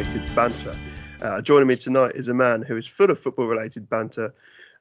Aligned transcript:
related 0.00 0.34
banter. 0.34 0.74
Uh, 1.20 1.42
joining 1.42 1.68
me 1.68 1.76
tonight 1.76 2.12
is 2.14 2.28
a 2.28 2.32
man 2.32 2.62
who 2.62 2.74
is 2.78 2.86
full 2.86 3.10
of 3.10 3.18
football 3.18 3.44
related 3.46 3.90
banter 3.90 4.32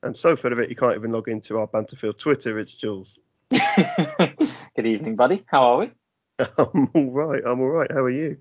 and 0.01 0.15
so 0.15 0.37
full 0.37 0.53
of 0.53 0.59
it 0.59 0.69
he 0.69 0.75
can't 0.75 0.95
even 0.95 1.11
log 1.11 1.27
into 1.27 1.57
our 1.59 1.67
Banterfield 1.67 2.17
Twitter. 2.17 2.57
It's 2.57 2.73
Jules. 2.73 3.19
Good 3.51 4.85
evening, 4.87 5.17
buddy. 5.17 5.43
How 5.45 5.63
are 5.73 5.77
we? 5.79 5.91
I'm 6.57 6.89
all 6.93 7.11
right. 7.11 7.43
I'm 7.45 7.59
all 7.59 7.67
right. 7.67 7.91
How 7.91 8.03
are 8.03 8.09
you? 8.09 8.37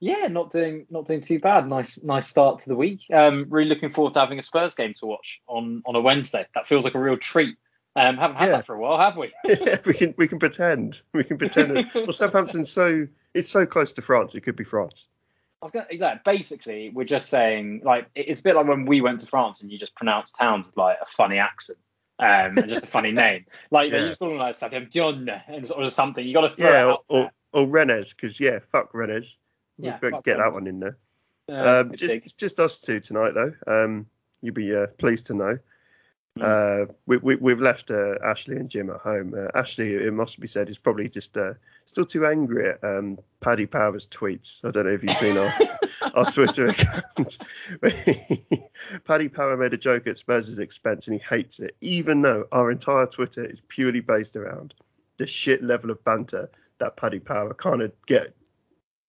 Yeah, 0.00 0.26
not 0.26 0.50
doing 0.50 0.86
not 0.90 1.06
doing 1.06 1.20
too 1.20 1.38
bad. 1.38 1.68
Nice 1.68 2.02
nice 2.02 2.26
start 2.26 2.58
to 2.60 2.68
the 2.68 2.74
week. 2.74 3.06
Um, 3.14 3.46
really 3.48 3.68
looking 3.68 3.92
forward 3.92 4.14
to 4.14 4.20
having 4.20 4.40
a 4.40 4.42
Spurs 4.42 4.74
game 4.74 4.92
to 4.94 5.06
watch 5.06 5.40
on 5.46 5.84
on 5.86 5.94
a 5.94 6.00
Wednesday. 6.00 6.46
That 6.56 6.66
feels 6.66 6.84
like 6.84 6.96
a 6.96 7.00
real 7.00 7.16
treat. 7.16 7.56
Um, 7.94 8.16
haven't 8.16 8.38
had 8.38 8.46
Yeah. 8.46 8.56
that 8.56 8.66
for 8.66 8.74
a 8.74 8.78
while, 8.80 8.98
have 8.98 9.16
we? 9.16 9.32
yeah, 9.46 9.76
we 9.86 9.94
can 9.94 10.14
we 10.18 10.26
can 10.26 10.40
pretend. 10.40 11.00
We 11.14 11.22
can 11.22 11.38
pretend. 11.38 11.76
That, 11.76 11.94
well, 11.94 12.12
Southampton's 12.12 12.70
so 12.72 13.06
it's 13.32 13.48
so 13.48 13.66
close 13.66 13.92
to 13.94 14.02
France. 14.02 14.34
It 14.34 14.40
could 14.40 14.56
be 14.56 14.64
France. 14.64 15.06
I 15.74 15.78
was 15.78 15.86
gonna, 15.88 16.00
like, 16.00 16.24
basically, 16.24 16.90
we're 16.90 17.04
just 17.04 17.28
saying 17.28 17.82
like 17.84 18.08
it's 18.14 18.40
a 18.40 18.42
bit 18.42 18.54
like 18.54 18.66
when 18.66 18.86
we 18.86 19.00
went 19.00 19.20
to 19.20 19.26
France 19.26 19.62
and 19.62 19.70
you 19.72 19.78
just 19.78 19.94
pronounce 19.96 20.30
towns 20.30 20.66
with 20.66 20.76
like 20.76 20.98
a 21.02 21.06
funny 21.06 21.38
accent. 21.38 21.78
Um, 22.18 22.56
and 22.56 22.68
just 22.68 22.84
a 22.84 22.86
funny 22.86 23.12
name, 23.24 23.44
like 23.70 23.90
Yeah. 23.90 24.00
you 24.00 24.06
just 24.06 24.18
call 24.18 24.30
them 24.30 24.38
like 24.38 24.56
and 24.62 25.72
or 25.72 25.90
something. 25.90 26.26
You 26.26 26.32
got 26.32 26.48
to 26.48 26.56
throw 26.56 26.66
Yeah, 26.66 26.82
it 26.82 26.86
or 26.86 26.90
out 26.92 27.04
or, 27.08 27.30
or 27.52 27.68
Rennes 27.68 28.14
because 28.14 28.40
yeah, 28.40 28.60
fuck 28.70 28.94
Rennes. 28.94 29.36
Yeah, 29.76 29.98
fuck 29.98 30.24
get 30.24 30.38
that 30.38 30.52
one 30.52 30.66
in 30.66 30.80
there. 30.80 30.96
there. 31.48 31.80
Um, 31.80 31.94
just, 31.94 32.14
it's 32.14 32.32
just 32.32 32.58
us 32.58 32.80
two 32.80 33.00
tonight, 33.00 33.34
though. 33.34 33.52
Um, 33.66 34.06
you'll 34.40 34.54
be 34.54 34.74
uh, 34.74 34.86
pleased 34.98 35.26
to 35.26 35.34
know. 35.34 35.58
Mm. 36.36 36.88
Uh, 36.88 36.92
we, 37.06 37.16
we, 37.18 37.36
we've 37.36 37.60
left 37.60 37.90
uh, 37.90 38.14
Ashley 38.24 38.56
and 38.56 38.68
Jim 38.68 38.90
at 38.90 39.00
home. 39.00 39.34
Uh, 39.36 39.48
Ashley, 39.58 39.94
it 39.94 40.12
must 40.12 40.38
be 40.38 40.46
said, 40.46 40.68
is 40.68 40.78
probably 40.78 41.08
just 41.08 41.36
uh, 41.36 41.54
still 41.86 42.04
too 42.04 42.26
angry 42.26 42.68
at 42.70 42.84
um, 42.84 43.18
Paddy 43.40 43.66
Power's 43.66 44.06
tweets. 44.08 44.64
I 44.64 44.70
don't 44.70 44.84
know 44.86 44.92
if 44.92 45.02
you've 45.02 45.12
seen 45.14 45.38
our, 45.38 45.52
our 46.14 46.24
Twitter 46.26 46.66
account. 46.66 47.38
Paddy 49.04 49.28
Power 49.28 49.56
made 49.56 49.72
a 49.72 49.78
joke 49.78 50.06
at 50.06 50.18
Spurs' 50.18 50.58
expense 50.58 51.08
and 51.08 51.18
he 51.18 51.24
hates 51.26 51.58
it, 51.60 51.76
even 51.80 52.20
though 52.22 52.46
our 52.52 52.70
entire 52.70 53.06
Twitter 53.06 53.44
is 53.44 53.62
purely 53.68 54.00
based 54.00 54.36
around 54.36 54.74
the 55.18 55.26
shit 55.26 55.62
level 55.62 55.90
of 55.90 56.02
banter 56.04 56.50
that 56.78 56.96
Paddy 56.96 57.20
Power 57.20 57.54
kind 57.54 57.80
of 57.82 57.92
get. 58.06 58.34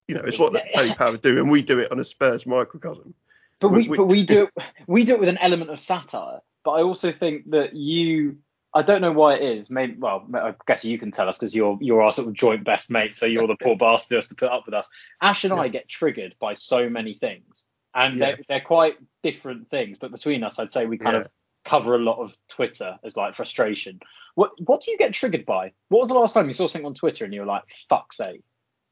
You 0.06 0.14
know, 0.14 0.22
it's 0.24 0.38
what 0.38 0.54
Paddy 0.74 0.94
Power 0.94 1.18
do, 1.18 1.36
and 1.38 1.50
we 1.50 1.60
do 1.60 1.78
it 1.80 1.92
on 1.92 2.00
a 2.00 2.04
Spurs 2.04 2.46
microcosm. 2.46 3.12
But 3.60 3.68
we, 3.70 3.86
we- 3.88 3.96
but 3.98 4.06
we 4.06 4.22
do 4.24 4.44
it 4.56 4.64
we 4.86 5.04
do 5.04 5.12
it 5.14 5.20
with 5.20 5.28
an 5.28 5.36
element 5.38 5.70
of 5.70 5.78
satire. 5.80 6.40
But 6.64 6.72
I 6.72 6.82
also 6.82 7.12
think 7.12 7.50
that 7.50 7.74
you 7.74 8.38
I 8.74 8.82
don't 8.82 9.00
know 9.00 9.12
why 9.12 9.34
it 9.34 9.42
is. 9.42 9.70
Maybe 9.70 9.94
well, 9.98 10.26
I 10.34 10.54
guess 10.66 10.84
you 10.84 10.98
can 10.98 11.10
tell 11.10 11.28
us 11.28 11.38
because 11.38 11.54
you're 11.56 11.78
you're 11.80 12.02
our 12.02 12.12
sort 12.12 12.28
of 12.28 12.34
joint 12.34 12.64
best 12.64 12.90
mate, 12.90 13.14
so 13.14 13.26
you're 13.26 13.46
the 13.46 13.56
poor 13.56 13.76
bastard 13.78 14.14
who 14.14 14.18
has 14.18 14.28
to 14.28 14.34
put 14.34 14.50
up 14.50 14.66
with 14.66 14.74
us. 14.74 14.88
Ash 15.22 15.44
and 15.44 15.54
I 15.54 15.68
get 15.68 15.88
triggered 15.88 16.34
by 16.38 16.54
so 16.54 16.88
many 16.90 17.14
things, 17.14 17.64
and 17.94 18.20
they're, 18.20 18.38
they're 18.48 18.60
quite 18.60 18.98
different 19.22 19.70
things. 19.70 19.96
But 19.98 20.12
between 20.12 20.44
us, 20.44 20.58
I'd 20.58 20.72
say 20.72 20.86
we 20.86 20.98
kind 20.98 21.16
Yeah. 21.16 21.22
of 21.22 21.28
cover 21.64 21.94
a 21.94 21.98
lot 21.98 22.18
of 22.18 22.36
Twitter 22.48 22.98
as 23.02 23.16
like 23.16 23.34
frustration. 23.36 24.00
What 24.34 24.50
what 24.60 24.82
do 24.82 24.90
you 24.90 24.98
get 24.98 25.14
triggered 25.14 25.46
by? 25.46 25.72
What 25.88 26.00
was 26.00 26.08
the 26.08 26.14
last 26.14 26.34
time 26.34 26.46
you 26.46 26.52
saw 26.52 26.66
something 26.66 26.86
on 26.86 26.94
Twitter 26.94 27.24
and 27.24 27.32
you 27.32 27.40
were 27.40 27.46
like, 27.46 27.64
"Fuck 27.88 28.12
sake"? 28.12 28.42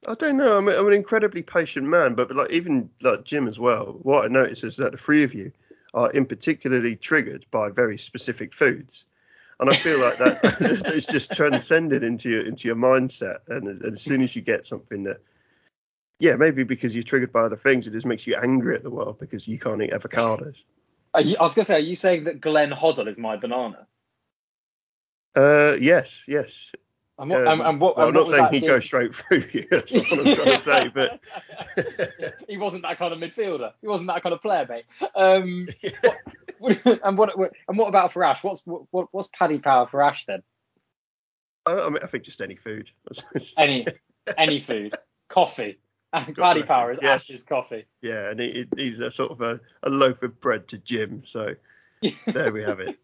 I 0.08 0.14
don't 0.14 0.36
know. 0.36 0.56
I'm, 0.58 0.68
I'm 0.68 0.86
an 0.86 0.92
incredibly 0.92 1.42
patient 1.42 1.86
man, 1.86 2.14
but, 2.14 2.28
but 2.28 2.36
like 2.36 2.50
even 2.50 2.88
like 3.02 3.24
Jim 3.24 3.46
as 3.46 3.58
well. 3.58 3.98
What 4.02 4.24
I 4.24 4.28
notice 4.28 4.64
is 4.64 4.76
that 4.76 4.92
the 4.92 4.98
three 4.98 5.22
of 5.22 5.34
you 5.34 5.52
are 5.96 6.10
in 6.12 6.26
particularly 6.26 6.94
triggered 6.94 7.46
by 7.50 7.70
very 7.70 7.98
specific 7.98 8.52
foods, 8.52 9.06
and 9.58 9.70
I 9.70 9.72
feel 9.72 9.98
like 9.98 10.18
that 10.18 10.40
it's 10.94 11.06
just 11.06 11.32
transcended 11.32 12.04
into 12.04 12.28
your 12.30 12.46
into 12.46 12.68
your 12.68 12.76
mindset. 12.76 13.38
And, 13.48 13.66
as- 13.66 13.82
as 13.82 14.02
soon 14.02 14.20
as 14.22 14.36
you 14.36 14.42
get 14.42 14.66
something 14.66 15.04
that, 15.04 15.20
yeah, 16.20 16.36
maybe 16.36 16.62
because 16.64 16.94
you're 16.94 17.02
triggered 17.02 17.32
by 17.32 17.40
other 17.40 17.56
things, 17.56 17.86
it 17.86 17.92
just 17.92 18.06
makes 18.06 18.26
you 18.26 18.36
angry 18.36 18.76
at 18.76 18.82
the 18.82 18.90
world 18.90 19.18
because 19.18 19.48
you 19.48 19.58
can't 19.58 19.82
eat 19.82 19.90
avocados. 19.90 20.66
Are 21.14 21.22
you, 21.22 21.36
I 21.40 21.42
was 21.42 21.54
gonna 21.54 21.64
say, 21.64 21.76
are 21.76 21.78
you 21.78 21.96
saying 21.96 22.24
that 22.24 22.42
Glenn 22.42 22.70
Hoddle 22.70 23.08
is 23.08 23.16
my 23.18 23.36
banana? 23.36 23.86
Uh, 25.34 25.76
yes, 25.80 26.24
yes. 26.28 26.72
And 27.18 27.30
what, 27.30 27.46
Um, 27.46 27.60
and, 27.62 27.80
what, 27.80 27.96
well, 27.96 28.08
I'm 28.08 28.14
not 28.14 28.26
saying 28.26 28.42
was 28.42 28.50
that 28.50 28.54
he 28.54 28.60
deal- 28.60 28.68
goes 28.68 28.84
straight 28.84 29.14
through 29.14 29.42
you. 29.52 29.66
That's 29.70 29.94
not 29.94 30.10
what 30.10 30.26
I'm 30.26 30.34
trying 30.34 30.48
to 30.48 30.58
say, 30.58 30.88
but. 30.92 31.20
he 32.48 32.58
wasn't 32.58 32.82
that 32.82 32.98
kind 32.98 33.14
of 33.14 33.18
midfielder. 33.18 33.72
He 33.80 33.88
wasn't 33.88 34.08
that 34.08 34.22
kind 34.22 34.34
of 34.34 34.42
player, 34.42 34.66
mate. 34.68 34.84
Um, 35.14 35.66
what, 36.58 36.78
and 37.04 37.16
what 37.16 37.34
and 37.68 37.78
what 37.78 37.88
about 37.88 38.12
for 38.12 38.22
Ash? 38.22 38.44
What's 38.44 38.62
what, 38.66 39.08
what's 39.12 39.28
Paddy 39.28 39.58
Power 39.58 39.86
for 39.86 40.02
Ash 40.02 40.26
then? 40.26 40.42
I, 41.64 41.72
I 41.72 41.88
mean, 41.88 41.98
I 42.02 42.06
think 42.06 42.24
just 42.24 42.40
any 42.40 42.56
food. 42.56 42.90
Any 43.56 43.86
any 44.36 44.60
food, 44.60 44.94
coffee. 45.28 45.78
And 46.12 46.34
God 46.34 46.54
Paddy 46.54 46.62
Power 46.64 46.92
is 46.92 46.98
Yes. 47.00 47.30
Ash's 47.30 47.44
coffee. 47.44 47.86
Yeah, 48.02 48.30
and 48.30 48.40
he, 48.40 48.66
he's 48.76 49.00
a 49.00 49.10
sort 49.10 49.32
of 49.32 49.40
a, 49.40 49.60
a 49.82 49.90
loaf 49.90 50.22
of 50.22 50.40
bread 50.40 50.68
to 50.68 50.78
Jim. 50.78 51.22
So 51.24 51.54
there 52.26 52.52
we 52.52 52.62
have 52.62 52.80
it. 52.80 52.98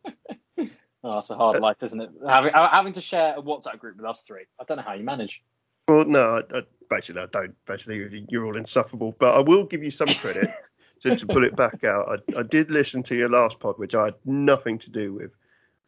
Oh, 1.04 1.18
it's 1.18 1.30
a 1.30 1.36
hard 1.36 1.60
life, 1.60 1.82
isn't 1.82 2.00
it? 2.00 2.10
Having 2.26 2.52
having 2.54 2.92
to 2.92 3.00
share 3.00 3.34
a 3.36 3.42
WhatsApp 3.42 3.78
group 3.78 3.96
with 3.96 4.06
us 4.06 4.22
three. 4.22 4.44
I 4.60 4.64
don't 4.64 4.76
know 4.76 4.84
how 4.84 4.94
you 4.94 5.04
manage. 5.04 5.42
Well, 5.88 6.04
no, 6.04 6.36
I, 6.36 6.58
I, 6.58 6.62
basically 6.88 7.22
I 7.22 7.26
don't. 7.26 7.54
Basically, 7.66 8.24
you're 8.28 8.46
all 8.46 8.56
insufferable. 8.56 9.14
But 9.18 9.34
I 9.34 9.40
will 9.40 9.64
give 9.64 9.82
you 9.82 9.90
some 9.90 10.08
credit 10.08 10.50
to, 11.02 11.16
to 11.16 11.26
pull 11.26 11.44
it 11.44 11.56
back 11.56 11.82
out. 11.84 12.08
I, 12.08 12.40
I 12.40 12.42
did 12.44 12.70
listen 12.70 13.02
to 13.04 13.16
your 13.16 13.28
last 13.28 13.58
pod, 13.58 13.78
which 13.78 13.94
I 13.94 14.06
had 14.06 14.14
nothing 14.24 14.78
to 14.78 14.90
do 14.90 15.12
with, 15.12 15.32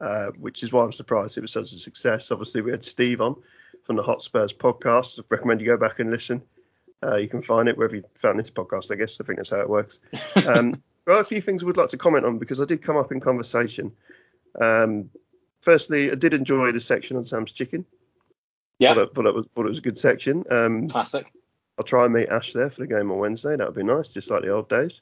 uh, 0.01 0.31
which 0.33 0.65
is 0.65 0.73
why 0.73 0.83
I'm 0.83 0.93
surprised 0.93 1.39
it 1.39 1.43
was 1.43 1.53
such 1.53 1.73
a 1.73 1.79
success. 1.79 2.33
Obviously, 2.33 2.63
we 2.63 2.73
had 2.73 2.83
Steve 2.83 3.21
on 3.21 3.37
from 3.85 3.97
the 3.97 4.03
Hot 4.03 4.23
Spurs 4.23 4.53
podcast. 4.53 5.21
I 5.21 5.23
recommend 5.29 5.61
you 5.61 5.67
go 5.67 5.77
back 5.77 6.01
and 6.01 6.11
listen. 6.11 6.43
Uh, 7.05 7.17
you 7.17 7.29
can 7.29 7.43
find 7.43 7.69
it 7.69 7.77
wherever 7.77 7.95
you 7.95 8.03
found 8.15 8.39
this 8.39 8.51
podcast, 8.51 8.91
I 8.91 8.97
guess. 8.97 9.21
I 9.21 9.25
think 9.25 9.39
that's 9.39 9.51
how 9.51 9.61
it 9.61 9.69
works. 9.69 9.99
Um, 10.37 10.83
there 11.07 11.15
are 11.15 11.21
a 11.21 11.25
few 11.25 11.43
things 11.43 11.63
I 11.63 11.67
would 11.67 11.77
like 11.77 11.91
to 11.91 11.99
comment 11.99 12.25
on 12.25 12.39
because 12.39 12.61
I 12.61 12.65
did 12.65 12.81
come 12.81 12.97
up 12.97 13.13
in 13.13 13.21
conversation. 13.21 13.93
Um, 14.61 15.11
firstly, 15.63 16.11
I 16.11 16.15
did 16.15 16.35
enjoy 16.35 16.73
the 16.73 16.81
section 16.81 17.17
on 17.17 17.25
Sam's 17.25 17.53
chicken. 17.53 17.85
Yeah, 18.79 18.95
Thought 18.95 19.03
it, 19.03 19.15
thought 19.15 19.27
it 19.27 19.35
was 19.35 19.47
thought 19.47 19.67
it 19.67 19.71
was 19.71 19.79
a 19.79 19.83
good 19.83 19.99
section. 19.99 20.45
Um, 20.51 20.89
classic. 20.89 21.27
I'll 21.79 21.85
try 21.85 22.05
and 22.05 22.15
meet 22.15 22.29
Ash 22.29 22.53
there 22.53 22.71
for 22.71 22.81
the 22.81 22.87
game 22.87 23.11
on 23.11 23.19
Wednesday. 23.19 23.57
That 23.57 23.67
would 23.67 23.77
be 23.77 23.83
nice, 23.83 24.09
just 24.09 24.31
like 24.31 24.43
the 24.43 24.51
old 24.51 24.69
days. 24.69 25.01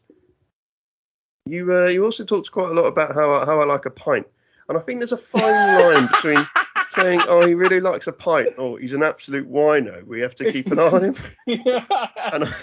You 1.46 1.74
uh, 1.74 1.86
you 1.86 2.04
also 2.04 2.24
talked 2.24 2.50
quite 2.52 2.70
a 2.70 2.74
lot 2.74 2.86
about 2.86 3.14
how 3.14 3.32
I, 3.32 3.44
how 3.44 3.60
I 3.60 3.64
like 3.64 3.86
a 3.86 3.90
pint, 3.90 4.26
and 4.68 4.78
I 4.78 4.80
think 4.80 5.00
there's 5.00 5.12
a 5.12 5.16
fine 5.16 5.42
line 5.80 6.06
between 6.06 6.46
saying 6.90 7.22
oh 7.26 7.44
he 7.46 7.54
really 7.54 7.80
likes 7.80 8.06
a 8.06 8.12
pint 8.12 8.50
or 8.58 8.78
he's 8.78 8.92
an 8.92 9.02
absolute 9.02 9.50
wino. 9.50 10.06
We 10.06 10.20
have 10.20 10.34
to 10.36 10.52
keep 10.52 10.68
an 10.68 10.78
eye 10.78 10.88
on 10.88 11.04
him, 11.04 11.16
and 11.46 12.44
I, 12.44 12.54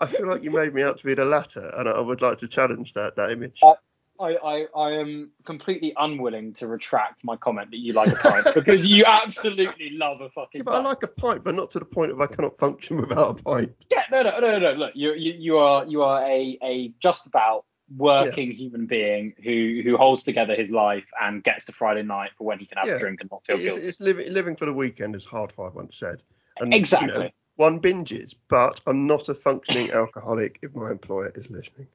I 0.00 0.06
feel 0.06 0.26
like 0.26 0.42
you 0.42 0.50
made 0.50 0.74
me 0.74 0.82
out 0.82 0.96
to 0.98 1.06
be 1.06 1.14
the 1.14 1.24
latter, 1.24 1.70
and 1.76 1.88
I 1.88 2.00
would 2.00 2.22
like 2.22 2.38
to 2.38 2.48
challenge 2.48 2.94
that 2.94 3.16
that 3.16 3.30
image. 3.30 3.60
Uh, 3.62 3.74
I, 4.20 4.34
I, 4.36 4.66
I 4.76 4.90
am 5.00 5.30
completely 5.44 5.92
unwilling 5.96 6.52
to 6.54 6.66
retract 6.66 7.24
my 7.24 7.36
comment 7.36 7.70
that 7.70 7.76
you 7.78 7.92
like 7.92 8.08
a 8.08 8.16
pint 8.16 8.46
because 8.54 8.90
you 8.90 9.04
absolutely 9.06 9.90
love 9.90 10.20
a 10.20 10.28
fucking 10.30 10.60
Yeah, 10.60 10.64
but 10.64 10.74
I 10.74 10.80
like 10.80 11.02
a 11.02 11.08
pint, 11.08 11.44
but 11.44 11.54
not 11.54 11.70
to 11.70 11.78
the 11.78 11.84
point 11.84 12.10
of 12.10 12.20
I 12.20 12.26
cannot 12.26 12.58
function 12.58 12.96
without 13.00 13.40
a 13.40 13.42
pint. 13.42 13.72
Yeah, 13.90 14.02
no, 14.10 14.22
no, 14.22 14.38
no, 14.40 14.58
no. 14.58 14.72
Look, 14.72 14.92
you, 14.94 15.12
you, 15.14 15.32
you 15.34 15.58
are, 15.58 15.86
you 15.86 16.02
are 16.02 16.22
a, 16.22 16.58
a 16.62 16.92
just 17.00 17.26
about 17.26 17.64
working 17.96 18.50
human 18.50 18.86
being 18.86 19.34
who, 19.42 19.80
who 19.84 19.96
holds 19.96 20.22
together 20.24 20.54
his 20.54 20.70
life 20.70 21.06
and 21.20 21.42
gets 21.42 21.66
to 21.66 21.72
Friday 21.72 22.02
night 22.02 22.30
for 22.36 22.44
when 22.44 22.58
he 22.58 22.66
can 22.66 22.78
have 22.78 22.86
Yeah. 22.88 22.94
a 22.96 22.98
drink 22.98 23.20
and 23.20 23.30
not 23.30 23.46
feel 23.46 23.56
It's, 23.56 23.64
guilty. 23.64 23.88
it's 23.88 24.00
living 24.00 24.32
living 24.32 24.56
for 24.56 24.66
the 24.66 24.72
weekend, 24.74 25.14
as 25.16 25.24
Hard-Fi 25.24 25.68
once 25.74 25.96
said. 25.96 26.22
And, 26.58 26.66
you 26.66 26.70
know, 26.70 26.76
exactly. 26.76 27.34
one 27.56 27.80
binges, 27.80 28.34
but 28.48 28.80
I'm 28.86 29.06
not 29.06 29.28
a 29.28 29.34
functioning 29.34 29.90
alcoholic 29.92 30.58
if 30.62 30.74
my 30.74 30.90
employer 30.90 31.32
is 31.34 31.50
listening. 31.50 31.86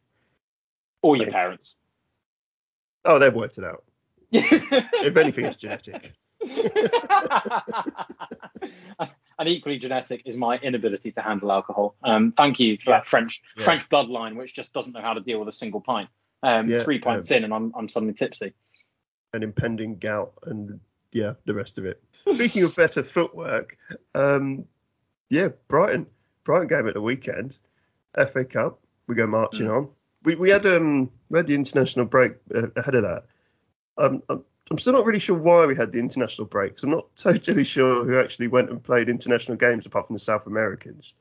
Or 1.02 1.18
your 1.18 1.30
parents. 1.30 1.76
Oh, 3.06 3.20
they've 3.20 3.34
worked 3.34 3.58
it 3.58 3.64
out. 3.64 3.84
If 4.32 5.18
anything, 5.18 5.46
it's 5.46 5.58
genetic. 5.58 6.14
and 9.40 9.48
equally 9.48 9.78
genetic 9.78 10.22
is 10.26 10.38
my 10.38 10.58
inability 10.58 11.12
to 11.12 11.22
handle 11.22 11.52
alcohol. 11.52 11.96
Um, 12.04 12.32
thank 12.32 12.60
you 12.60 12.78
for 12.84 12.92
Yeah. 12.92 12.98
that 12.98 13.08
French 13.08 13.42
Yeah. 13.58 13.64
French 13.64 13.88
bloodline, 13.90 14.36
which 14.36 14.54
just 14.54 14.74
doesn't 14.74 14.94
know 14.94 15.02
how 15.02 15.14
to 15.14 15.22
deal 15.22 15.40
with 15.40 15.48
a 15.48 15.52
single 15.54 15.82
pint. 15.82 16.10
Um, 16.42 16.68
Yeah, 16.70 16.84
three 16.84 17.00
pints 17.00 17.32
in, 17.32 17.44
and 17.44 17.54
I'm 17.54 17.72
I'm 17.76 17.88
suddenly 17.90 18.14
tipsy. 18.14 18.54
An 19.34 19.44
impending 19.44 19.98
gout, 19.98 20.34
and 20.46 20.80
yeah, 21.12 21.34
the 21.46 21.54
rest 21.54 21.78
of 21.78 21.86
it. 21.86 22.04
Speaking 22.30 22.64
of 22.64 22.76
better 22.76 23.04
footwork, 23.04 23.78
um, 24.16 24.66
yeah, 25.30 25.50
Brighton, 25.68 26.06
Brighton 26.44 26.68
game 26.68 26.88
at 26.88 26.94
the 26.94 27.02
weekend, 27.02 27.58
FA 28.16 28.46
Cup. 28.46 28.80
We 29.08 29.16
go 29.16 29.28
marching 29.28 29.70
on. 29.70 29.90
We 30.26 30.36
we 30.36 30.50
had 30.50 30.66
um 30.66 31.12
we 31.30 31.40
had 31.40 31.48
the 31.48 31.56
international 31.56 32.06
break 32.06 32.34
uh, 32.54 32.68
ahead 32.76 32.96
of 32.96 33.04
that. 33.04 33.24
Um, 33.98 34.24
I'm, 34.30 34.44
I'm 34.72 34.78
still 34.78 34.94
not 34.94 35.06
really 35.06 35.20
sure 35.20 35.38
why 35.38 35.66
we 35.66 35.76
had 35.76 35.92
the 35.92 36.00
international 36.00 36.48
break. 36.48 36.76
'cause 36.76 36.84
I'm 36.84 36.90
not 36.92 37.08
totally 37.16 37.64
sure 37.64 38.06
who 38.06 38.20
actually 38.20 38.48
went 38.48 38.70
and 38.70 38.84
played 38.84 39.10
international 39.10 39.58
games 39.58 39.86
apart 39.86 40.08
from 40.08 40.16
the 40.16 40.20
South 40.20 40.48
Americans. 40.48 41.14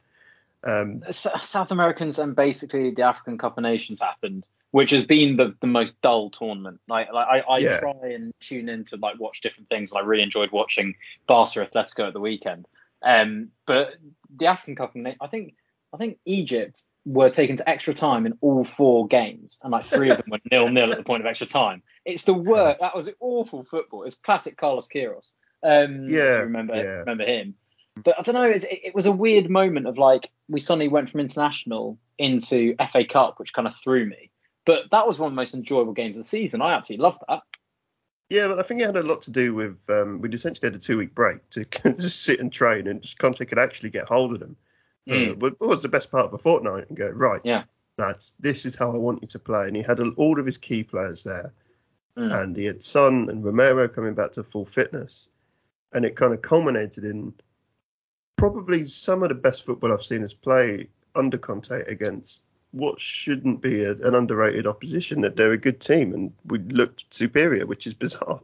Um, 0.65 1.03
South 1.11 1.73
Americans 1.73 2.19
and 2.21 2.37
basically 2.37 2.93
the 2.93 3.03
African 3.03 3.37
Cup 3.37 3.59
of 3.59 3.63
Nations 3.63 4.01
happened, 4.01 4.47
which 4.71 4.91
has 4.93 5.05
been 5.05 5.37
the, 5.37 5.57
the 5.61 5.67
most 5.67 6.01
dull 6.03 6.31
tournament. 6.31 6.81
Like, 6.89 7.13
like 7.13 7.27
I, 7.27 7.53
I 7.53 7.61
Yeah. 7.61 7.81
try 7.81 8.11
and 8.15 8.33
tune 8.41 8.69
in 8.69 8.85
to 8.85 8.97
like 8.97 9.19
watch 9.19 9.41
different 9.41 9.69
things, 9.69 9.91
and 9.91 9.99
I 9.99 10.05
really 10.05 10.23
enjoyed 10.23 10.53
watching 10.53 10.95
Barca 11.27 11.67
Atletico 11.67 12.07
at 12.07 12.13
the 12.13 12.21
weekend. 12.21 12.67
Um, 13.03 13.49
but 13.67 13.95
the 14.37 14.47
African 14.47 14.77
Cup, 14.77 14.91
of 14.91 14.97
Nations, 15.03 15.19
I 15.21 15.27
think 15.27 15.57
I 15.93 15.97
think 15.97 16.19
Egypt 16.25 16.87
were 17.05 17.31
taken 17.31 17.57
to 17.57 17.69
extra 17.69 17.95
time 17.95 18.27
in 18.27 18.39
all 18.41 18.65
four 18.65 19.07
games, 19.07 19.59
and 19.63 19.73
like 19.73 19.87
three 19.87 20.11
of 20.11 20.19
them 20.19 20.27
were 20.31 20.39
nil 20.51 20.69
nil 20.69 20.91
at 20.91 20.99
the 20.99 21.05
point 21.05 21.23
of 21.23 21.27
extra 21.27 21.47
time. 21.47 21.83
It's 22.05 22.25
the 22.25 22.35
worst. 22.35 22.81
That 22.81 22.97
was 22.97 23.11
awful 23.21 23.65
football. 23.65 24.05
It's 24.05 24.17
classic 24.17 24.57
Carlos 24.57 24.89
Queiroz. 24.89 25.33
Um, 25.63 26.09
yeah, 26.09 26.39
remember 26.39 26.77
yeah. 26.77 26.83
remember 26.83 27.25
him. 27.25 27.55
But 28.03 28.19
I 28.19 28.23
don't 28.23 28.35
know. 28.35 28.49
It, 28.49 28.65
it 28.71 28.95
was 28.95 29.07
a 29.07 29.13
weird 29.13 29.51
moment 29.51 29.87
of 29.87 29.99
like 29.99 30.31
we 30.49 30.61
suddenly 30.61 30.89
went 30.89 31.11
from 31.11 31.21
international 31.21 31.99
into 32.19 32.75
FA 32.93 33.05
Cup, 33.05 33.39
which 33.39 33.53
kind 33.53 33.69
of 33.69 33.75
threw 33.83 34.07
me. 34.07 34.31
But 34.65 34.85
that 34.93 35.07
was 35.07 35.19
one 35.19 35.27
of 35.29 35.33
the 35.33 35.37
most 35.37 35.55
enjoyable 35.55 35.93
games 35.93 36.17
of 36.17 36.23
the 36.23 36.29
season. 36.29 36.63
I 36.63 36.75
absolutely 36.75 37.03
loved 37.03 37.19
that. 37.29 37.43
Yeah, 38.31 38.49
but 38.49 38.59
I 38.59 38.63
think 38.63 38.81
it 38.81 38.87
had 38.87 38.97
a 38.97 39.03
lot 39.03 39.23
to 39.23 39.31
do 39.31 39.55
with 39.55 39.77
um, 39.91 40.21
we'd 40.21 40.33
essentially 40.33 40.67
had 40.67 40.75
a 40.75 40.79
two 40.79 40.97
week 40.97 41.15
break 41.15 41.49
to 41.51 41.65
just 42.01 42.23
sit 42.23 42.41
and 42.41 42.53
train, 42.53 42.87
and 42.87 43.03
just 43.03 43.19
Conte 43.19 43.45
could 43.45 43.59
actually 43.59 43.91
get 43.91 44.07
hold 44.07 44.33
of 44.33 44.41
them. 44.41 44.57
Mm. 45.09 45.33
Uh, 45.33 45.35
what 45.35 45.61
was 45.61 45.83
the 45.83 45.89
best 45.89 46.11
part 46.11 46.27
of 46.27 46.35
a 46.35 46.39
fortnight? 46.39 46.89
And 46.89 46.97
go 46.97 47.09
right, 47.09 47.41
yeah, 47.45 47.65
that's 47.97 48.35
this 48.39 48.65
is 48.67 48.77
how 48.77 48.93
I 48.93 48.97
want 48.97 49.23
you 49.23 49.29
to 49.29 49.39
play. 49.39 49.67
And 49.67 49.77
he 49.77 49.83
had 49.83 50.01
all 50.17 50.39
of 50.39 50.47
his 50.47 50.59
key 50.59 50.85
players 50.85 51.23
there, 51.23 51.53
mm. 52.17 52.43
and 52.43 52.57
he 52.57 52.65
had 52.65 52.83
Son 52.83 53.29
and 53.29 53.45
Romero 53.45 53.89
coming 53.89 54.15
back 54.15 54.33
to 54.33 54.45
full 54.45 54.65
fitness, 54.65 55.29
and 55.93 56.05
it 56.05 56.17
kind 56.17 56.33
of 56.33 56.43
culminated 56.43 57.05
in 57.05 57.35
probably 58.37 58.87
some 58.87 59.23
of 59.23 59.29
the 59.29 59.35
best 59.35 59.65
football 59.65 59.93
I've 59.93 60.03
seen 60.03 60.25
us 60.25 60.35
play 60.35 60.89
under 61.15 61.39
Conte 61.39 61.85
against 61.87 62.43
what 62.71 62.99
shouldn't 62.99 63.61
be 63.61 63.85
a, 63.85 63.93
an 63.93 64.15
underrated 64.15 64.67
opposition. 64.67 65.21
That 65.21 65.37
they're 65.37 65.53
a 65.53 65.59
good 65.59 65.81
team 65.81 66.15
and 66.15 66.33
we 66.47 66.59
looked 66.59 67.13
superior, 67.13 67.67
which 67.67 67.87
is 67.87 67.95
bizarre. 67.95 68.41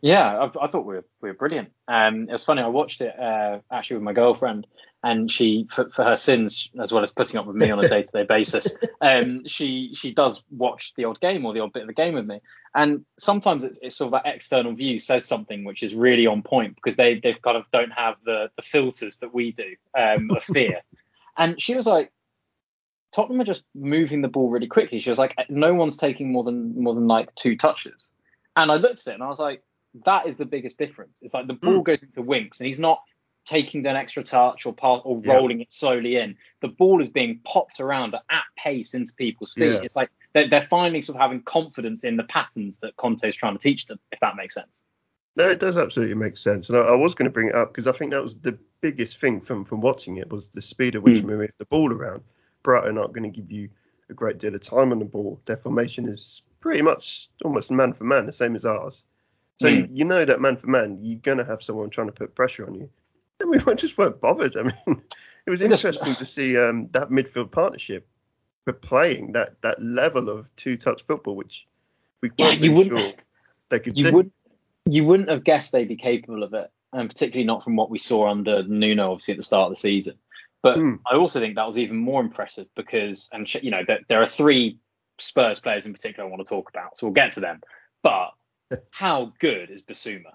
Yeah, 0.00 0.38
I, 0.38 0.64
I 0.64 0.68
thought 0.68 0.86
we 0.86 0.94
were 0.94 1.04
we 1.20 1.28
were 1.30 1.34
brilliant. 1.34 1.70
Um, 1.88 2.28
it 2.28 2.32
was 2.32 2.44
funny. 2.44 2.62
I 2.62 2.68
watched 2.68 3.00
it 3.00 3.18
uh, 3.18 3.58
actually 3.70 3.96
with 3.96 4.04
my 4.04 4.12
girlfriend, 4.12 4.66
and 5.02 5.30
she, 5.30 5.66
for, 5.70 5.88
for 5.90 6.04
her 6.04 6.16
sins, 6.16 6.70
as 6.80 6.92
well 6.92 7.02
as 7.02 7.12
putting 7.12 7.38
up 7.38 7.46
with 7.46 7.54
me 7.54 7.70
on 7.70 7.82
a 7.82 7.88
day 7.88 8.02
to 8.02 8.12
day 8.12 8.24
basis, 8.24 8.74
um, 9.00 9.46
she 9.46 9.94
she 9.94 10.12
does 10.12 10.42
watch 10.50 10.94
the 10.94 11.04
odd 11.04 11.20
game 11.20 11.46
or 11.46 11.52
the 11.52 11.60
odd 11.60 11.72
bit 11.72 11.82
of 11.82 11.88
the 11.88 11.94
game 11.94 12.14
with 12.14 12.26
me. 12.26 12.40
And 12.74 13.04
sometimes 13.18 13.64
it's, 13.64 13.78
it's 13.80 13.96
sort 13.96 14.12
of 14.12 14.22
that 14.22 14.32
external 14.32 14.74
view 14.74 14.98
says 14.98 15.24
something 15.24 15.64
which 15.64 15.82
is 15.82 15.94
really 15.94 16.26
on 16.26 16.42
point 16.42 16.74
because 16.74 16.96
they 16.96 17.20
they 17.20 17.34
kind 17.34 17.56
of 17.56 17.64
don't 17.72 17.92
have 17.92 18.16
the 18.24 18.50
the 18.56 18.62
filters 18.62 19.18
that 19.18 19.32
we 19.32 19.52
do 19.52 19.76
um, 19.96 20.30
of 20.32 20.42
fear. 20.52 20.82
and 21.36 21.60
she 21.62 21.76
was 21.76 21.86
like, 21.86 22.12
Tottenham 23.14 23.40
are 23.40 23.44
just 23.44 23.62
moving 23.74 24.20
the 24.20 24.28
ball 24.28 24.50
really 24.50 24.66
quickly. 24.66 24.98
She 25.00 25.10
was 25.10 25.18
like, 25.18 25.34
no 25.48 25.74
one's 25.74 25.96
taking 25.96 26.32
more 26.32 26.42
than 26.42 26.82
more 26.82 26.94
than 26.94 27.06
like 27.06 27.32
two 27.36 27.56
touches. 27.56 28.10
And 28.56 28.72
I 28.72 28.74
looked 28.74 29.06
at 29.06 29.12
it 29.12 29.14
and 29.14 29.22
I 29.22 29.28
was 29.28 29.38
like, 29.38 29.62
that 30.04 30.26
is 30.26 30.36
the 30.36 30.44
biggest 30.44 30.78
difference. 30.78 31.20
It's 31.22 31.34
like 31.34 31.46
the 31.46 31.54
ball 31.54 31.80
mm. 31.80 31.84
goes 31.84 32.02
into 32.02 32.22
Winks 32.22 32.60
and 32.60 32.66
he's 32.66 32.80
not 32.80 33.00
taking 33.48 33.86
an 33.86 33.96
extra 33.96 34.22
touch 34.22 34.66
or 34.66 34.74
pass 34.74 35.00
or 35.04 35.20
rolling 35.20 35.58
yeah. 35.58 35.62
it 35.62 35.72
slowly 35.72 36.16
in. 36.16 36.36
The 36.60 36.68
ball 36.68 37.00
is 37.00 37.08
being 37.08 37.40
popped 37.44 37.80
around 37.80 38.14
at 38.14 38.42
pace 38.56 38.92
into 38.92 39.14
people's 39.14 39.54
feet. 39.54 39.72
Yeah. 39.72 39.80
It's 39.82 39.96
like 39.96 40.10
they're, 40.34 40.48
they're 40.48 40.60
finally 40.60 41.00
sort 41.00 41.16
of 41.16 41.22
having 41.22 41.42
confidence 41.42 42.04
in 42.04 42.16
the 42.16 42.24
patterns 42.24 42.80
that 42.80 42.96
Conte 42.96 43.26
is 43.26 43.34
trying 43.34 43.54
to 43.54 43.58
teach 43.58 43.86
them, 43.86 43.98
if 44.12 44.20
that 44.20 44.36
makes 44.36 44.54
sense. 44.54 44.84
No, 45.36 45.48
it 45.48 45.60
does 45.60 45.78
absolutely 45.78 46.16
make 46.16 46.36
sense. 46.36 46.68
And 46.68 46.76
I, 46.76 46.82
I 46.82 46.94
was 46.94 47.14
going 47.14 47.24
to 47.24 47.32
bring 47.32 47.48
it 47.48 47.54
up 47.54 47.72
because 47.72 47.86
I 47.86 47.92
think 47.92 48.10
that 48.10 48.22
was 48.22 48.36
the 48.36 48.58
biggest 48.80 49.18
thing 49.18 49.40
from, 49.40 49.64
from 49.64 49.80
watching 49.80 50.18
it 50.18 50.30
was 50.30 50.48
the 50.48 50.60
speed 50.60 50.94
at 50.94 51.02
which 51.02 51.18
mm. 51.18 51.24
we 51.24 51.36
moved 51.36 51.54
the 51.58 51.64
ball 51.64 51.92
around. 51.92 52.22
Brighton 52.62 52.98
aren't 52.98 53.14
going 53.14 53.32
to 53.32 53.40
give 53.40 53.50
you 53.50 53.70
a 54.10 54.14
great 54.14 54.38
deal 54.38 54.54
of 54.54 54.60
time 54.60 54.92
on 54.92 54.98
the 54.98 55.04
ball. 55.04 55.40
Their 55.46 55.56
formation 55.56 56.06
is 56.06 56.42
pretty 56.60 56.82
much 56.82 57.30
almost 57.44 57.70
man 57.70 57.94
for 57.94 58.04
man, 58.04 58.26
the 58.26 58.32
same 58.32 58.56
as 58.56 58.66
ours. 58.66 59.04
So 59.60 59.68
mm. 59.68 59.76
you, 59.76 59.88
you, 59.92 60.04
know 60.04 60.24
that 60.24 60.40
man 60.40 60.56
for 60.56 60.66
man, 60.66 60.98
you're 61.00 61.20
gonna 61.20 61.44
have 61.44 61.62
someone 61.62 61.88
trying 61.88 62.08
to 62.08 62.12
put 62.12 62.34
pressure 62.34 62.66
on 62.66 62.74
you. 62.74 62.90
We 63.46 63.74
just 63.76 63.96
weren't 63.96 64.20
bothered. 64.20 64.56
I 64.56 64.64
mean, 64.64 65.02
it 65.46 65.50
was 65.50 65.62
interesting 65.62 66.14
to 66.16 66.24
see 66.24 66.58
um, 66.58 66.88
that 66.92 67.10
midfield 67.10 67.50
partnership 67.50 68.06
for 68.64 68.72
playing 68.72 69.32
that 69.32 69.60
that 69.62 69.80
level 69.80 70.28
of 70.28 70.54
two 70.56 70.76
touch 70.76 71.04
football, 71.06 71.36
which 71.36 71.66
we 72.20 72.30
weren't 72.38 72.60
yeah, 72.60 72.68
really 72.68 72.88
sure 72.88 73.12
they 73.68 73.78
could 73.78 73.96
you 73.96 74.04
do. 74.04 74.12
Would, 74.12 74.32
you 74.86 75.04
wouldn't 75.04 75.28
have 75.30 75.44
guessed 75.44 75.72
they'd 75.72 75.88
be 75.88 75.96
capable 75.96 76.42
of 76.42 76.52
it, 76.54 76.70
and 76.92 77.08
particularly 77.08 77.46
not 77.46 77.64
from 77.64 77.76
what 77.76 77.90
we 77.90 77.98
saw 77.98 78.28
under 78.28 78.62
Nuno, 78.62 79.12
obviously 79.12 79.32
at 79.32 79.38
the 79.38 79.44
start 79.44 79.70
of 79.70 79.76
the 79.76 79.80
season. 79.80 80.18
But 80.62 80.78
mm. 80.78 80.98
I 81.10 81.16
also 81.16 81.40
think 81.40 81.54
that 81.54 81.66
was 81.66 81.78
even 81.78 81.96
more 81.96 82.20
impressive 82.20 82.66
because, 82.74 83.28
and 83.32 83.52
you 83.62 83.70
know, 83.70 83.82
there, 83.86 84.00
there 84.08 84.22
are 84.22 84.28
three 84.28 84.78
Spurs 85.18 85.60
players 85.60 85.86
in 85.86 85.92
particular 85.92 86.26
I 86.26 86.30
want 86.30 86.44
to 86.44 86.48
talk 86.48 86.68
about, 86.68 86.96
so 86.96 87.06
we'll 87.06 87.14
get 87.14 87.32
to 87.32 87.40
them. 87.40 87.60
But 88.02 88.30
how 88.90 89.32
good 89.38 89.70
is 89.70 89.82
Bissouma? 89.82 90.32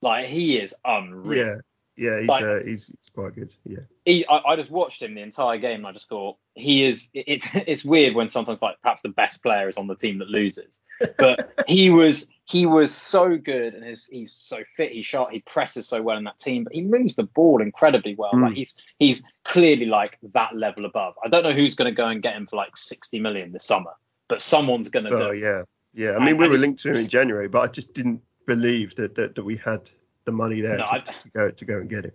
Like 0.00 0.26
he 0.26 0.58
is 0.58 0.74
unreal. 0.84 1.46
Yeah, 1.46 1.54
yeah, 1.96 2.18
he's, 2.18 2.28
like, 2.28 2.42
uh, 2.42 2.58
he's, 2.60 2.86
he's 2.86 3.10
quite 3.14 3.34
good. 3.34 3.54
Yeah. 3.64 3.80
He, 4.04 4.26
I, 4.26 4.38
I, 4.38 4.56
just 4.56 4.70
watched 4.70 5.00
him 5.02 5.14
the 5.14 5.22
entire 5.22 5.58
game 5.58 5.78
and 5.78 5.86
I 5.86 5.92
just 5.92 6.08
thought 6.08 6.36
he 6.54 6.84
is. 6.84 7.10
It's 7.14 7.46
it's 7.54 7.84
weird 7.84 8.14
when 8.14 8.28
sometimes 8.28 8.60
like 8.60 8.80
perhaps 8.82 9.02
the 9.02 9.10
best 9.10 9.42
player 9.42 9.68
is 9.68 9.76
on 9.76 9.86
the 9.86 9.94
team 9.94 10.18
that 10.18 10.28
loses, 10.28 10.80
but 11.18 11.64
he 11.68 11.90
was 11.90 12.28
he 12.46 12.66
was 12.66 12.92
so 12.92 13.36
good 13.36 13.74
and 13.74 13.84
his, 13.84 14.06
he's 14.06 14.36
so 14.40 14.64
fit. 14.76 14.92
He's 14.92 15.06
sharp. 15.06 15.30
He 15.30 15.40
presses 15.40 15.86
so 15.88 16.02
well 16.02 16.16
in 16.16 16.24
that 16.24 16.38
team, 16.38 16.64
but 16.64 16.72
he 16.72 16.82
moves 16.82 17.14
the 17.14 17.22
ball 17.22 17.62
incredibly 17.62 18.16
well. 18.16 18.32
Mm. 18.32 18.42
Like 18.42 18.54
he's 18.54 18.76
he's 18.98 19.24
clearly 19.44 19.86
like 19.86 20.18
that 20.34 20.56
level 20.56 20.86
above. 20.86 21.14
I 21.24 21.28
don't 21.28 21.44
know 21.44 21.52
who's 21.52 21.76
going 21.76 21.90
to 21.92 21.96
go 21.96 22.08
and 22.08 22.22
get 22.22 22.34
him 22.34 22.46
for 22.46 22.56
like 22.56 22.76
60 22.76 23.20
million 23.20 23.52
this 23.52 23.64
summer, 23.64 23.92
but 24.28 24.42
someone's 24.42 24.88
going 24.88 25.04
to. 25.06 25.12
Oh 25.12 25.32
do. 25.32 25.38
yeah. 25.38 25.62
Yeah, 25.96 26.16
I 26.16 26.24
mean, 26.24 26.38
we 26.38 26.48
were 26.48 26.58
linked 26.58 26.80
to 26.80 26.90
him 26.90 26.96
in 26.96 27.06
January, 27.06 27.46
but 27.46 27.60
I 27.60 27.68
just 27.68 27.94
didn't 27.94 28.20
believe 28.48 28.96
that 28.96 29.14
that, 29.14 29.36
that 29.36 29.44
we 29.44 29.56
had 29.56 29.88
the 30.24 30.32
money 30.32 30.60
there 30.60 30.78
no, 30.78 30.84
to, 30.84 30.92
I, 30.92 30.98
to, 31.00 31.28
go 31.30 31.50
to 31.50 31.64
go 31.64 31.78
and 31.78 31.88
get 31.88 32.04
him. 32.06 32.12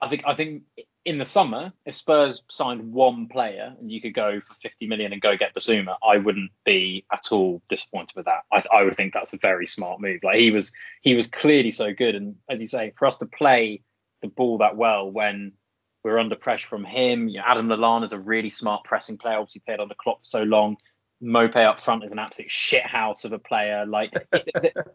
I 0.00 0.08
think 0.08 0.22
I 0.26 0.34
think 0.34 0.62
in 1.04 1.18
the 1.18 1.24
summer, 1.24 1.72
if 1.84 1.94
Spurs 1.96 2.42
signed 2.48 2.92
one 2.92 3.28
player 3.28 3.74
and 3.78 3.90
you 3.90 4.00
could 4.00 4.14
go 4.14 4.40
for 4.40 4.54
50 4.62 4.86
million 4.86 5.12
and 5.12 5.20
go 5.20 5.36
get 5.36 5.54
Bissouma, 5.54 5.96
I 6.06 6.16
wouldn't 6.16 6.50
be 6.64 7.04
at 7.12 7.30
all 7.30 7.60
disappointed 7.68 8.16
with 8.16 8.24
that. 8.24 8.44
I, 8.50 8.64
I 8.72 8.82
would 8.84 8.96
think 8.96 9.12
that's 9.12 9.34
a 9.34 9.38
very 9.38 9.66
smart 9.66 10.00
move. 10.00 10.20
Like 10.22 10.38
he 10.38 10.50
was 10.50 10.72
he 11.02 11.14
was 11.14 11.26
clearly 11.26 11.70
so 11.70 11.92
good, 11.92 12.14
and 12.14 12.36
as 12.48 12.60
you 12.60 12.68
say, 12.68 12.92
for 12.96 13.06
us 13.06 13.18
to 13.18 13.26
play 13.26 13.82
the 14.22 14.28
ball 14.28 14.58
that 14.58 14.76
well 14.76 15.10
when 15.10 15.52
we're 16.02 16.18
under 16.18 16.36
pressure 16.36 16.68
from 16.68 16.84
him, 16.84 17.28
you 17.28 17.38
know, 17.38 17.44
Adam 17.46 17.68
Lallana 17.68 18.04
is 18.04 18.12
a 18.12 18.18
really 18.18 18.50
smart 18.50 18.84
pressing 18.84 19.18
player. 19.18 19.38
Obviously 19.38 19.62
played 19.66 19.80
on 19.80 19.88
the 19.88 19.94
clock 19.94 20.18
for 20.20 20.24
so 20.28 20.42
long. 20.42 20.76
Maupay 21.24 21.64
up 21.64 21.80
front 21.80 22.04
is 22.04 22.12
an 22.12 22.18
absolute 22.18 22.50
shithouse 22.50 23.24
of 23.24 23.32
a 23.32 23.38
player. 23.38 23.86
Like 23.86 24.12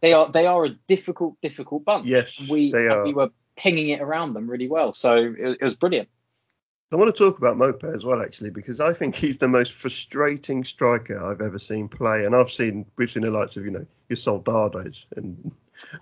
they 0.02 0.14
are, 0.14 0.32
they 0.32 0.46
are 0.46 0.66
a 0.66 0.70
difficult, 0.88 1.36
difficult 1.42 1.84
bunch. 1.84 2.08
Yes, 2.08 2.50
we 2.50 2.72
they 2.72 2.88
are. 2.88 3.04
we 3.04 3.14
were 3.14 3.30
pinging 3.58 3.90
it 3.90 4.02
around 4.02 4.34
them 4.34 4.50
really 4.50 4.68
well, 4.68 4.94
so 4.94 5.16
it, 5.16 5.58
it 5.60 5.64
was 5.64 5.76
brilliant. 5.76 6.08
I 6.92 6.96
want 6.96 7.16
to 7.16 7.24
talk 7.24 7.38
about 7.38 7.58
Maupay 7.58 7.94
as 7.94 8.04
well, 8.04 8.22
actually, 8.22 8.50
because 8.50 8.80
I 8.80 8.94
think 8.94 9.14
he's 9.16 9.38
the 9.38 9.48
most 9.48 9.74
frustrating 9.74 10.64
striker 10.64 11.24
I've 11.24 11.42
ever 11.42 11.60
seen 11.60 11.88
play, 11.88 12.26
and 12.26 12.36
I've 12.36 12.52
seen 12.52 12.86
we've 12.96 13.10
seen 13.10 13.24
the 13.24 13.32
likes 13.32 13.58
of 13.58 13.66
you 13.66 13.72
know 13.72 13.86
your 14.08 14.18
Soldados 14.18 15.06
and 15.16 15.52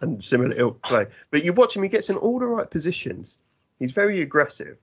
and 0.01 0.23
similar 0.23 0.57
ilk 0.57 0.81
play, 0.81 1.05
but 1.31 1.43
you 1.43 1.53
watch 1.53 1.75
him, 1.75 1.83
he 1.83 1.89
gets 1.89 2.09
in 2.09 2.17
all 2.17 2.39
the 2.39 2.47
right 2.47 2.69
positions. 2.69 3.37
He's 3.79 3.91
very 3.91 4.21
aggressive. 4.21 4.77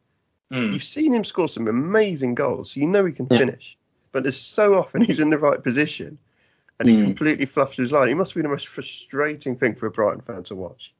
Mm. 0.52 0.72
You've 0.72 0.84
seen 0.84 1.12
him 1.12 1.24
score 1.24 1.48
some 1.48 1.68
amazing 1.68 2.34
goals, 2.34 2.72
so 2.72 2.80
you 2.80 2.86
know 2.86 3.04
he 3.04 3.12
can 3.12 3.26
yeah. 3.30 3.38
finish 3.38 3.76
but 4.14 4.22
there's 4.22 4.40
so 4.40 4.78
often 4.78 5.02
he's 5.02 5.18
in 5.18 5.28
the 5.28 5.38
right 5.38 5.60
position 5.62 6.18
and 6.78 6.88
he 6.88 6.96
mm. 6.96 7.02
completely 7.02 7.46
fluffs 7.46 7.76
his 7.76 7.92
line. 7.92 8.08
He 8.08 8.14
must 8.14 8.34
be 8.34 8.42
the 8.42 8.48
most 8.48 8.68
frustrating 8.68 9.56
thing 9.56 9.74
for 9.74 9.86
a 9.86 9.90
Brighton 9.90 10.20
fan 10.20 10.44
to 10.44 10.54
watch. 10.54 10.94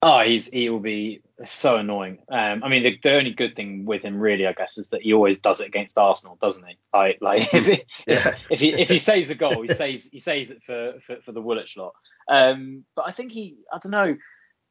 Oh, 0.00 0.20
he's 0.20 0.48
he 0.48 0.70
will 0.70 0.80
be 0.80 1.22
so 1.44 1.76
annoying. 1.76 2.18
Um, 2.28 2.62
I 2.62 2.68
mean, 2.68 2.84
the, 2.84 2.98
the, 3.02 3.16
only 3.16 3.32
good 3.32 3.56
thing 3.56 3.86
with 3.86 4.02
him, 4.02 4.20
really, 4.20 4.46
I 4.46 4.52
guess, 4.52 4.78
is 4.78 4.88
that 4.88 5.02
he 5.02 5.14
always 5.14 5.38
does 5.38 5.60
it 5.60 5.66
against 5.66 5.98
Arsenal, 5.98 6.36
doesn't 6.40 6.64
he? 6.64 6.76
Like, 6.92 7.18
like 7.20 7.48
if, 7.54 7.66
he, 7.66 7.84
yeah. 8.06 8.34
if, 8.50 8.60
he 8.60 8.68
if 8.72 8.88
he 8.88 8.98
saves 9.10 9.30
a 9.30 9.34
goal, 9.34 9.62
he 9.62 9.68
saves 9.68 10.08
he 10.10 10.20
saves 10.20 10.50
it 10.50 10.62
for 10.62 11.00
for, 11.06 11.16
for 11.22 11.32
the 11.32 11.40
Woolwich 11.40 11.76
lot. 11.76 11.94
Um, 12.28 12.84
but 12.94 13.06
I 13.08 13.12
think 13.12 13.32
he, 13.32 13.56
I 13.72 13.78
don't 13.78 13.92
know, 13.92 14.16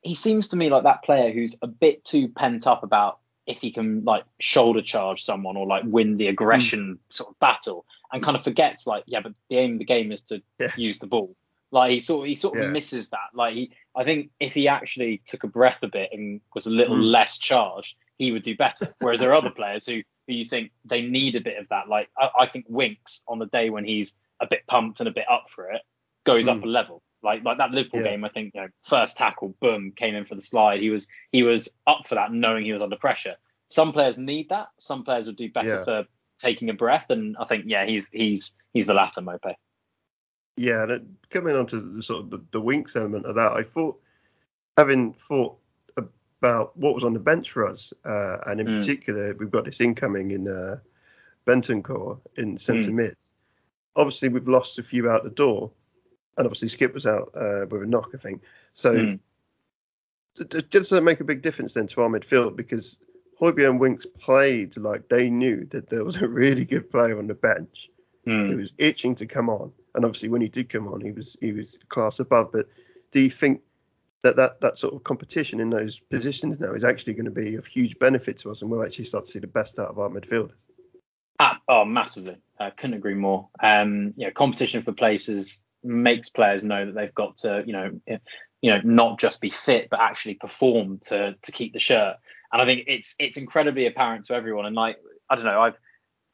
he 0.01 0.15
seems 0.15 0.49
to 0.49 0.55
me 0.55 0.69
like 0.69 0.83
that 0.83 1.03
player 1.03 1.33
who's 1.33 1.57
a 1.61 1.67
bit 1.67 2.05
too 2.05 2.29
pent 2.29 2.67
up 2.67 2.83
about 2.83 3.19
if 3.45 3.59
he 3.59 3.71
can 3.71 4.03
like 4.03 4.23
shoulder 4.39 4.81
charge 4.81 5.23
someone 5.23 5.57
or 5.57 5.65
like 5.65 5.83
win 5.85 6.17
the 6.17 6.27
aggression 6.27 6.97
mm. 6.97 7.13
sort 7.13 7.29
of 7.29 7.39
battle 7.39 7.85
and 8.11 8.23
kind 8.23 8.37
of 8.37 8.43
forgets 8.43 8.87
like 8.87 9.03
yeah 9.07 9.19
but 9.21 9.33
the 9.49 9.57
aim 9.57 9.73
of 9.73 9.79
the 9.79 9.85
game 9.85 10.11
is 10.11 10.23
to 10.23 10.41
yeah. 10.59 10.71
use 10.77 10.99
the 10.99 11.07
ball 11.07 11.35
like 11.71 11.91
he 11.91 11.99
sort 11.99 12.25
of 12.25 12.27
he 12.27 12.35
sort 12.35 12.57
of 12.57 12.63
yeah. 12.63 12.69
misses 12.69 13.09
that 13.09 13.29
like 13.33 13.53
he 13.53 13.71
i 13.95 14.03
think 14.03 14.29
if 14.39 14.53
he 14.53 14.67
actually 14.67 15.21
took 15.25 15.43
a 15.43 15.47
breath 15.47 15.79
a 15.81 15.87
bit 15.87 16.09
and 16.13 16.41
was 16.53 16.67
a 16.67 16.69
little 16.69 16.95
mm. 16.95 17.11
less 17.11 17.37
charged 17.37 17.95
he 18.17 18.31
would 18.31 18.43
do 18.43 18.55
better 18.55 18.93
whereas 18.99 19.19
there 19.19 19.31
are 19.31 19.35
other 19.35 19.49
players 19.49 19.85
who 19.85 20.01
who 20.27 20.33
you 20.33 20.45
think 20.47 20.71
they 20.85 21.01
need 21.01 21.35
a 21.35 21.41
bit 21.41 21.57
of 21.57 21.67
that 21.69 21.89
like 21.89 22.09
i, 22.17 22.29
I 22.41 22.47
think 22.47 22.65
winks 22.69 23.23
on 23.27 23.39
the 23.39 23.47
day 23.47 23.69
when 23.69 23.85
he's 23.85 24.15
a 24.39 24.47
bit 24.47 24.61
pumped 24.67 24.99
and 24.99 25.09
a 25.09 25.13
bit 25.13 25.25
up 25.29 25.45
for 25.49 25.71
it 25.71 25.81
goes 26.23 26.45
mm. 26.45 26.57
up 26.57 26.63
a 26.63 26.67
level 26.67 27.01
like 27.23 27.43
like 27.43 27.57
that 27.57 27.71
Liverpool 27.71 28.01
yeah. 28.01 28.11
game, 28.11 28.23
I 28.23 28.29
think 28.29 28.53
you 28.53 28.61
know, 28.61 28.67
first 28.83 29.17
tackle, 29.17 29.55
boom, 29.61 29.93
came 29.95 30.15
in 30.15 30.25
for 30.25 30.35
the 30.35 30.41
slide. 30.41 30.81
He 30.81 30.89
was 30.89 31.07
he 31.31 31.43
was 31.43 31.69
up 31.87 32.07
for 32.07 32.15
that, 32.15 32.31
knowing 32.31 32.65
he 32.65 32.73
was 32.73 32.81
under 32.81 32.97
pressure. 32.97 33.35
Some 33.67 33.93
players 33.93 34.17
need 34.17 34.49
that. 34.49 34.67
Some 34.77 35.03
players 35.03 35.25
would 35.25 35.37
do 35.37 35.51
better 35.51 35.67
yeah. 35.67 35.83
for 35.83 36.05
taking 36.37 36.69
a 36.69 36.73
breath, 36.73 37.05
and 37.09 37.35
I 37.39 37.45
think 37.45 37.65
yeah, 37.67 37.85
he's 37.85 38.09
he's 38.09 38.53
he's 38.73 38.85
the 38.85 38.93
latter, 38.93 39.21
Maupay. 39.21 39.55
Yeah, 40.55 40.83
and 40.83 41.15
coming 41.29 41.55
on 41.55 41.65
to 41.67 41.79
the 41.79 42.01
sort 42.01 42.25
of 42.25 42.29
the, 42.29 42.43
the 42.51 42.61
winks 42.61 42.95
element 42.95 43.25
of 43.25 43.35
that, 43.35 43.53
I 43.53 43.63
thought 43.63 43.99
having 44.77 45.13
thought 45.13 45.57
about 45.97 46.75
what 46.75 46.93
was 46.93 47.03
on 47.03 47.13
the 47.13 47.19
bench 47.19 47.51
for 47.51 47.67
us, 47.67 47.93
uh, 48.05 48.37
and 48.47 48.59
in 48.59 48.67
Mm. 48.67 48.79
particular, 48.79 49.33
we've 49.35 49.49
got 49.49 49.65
this 49.65 49.79
incoming 49.79 50.31
in 50.31 50.47
uh, 50.47 50.79
Bentancur 51.45 52.19
in 52.37 52.57
centre 52.57 52.91
Mm. 52.91 52.95
mid. 52.95 53.17
Obviously, 53.95 54.29
we've 54.29 54.47
lost 54.47 54.77
a 54.77 54.83
few 54.83 55.09
out 55.09 55.23
the 55.23 55.29
door, 55.29 55.71
and 56.37 56.45
obviously 56.47 56.67
Skip 56.67 56.93
was 56.93 57.05
out 57.05 57.31
uh, 57.35 57.65
with 57.69 57.83
a 57.83 57.85
knock, 57.85 58.11
I 58.13 58.17
think. 58.17 58.41
So 58.73 58.93
Mm. 58.93 59.19
does 60.69 60.89
that 60.89 61.03
make 61.03 61.19
a 61.19 61.25
big 61.25 61.41
difference 61.41 61.73
then 61.73 61.87
to 61.87 62.01
our 62.01 62.09
midfield? 62.09 62.55
Because 62.55 62.97
Højbjerg 63.39 63.69
and 63.69 63.79
Winks 63.79 64.05
played 64.05 64.77
like 64.77 65.09
they 65.09 65.29
knew 65.29 65.65
that 65.65 65.89
there 65.89 66.03
was 66.03 66.15
a 66.15 66.27
really 66.27 66.65
good 66.65 66.89
player 66.89 67.17
on 67.17 67.27
the 67.27 67.35
bench 67.35 67.89
Mm. 68.25 68.49
who 68.49 68.57
was 68.57 68.71
itching 68.77 69.15
to 69.15 69.25
come 69.25 69.49
on, 69.49 69.71
and 69.95 70.05
obviously 70.05 70.29
when 70.29 70.41
he 70.41 70.47
did 70.47 70.69
come 70.69 70.87
on, 70.87 71.01
he 71.01 71.11
was 71.11 71.35
he 71.41 71.51
was 71.51 71.77
class 71.89 72.19
above. 72.19 72.53
But 72.53 72.69
do 73.11 73.19
you 73.19 73.29
think 73.29 73.61
that 74.21 74.37
that, 74.37 74.61
that 74.61 74.77
sort 74.79 74.93
of 74.93 75.03
competition 75.03 75.59
in 75.59 75.69
those 75.69 75.99
positions 75.99 76.57
now 76.59 76.73
is 76.73 76.85
actually 76.85 77.15
going 77.15 77.25
to 77.25 77.31
be 77.31 77.55
of 77.55 77.65
huge 77.65 77.99
benefit 77.99 78.37
to 78.37 78.51
us, 78.51 78.61
and 78.61 78.71
we'll 78.71 78.85
actually 78.85 79.05
start 79.05 79.25
to 79.25 79.31
see 79.31 79.39
the 79.39 79.47
best 79.47 79.77
out 79.77 79.89
of 79.89 79.99
our 79.99 80.07
midfield? 80.09 80.51
Ah, 81.39 81.59
oh, 81.67 81.83
massively. 81.83 82.37
I 82.57 82.69
couldn't 82.69 82.95
agree 82.95 83.15
more. 83.15 83.49
Um, 83.61 84.13
know, 84.15 84.31
competition 84.31 84.83
for 84.83 84.93
places 84.93 85.61
makes 85.83 86.29
players 86.29 86.63
know 86.63 86.85
that 86.85 86.95
they've 86.95 87.13
got 87.13 87.37
to, 87.37 87.63
you 87.65 87.73
know, 87.73 87.91
eh, 88.07 88.17
you 88.61 88.71
know, 88.71 88.81
not 88.83 89.19
just 89.19 89.41
be 89.41 89.49
fit 89.49 89.89
but 89.89 89.99
actually 89.99 90.35
perform 90.35 90.99
to 90.99 91.35
to 91.41 91.51
keep 91.51 91.73
the 91.73 91.79
shirt. 91.79 92.15
And 92.51 92.61
I 92.61 92.65
think 92.65 92.85
it's 92.87 93.15
it's 93.19 93.37
incredibly 93.37 93.87
apparent 93.87 94.25
to 94.25 94.33
everyone. 94.33 94.65
And 94.65 94.75
like, 94.75 94.97
I 95.29 95.35
don't 95.35 95.45
know, 95.45 95.61
I've 95.61 95.77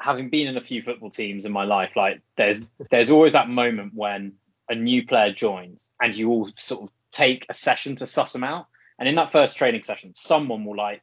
having 0.01 0.29
been 0.29 0.48
in 0.48 0.58
a 0.58 0.62
few 0.62 0.82
football 0.82 1.10
teams 1.10 1.46
in 1.46 1.51
my 1.51 1.65
life, 1.65 1.91
like 1.96 2.22
there's 2.38 2.62
there's 2.91 3.10
always 3.10 3.34
that 3.34 3.50
moment 3.50 3.94
when 3.96 4.34
a 4.70 4.75
new 4.75 5.06
player 5.06 5.34
joins 5.34 5.89
and 6.00 6.15
you 6.15 6.29
all 6.29 6.50
sort 6.58 6.84
of 6.84 6.89
take 7.12 7.46
a 7.50 7.53
session 7.53 7.96
to 7.98 8.08
suss 8.08 8.34
them 8.34 8.44
out. 8.44 8.68
And 9.00 9.10
in 9.10 9.15
that 9.15 9.32
first 9.32 9.58
training 9.58 9.84
session, 9.84 10.13
someone 10.13 10.65
will 10.65 10.77
like 10.77 11.01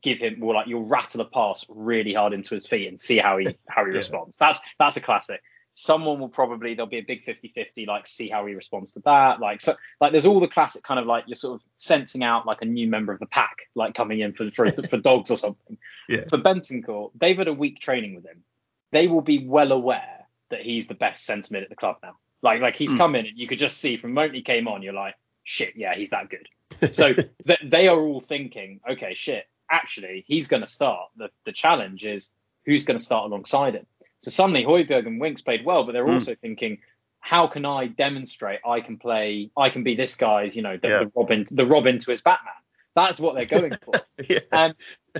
give 0.00 0.18
him 0.18 0.40
will 0.40 0.54
like 0.54 0.68
you'll 0.68 0.86
rattle 0.86 1.20
a 1.20 1.24
pass 1.24 1.66
really 1.68 2.14
hard 2.14 2.32
into 2.32 2.54
his 2.54 2.66
feet 2.66 2.88
and 2.88 2.98
see 2.98 3.18
how 3.18 3.36
he 3.38 3.46
how 3.68 3.84
he 3.84 3.90
Yeah. 3.90 3.98
responds. 3.98 4.38
That's 4.38 4.60
that's 4.78 4.96
a 4.96 5.00
classic. 5.00 5.42
Someone 5.74 6.20
will 6.20 6.28
probably 6.28 6.74
there'll 6.74 6.88
be 6.90 6.98
a 6.98 7.02
big 7.02 7.24
50-50 7.24 7.86
like 7.86 8.06
see 8.06 8.28
how 8.28 8.44
he 8.46 8.54
responds 8.54 8.92
to 8.92 9.00
that. 9.06 9.40
Like 9.40 9.60
so 9.60 9.74
like 10.00 10.12
there's 10.12 10.26
all 10.26 10.38
the 10.40 10.48
classic 10.48 10.82
kind 10.82 11.00
of 11.00 11.06
like 11.06 11.24
you're 11.26 11.34
sort 11.36 11.54
of 11.60 11.66
sensing 11.76 12.22
out 12.22 12.46
like 12.46 12.60
a 12.62 12.66
new 12.66 12.86
member 12.88 13.12
of 13.12 13.20
the 13.20 13.26
pack 13.26 13.56
like 13.74 13.94
coming 13.94 14.20
in 14.20 14.32
for 14.34 14.50
for, 14.50 14.70
for 14.70 14.96
dogs 14.98 15.30
or 15.30 15.36
something. 15.36 15.78
Yeah. 16.08 16.24
For 16.28 16.36
Bentancur, 16.38 17.12
they've 17.18 17.38
had 17.38 17.48
a 17.48 17.52
week 17.54 17.78
training 17.80 18.16
with 18.16 18.26
him. 18.26 18.42
They 18.90 19.06
will 19.06 19.20
be 19.22 19.46
well 19.46 19.72
aware 19.72 20.26
that 20.50 20.60
he's 20.60 20.88
the 20.88 20.94
best 20.94 21.24
centre 21.24 21.48
mid 21.52 21.62
at 21.62 21.70
the 21.70 21.76
club 21.76 21.96
now. 22.02 22.16
Like 22.42 22.60
like 22.60 22.76
he's 22.76 22.92
Mm. 22.92 22.98
come 22.98 23.14
in 23.14 23.26
and 23.26 23.38
you 23.38 23.46
could 23.46 23.58
just 23.58 23.78
see 23.78 23.96
from 23.96 24.10
the 24.10 24.14
moment 24.14 24.34
he 24.34 24.42
came 24.42 24.66
on, 24.68 24.82
you're 24.82 24.92
like, 24.92 25.14
shit, 25.44 25.74
yeah, 25.76 25.94
he's 25.94 26.10
that 26.10 26.28
good. 26.28 26.48
So 26.92 27.14
th- 27.14 27.60
they 27.64 27.86
are 27.88 27.98
all 27.98 28.20
thinking, 28.20 28.80
okay, 28.90 29.14
shit, 29.14 29.46
actually, 29.70 30.24
he's 30.26 30.48
going 30.48 30.62
to 30.62 30.66
start. 30.66 31.08
The, 31.16 31.30
the 31.46 31.52
challenge 31.52 32.04
is 32.04 32.32
who's 32.66 32.84
going 32.84 32.98
to 32.98 33.04
start 33.04 33.26
alongside 33.26 33.74
him. 33.74 33.86
So 34.22 34.30
suddenly 34.30 34.64
Højbjerg 34.64 35.06
and 35.06 35.20
Winks 35.20 35.42
played 35.42 35.64
well, 35.64 35.84
but 35.84 35.92
they're 35.92 36.06
Mm. 36.06 36.14
also 36.14 36.34
thinking, 36.36 36.78
how 37.20 37.48
can 37.48 37.64
I 37.64 37.88
demonstrate 37.88 38.60
I 38.64 38.80
can 38.80 38.96
play, 38.98 39.50
I 39.56 39.68
can 39.70 39.82
be 39.82 39.96
this 39.96 40.16
guy's, 40.16 40.56
you 40.56 40.62
know, 40.62 40.76
the, 40.76 40.88
Yeah. 40.88 40.98
the 41.00 41.12
Robin, 41.14 41.46
the 41.50 41.66
Robin 41.66 41.98
to 41.98 42.10
his 42.10 42.20
Batman. 42.22 42.52
That's 42.94 43.18
what 43.18 43.34
they're 43.34 43.46
going 43.60 43.76
for. 43.82 43.94
yeah, 44.28 44.40
and 44.52 44.74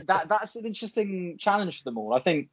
that 0.07 0.29
that's 0.29 0.57
an 0.57 0.67
interesting 0.67 1.37
challenge 1.39 1.79
for 1.79 1.85
them 1.85 1.99
all. 1.99 2.13
I 2.15 2.21
think 2.21 2.51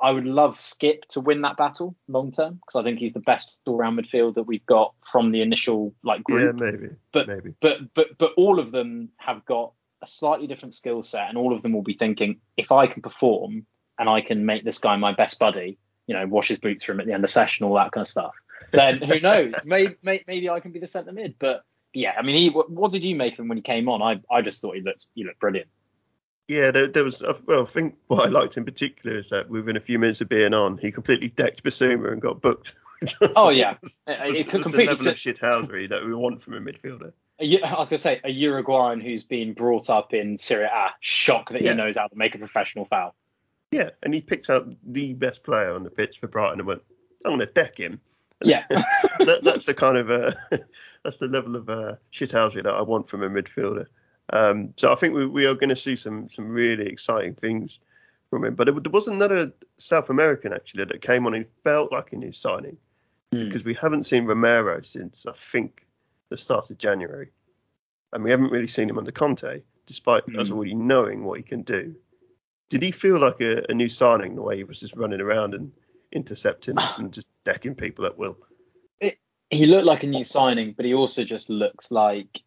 I 0.00 0.10
would 0.10 0.24
love 0.24 0.56
Skip 0.56 1.04
to 1.10 1.20
win 1.20 1.42
that 1.42 1.56
battle 1.58 1.94
long 2.08 2.32
term 2.32 2.54
because 2.54 2.76
I 2.76 2.82
think 2.82 2.98
he's 2.98 3.12
the 3.12 3.20
best 3.20 3.54
all-round 3.66 3.98
midfield 3.98 4.34
that 4.36 4.44
we've 4.44 4.64
got 4.64 4.94
from 5.04 5.30
the 5.32 5.42
initial 5.42 5.94
like 6.02 6.22
yeah, 6.28 6.36
group 6.52 6.56
maybe, 6.56 6.88
but 7.12 7.28
maybe. 7.28 7.54
but 7.60 7.94
but 7.94 8.16
but 8.18 8.32
all 8.38 8.58
of 8.58 8.72
them 8.72 9.10
have 9.18 9.44
got 9.44 9.72
a 10.02 10.06
slightly 10.06 10.46
different 10.46 10.74
skill 10.74 11.02
set 11.02 11.28
and 11.28 11.36
all 11.36 11.54
of 11.54 11.62
them 11.62 11.72
will 11.72 11.82
be 11.82 11.94
thinking 11.94 12.40
if 12.56 12.70
i 12.70 12.86
can 12.86 13.00
perform 13.02 13.66
and 13.98 14.08
i 14.08 14.20
can 14.20 14.44
make 14.46 14.64
this 14.64 14.78
guy 14.78 14.96
my 14.96 15.12
best 15.12 15.38
buddy 15.38 15.78
you 16.06 16.14
know 16.14 16.26
wash 16.26 16.48
his 16.48 16.58
boots 16.58 16.82
for 16.84 16.92
him 16.92 17.00
at 17.00 17.06
the 17.06 17.12
end 17.12 17.24
of 17.24 17.30
session 17.30 17.66
all 17.66 17.74
that 17.74 17.92
kind 17.92 18.02
of 18.02 18.08
stuff 18.08 18.34
then 18.72 18.98
who 18.98 19.20
knows 19.28 19.54
maybe, 19.64 19.96
maybe 20.02 20.50
i 20.50 20.60
can 20.60 20.72
be 20.72 20.78
the 20.78 20.86
centre 20.86 21.12
mid 21.12 21.34
but 21.38 21.62
yeah 21.92 22.12
i 22.18 22.22
mean 22.22 22.36
he 22.36 22.50
what, 22.50 22.70
what 22.70 22.90
did 22.92 23.04
you 23.04 23.14
make 23.16 23.34
of 23.34 23.40
him 23.40 23.48
when 23.48 23.58
he 23.58 23.62
came 23.62 23.88
on 23.88 24.02
i 24.02 24.20
i 24.30 24.42
just 24.42 24.60
thought 24.60 24.74
he 24.76 24.82
looked 24.82 25.06
he 25.14 25.24
looked 25.24 25.40
brilliant 25.40 25.68
Yeah, 26.48 26.70
there, 26.70 26.86
there 26.86 27.02
was. 27.02 27.22
Uh, 27.24 27.34
well, 27.44 27.62
I 27.62 27.64
think 27.64 27.96
what 28.06 28.24
I 28.24 28.28
liked 28.30 28.56
in 28.56 28.64
particular 28.64 29.18
is 29.18 29.30
that 29.30 29.50
within 29.50 29.76
a 29.76 29.80
few 29.80 29.98
minutes 29.98 30.20
of 30.20 30.28
being 30.28 30.54
on, 30.54 30.78
he 30.78 30.92
completely 30.92 31.26
decked 31.26 31.64
Bissouma 31.64 32.12
and 32.12 32.22
got 32.22 32.40
booked. 32.40 32.76
Oh, 33.34 33.48
yeah. 33.50 33.74
was, 33.82 33.98
It- 34.06 34.26
was, 34.28 34.36
it 34.36 34.46
was 34.46 34.62
completely 34.62 34.84
the 34.84 34.90
level 34.92 35.08
of 35.08 35.18
sit- 35.18 35.36
shithousery 35.38 35.88
that 35.88 36.04
we 36.06 36.14
want 36.14 36.42
from 36.42 36.54
a 36.54 36.60
midfielder. 36.60 37.10
A 37.40 37.60
I 37.62 37.76
was 37.80 37.88
going 37.88 37.98
to 37.98 37.98
say 37.98 38.20
a 38.22 38.30
Uruguayan 38.30 39.00
who's 39.00 39.24
been 39.24 39.54
brought 39.54 39.90
up 39.90 40.14
in 40.14 40.38
Syria 40.38 40.70
A. 40.72 40.88
Shock 41.00 41.50
that 41.50 41.62
Yeah. 41.62 41.72
he 41.72 41.76
knows 41.78 41.96
how 41.96 42.06
to 42.06 42.16
make 42.16 42.36
a 42.36 42.38
professional 42.38 42.84
foul. 42.84 43.16
Yeah, 43.70 43.90
and 44.02 44.14
he 44.14 44.20
picked 44.20 44.48
out 44.48 44.68
the 44.84 45.14
best 45.14 45.42
player 45.42 45.74
on 45.74 45.82
the 45.82 45.90
pitch 45.90 46.18
for 46.18 46.28
Brighton 46.28 46.60
and 46.60 46.66
went, 46.68 46.82
"I'm 47.24 47.32
going 47.32 47.40
to 47.40 47.52
deck 47.52 47.76
him." 47.76 48.00
Yeah, 48.42 48.64
that, 48.70 49.40
that's 49.42 49.64
the 49.64 49.74
kind 49.74 49.96
of 49.96 50.10
uh, 50.10 50.32
that's 51.02 51.18
the 51.18 51.28
level 51.28 51.56
of 51.56 51.68
uh, 51.68 51.96
shithousery 52.12 52.62
that 52.62 52.74
I 52.74 52.82
want 52.82 53.08
from 53.08 53.22
a 53.22 53.28
midfielder. 53.30 53.86
Um, 54.32 54.74
so 54.76 54.92
I 54.92 54.96
think 54.96 55.14
we, 55.14 55.26
we 55.26 55.46
are 55.46 55.54
going 55.54 55.68
to 55.70 55.76
see 55.76 55.96
some 55.96 56.28
some 56.28 56.48
really 56.48 56.86
exciting 56.86 57.34
things 57.34 57.80
from 58.30 58.44
him. 58.44 58.54
But 58.54 58.68
it, 58.68 58.82
there 58.82 58.90
was 58.92 59.08
another 59.08 59.52
South 59.78 60.10
American 60.10 60.52
actually 60.52 60.84
that 60.84 61.02
came 61.02 61.26
on 61.26 61.34
and 61.34 61.48
felt 61.64 61.92
like 61.92 62.12
a 62.12 62.16
new 62.16 62.32
signing 62.32 62.76
Hmm. 63.32 63.46
because 63.46 63.64
we 63.64 63.74
haven't 63.74 64.04
seen 64.04 64.24
Romero 64.24 64.82
since 64.82 65.26
I 65.26 65.32
think 65.32 65.84
the 66.28 66.36
start 66.36 66.70
of 66.70 66.78
January, 66.78 67.30
and 68.12 68.22
we 68.22 68.30
haven't 68.30 68.52
really 68.52 68.68
seen 68.68 68.88
him 68.88 68.98
under 68.98 69.10
Conte, 69.10 69.62
despite 69.86 70.22
us 70.36 70.48
Hmm. 70.48 70.54
already 70.54 70.74
knowing 70.74 71.24
what 71.24 71.38
he 71.38 71.42
can 71.42 71.62
do. 71.62 71.96
Did 72.68 72.82
he 72.82 72.90
feel 72.90 73.20
like 73.20 73.40
a, 73.40 73.64
a 73.68 73.74
new 73.74 73.88
signing 73.88 74.34
the 74.34 74.42
way 74.42 74.56
he 74.56 74.64
was 74.64 74.80
just 74.80 74.96
running 74.96 75.20
around 75.20 75.54
and 75.54 75.72
intercepting 76.12 76.74
ah. 76.78 76.96
and 76.98 77.12
just 77.12 77.28
decking 77.44 77.74
people 77.74 78.06
at 78.06 78.18
will? 78.18 78.36
he 79.50 79.66
looked 79.66 79.86
like 79.86 80.02
a 80.02 80.06
new 80.06 80.24
signing, 80.24 80.74
but 80.76 80.84
he 80.84 80.94
also 80.94 81.24
just 81.24 81.50
looks 81.50 81.90
like 81.90 82.42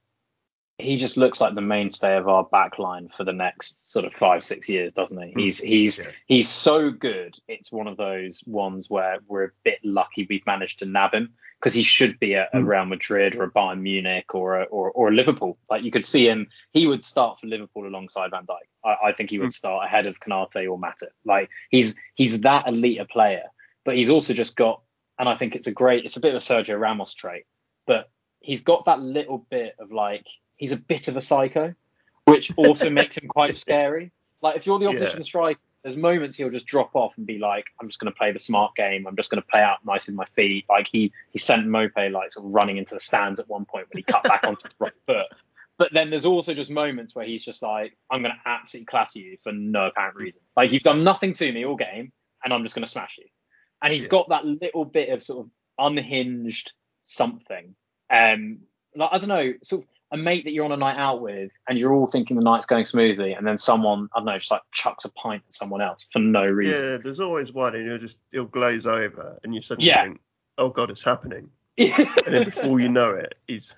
he 0.80 0.96
just 0.96 1.18
looks 1.18 1.42
like 1.42 1.56
the 1.56 1.62
mainstay 1.62 2.16
of 2.18 2.28
our 2.28 2.44
back 2.44 2.80
line 2.80 3.10
for 3.16 3.24
the 3.24 3.34
next 3.34 3.92
sort 3.92 4.06
of 4.06 4.14
five 4.14 4.44
six 4.44 4.70
years, 4.70 4.94
doesn't 4.94 5.22
he? 5.22 5.32
Hmm. 5.34 5.40
He's 5.40 5.60
he's 5.60 6.00
Yeah. 6.00 6.12
he's 6.26 6.50
so 6.50 6.90
good. 6.92 7.36
It's 7.48 7.72
one 7.72 7.88
of 7.88 7.98
those 7.98 8.44
ones 8.48 8.90
where 8.90 9.18
we're 9.28 9.46
a 9.46 9.52
bit 9.64 9.80
lucky 9.84 10.26
we've 10.30 10.46
managed 10.46 10.80
to 10.80 10.86
nab 10.86 11.14
him 11.14 11.34
because 11.60 11.74
he 11.74 11.84
should 11.84 12.18
be 12.20 12.36
at 12.36 12.50
a 12.54 12.60
Hmm. 12.60 12.66
Real 12.66 12.86
Madrid 12.86 13.36
or 13.36 13.44
a 13.44 13.52
Bayern 13.52 13.82
Munich 13.82 14.34
or 14.34 14.62
a, 14.62 14.64
or 14.64 14.90
or 14.92 15.12
Liverpool. 15.12 15.58
Like 15.70 15.84
you 15.84 15.92
could 15.92 16.06
see 16.06 16.28
him, 16.28 16.48
he 16.72 16.88
would 16.88 17.04
start 17.04 17.40
for 17.40 17.48
Liverpool 17.48 17.86
alongside 17.88 18.32
Van 18.32 18.46
Dijk. 18.46 18.68
I, 18.86 19.10
I 19.10 19.12
think 19.14 19.30
he 19.30 19.40
would 19.40 19.48
Hmm. 19.48 19.52
start 19.62 19.86
ahead 19.86 20.06
of 20.08 20.20
Konaté 20.20 20.70
or 20.72 20.80
Matip. 20.80 21.12
Like 21.26 21.50
he's 21.70 21.96
he's 22.16 22.42
that 22.42 22.68
elite 22.68 23.00
a 23.02 23.06
player, 23.06 23.44
but 23.86 23.96
he's 23.98 24.10
also 24.10 24.34
just 24.34 24.56
got, 24.56 24.82
and 25.18 25.28
I 25.28 25.36
think 25.36 25.56
it's 25.56 25.68
a 25.68 25.72
great, 25.74 26.06
it's 26.06 26.16
a 26.18 26.22
bit 26.22 26.34
of 26.34 26.42
a 26.42 26.46
Sergio 26.46 26.80
Ramos 26.80 27.14
trait, 27.14 27.44
but 27.86 28.10
he's 28.40 28.62
got 28.62 28.86
that 28.86 29.02
little 29.02 29.38
bit 29.50 29.76
of 29.80 29.92
like 29.92 30.26
he's 30.60 30.72
a 30.72 30.78
bit 30.78 31.08
of 31.08 31.18
a 31.18 31.22
psycho, 31.22 31.74
which 32.26 32.52
also 32.56 32.92
makes 32.92 33.18
him 33.18 33.28
quite 33.28 33.58
scary. 33.66 34.12
Like 34.42 34.58
if 34.58 34.68
you're 34.68 34.78
the 34.78 34.86
opposition 34.88 35.20
Yeah. 35.22 35.24
striker, 35.24 35.60
there's 35.84 35.96
moments 35.96 36.36
he'll 36.36 36.50
just 36.50 36.68
drop 36.68 36.94
off 36.96 37.14
and 37.18 37.26
be 37.26 37.40
like, 37.40 37.66
I'm 37.82 37.88
just 37.88 38.00
going 38.00 38.12
to 38.12 38.18
play 38.18 38.32
the 38.34 38.40
smart 38.40 38.76
game. 38.76 39.08
I'm 39.08 39.16
just 39.16 39.30
going 39.32 39.42
to 39.42 39.48
play 39.48 39.62
out 39.62 39.78
nice 39.86 40.08
with 40.08 40.16
my 40.16 40.26
feet. 40.26 40.66
Like 40.70 40.88
he 40.88 41.12
he 41.32 41.40
sent 41.40 41.66
Maupay 41.66 42.12
like 42.12 42.32
sort 42.34 42.46
of 42.46 42.52
running 42.52 42.78
into 42.78 42.94
the 42.94 43.00
stands 43.00 43.40
at 43.40 43.50
one 43.50 43.66
point 43.66 43.88
when 43.90 43.98
he 43.98 44.04
cut 44.04 44.24
back 44.24 44.44
onto 44.46 44.64
his 44.68 44.76
right 44.80 44.94
foot. 45.08 45.26
But 45.78 45.90
then 45.94 46.10
there's 46.10 46.26
also 46.26 46.54
just 46.54 46.70
moments 46.70 47.16
where 47.16 47.26
he's 47.26 47.44
just 47.44 47.64
like, 47.64 47.96
I'm 48.12 48.22
going 48.22 48.34
to 48.36 48.42
absolutely 48.50 48.88
clatter 48.88 49.20
you 49.20 49.38
for 49.44 49.54
no 49.54 49.88
apparent 49.88 50.18
reason. 50.18 50.42
Like 50.58 50.74
you've 50.74 50.84
done 50.84 51.06
nothing 51.06 51.32
to 51.36 51.50
me 51.52 51.64
all 51.66 51.78
game, 51.78 52.12
and 52.44 52.54
I'm 52.54 52.64
just 52.64 52.76
going 52.76 52.84
to 52.84 52.92
smash 52.92 53.18
you. 53.18 53.26
And 53.82 53.94
he's 53.94 54.04
Yeah. 54.04 54.10
got 54.10 54.30
that 54.30 54.44
little 54.46 54.84
bit 54.84 55.08
of 55.08 55.24
sort 55.24 55.46
of 55.46 55.52
unhinged 55.78 56.74
something. 57.04 57.76
Um, 58.10 58.60
like 58.94 59.10
I 59.14 59.18
don't 59.20 59.30
know, 59.30 59.54
sort 59.64 59.84
of 59.84 59.88
a 60.12 60.18
mate 60.18 60.44
that 60.46 60.52
you're 60.52 60.66
on 60.66 60.72
a 60.72 60.78
night 60.78 60.98
out 60.98 61.22
with, 61.22 61.52
and 61.68 61.78
you're 61.78 61.94
all 61.94 62.08
thinking 62.08 62.36
the 62.36 62.44
night's 62.44 62.66
going 62.66 62.86
smoothly, 62.86 63.34
and 63.34 63.46
then 63.46 63.58
someone 63.58 64.10
I 64.16 64.20
don't 64.20 64.26
know 64.26 64.38
just 64.38 64.52
like 64.52 64.62
chucks 64.74 65.06
a 65.06 65.12
pint 65.12 65.44
at 65.48 65.54
someone 65.54 65.82
else 65.82 66.08
for 66.12 66.20
no 66.20 66.46
reason. 66.46 66.92
Yeah, 66.92 66.98
there's 66.98 67.20
always 67.20 67.54
one, 67.54 67.76
and 67.76 67.88
he'll 67.88 68.00
just 68.00 68.18
he'll 68.32 68.46
glaze 68.46 68.88
over, 68.88 69.40
and 69.44 69.54
you 69.54 69.62
suddenly 69.62 69.90
Yeah. 69.90 70.04
think, 70.04 70.22
"Oh 70.58 70.70
God, 70.70 70.90
it's 70.90 71.04
happening!" 71.04 71.52
And 71.78 72.36
then 72.36 72.44
before 72.44 72.80
you 72.80 72.90
know 72.90 73.12
it, 73.12 73.36
he's 73.48 73.76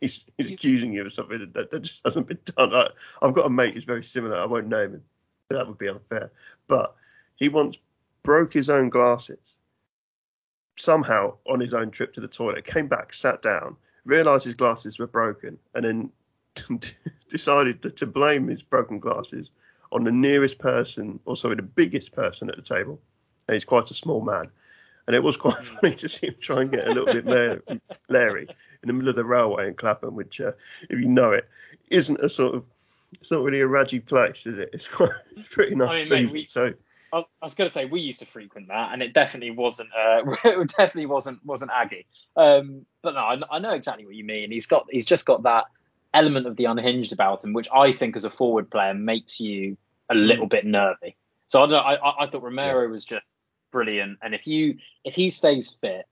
he's, 0.00 0.26
he's 0.36 0.50
accusing 0.50 0.92
you 0.92 1.04
of 1.04 1.12
something 1.12 1.38
that, 1.38 1.54
that, 1.54 1.70
that 1.70 1.80
just 1.80 2.02
hasn't 2.04 2.28
been 2.28 2.38
done. 2.56 2.74
I, 2.74 2.88
I've 3.22 3.34
got 3.34 3.46
a 3.46 3.50
mate 3.50 3.74
who's 3.74 3.84
very 3.84 4.02
similar. 4.02 4.36
I 4.36 4.46
won't 4.46 4.68
name 4.68 4.94
him. 4.94 5.02
That 5.50 5.66
would 5.68 5.78
be 5.78 5.88
unfair. 5.88 6.32
But 6.66 6.94
he 7.36 7.48
once 7.48 7.78
broke 8.22 8.52
his 8.52 8.68
own 8.70 8.88
glasses 8.88 9.56
somehow 10.76 11.34
on 11.48 11.60
his 11.60 11.74
own 11.74 11.90
trip 11.90 12.14
to 12.14 12.20
the 12.20 12.28
toilet. 12.28 12.64
Came 12.64 12.88
back, 12.88 13.12
sat 13.12 13.42
down, 13.42 13.76
realised 14.06 14.44
his 14.44 14.54
glasses 14.54 14.98
were 14.98 15.06
broken, 15.06 15.58
and 15.74 15.84
then 15.84 16.80
decided 17.28 17.82
that 17.82 17.96
to 17.96 18.06
blame 18.06 18.48
his 18.48 18.62
broken 18.62 18.98
glasses 18.98 19.50
on 19.92 20.04
the 20.04 20.12
nearest 20.12 20.58
person, 20.58 21.20
or 21.26 21.36
sorry, 21.36 21.56
the 21.56 21.62
biggest 21.62 22.12
person 22.12 22.48
at 22.48 22.56
the 22.56 22.62
table. 22.62 23.00
And 23.46 23.54
he's 23.54 23.64
quite 23.64 23.90
a 23.90 23.94
small 23.94 24.20
man. 24.20 24.50
And 25.06 25.14
it 25.14 25.22
was 25.22 25.36
quite 25.36 25.58
funny 25.64 25.94
to 25.94 26.08
see 26.08 26.28
him 26.28 26.34
try 26.40 26.62
and 26.62 26.70
get 26.70 26.86
a 26.86 26.90
little 26.90 27.12
bit 27.12 27.26
Larry, 27.26 27.60
Larry 28.08 28.48
in 28.82 28.86
the 28.86 28.92
middle 28.92 29.10
of 29.10 29.16
the 29.16 29.24
railway 29.24 29.68
in 29.68 29.74
Clapham, 29.74 30.14
which, 30.14 30.40
uh, 30.40 30.52
if 30.90 30.98
you 30.98 31.08
know 31.08 31.32
it, 31.32 31.48
isn't 31.90 32.18
a 32.20 32.28
sort 32.28 32.54
of 32.54 32.64
it's 33.20 33.30
not 33.30 33.42
really 33.42 33.60
a 33.60 33.66
raggy 33.66 34.00
place, 34.00 34.46
is 34.46 34.58
it? 34.58 34.70
It's, 34.72 34.88
quite, 34.88 35.10
it's 35.36 35.48
pretty 35.48 35.76
nice. 35.76 36.00
I 36.00 36.04
mean, 36.04 36.24
mate, 36.24 36.32
we- 36.32 36.44
so 36.44 36.74
I, 37.12 37.24
was 37.42 37.54
going 37.54 37.68
to 37.68 37.72
say 37.72 37.84
we 37.84 38.00
used 38.00 38.20
to 38.20 38.26
frequent 38.26 38.68
that, 38.68 38.92
and 38.92 39.02
it 39.02 39.12
definitely 39.12 39.52
wasn't. 39.52 39.90
Uh, 39.92 40.22
it 40.44 40.68
definitely 40.68 41.06
wasn't 41.06 41.44
wasn't 41.44 41.70
Aggie. 41.74 42.06
Um, 42.36 42.86
but 43.02 43.14
no, 43.14 43.20
I, 43.20 43.38
I 43.50 43.58
know 43.58 43.72
exactly 43.72 44.04
what 44.06 44.14
you 44.14 44.24
mean. 44.24 44.50
He's 44.50 44.66
got 44.66 44.86
he's 44.90 45.06
just 45.06 45.26
got 45.26 45.44
that 45.44 45.64
element 46.12 46.46
of 46.46 46.56
the 46.56 46.64
unhinged 46.64 47.12
about 47.12 47.44
him, 47.44 47.52
which 47.52 47.68
I 47.72 47.92
think 47.92 48.16
as 48.16 48.24
a 48.24 48.30
forward 48.30 48.70
player 48.70 48.94
makes 48.94 49.40
you 49.40 49.76
a 50.08 50.14
little 50.14 50.46
bit 50.46 50.64
nervy. 50.64 51.16
So 51.46 51.62
I 51.62 51.66
don't. 51.66 51.78
I, 51.78 51.96
I- 52.20 52.26
thought 52.26 52.42
Romero 52.42 52.88
was 52.88 53.04
just 53.04 53.34
brilliant, 53.70 54.18
and 54.22 54.34
if 54.34 54.46
you 54.46 54.78
if 55.04 55.14
he 55.14 55.30
stays 55.30 55.76
fit, 55.80 56.06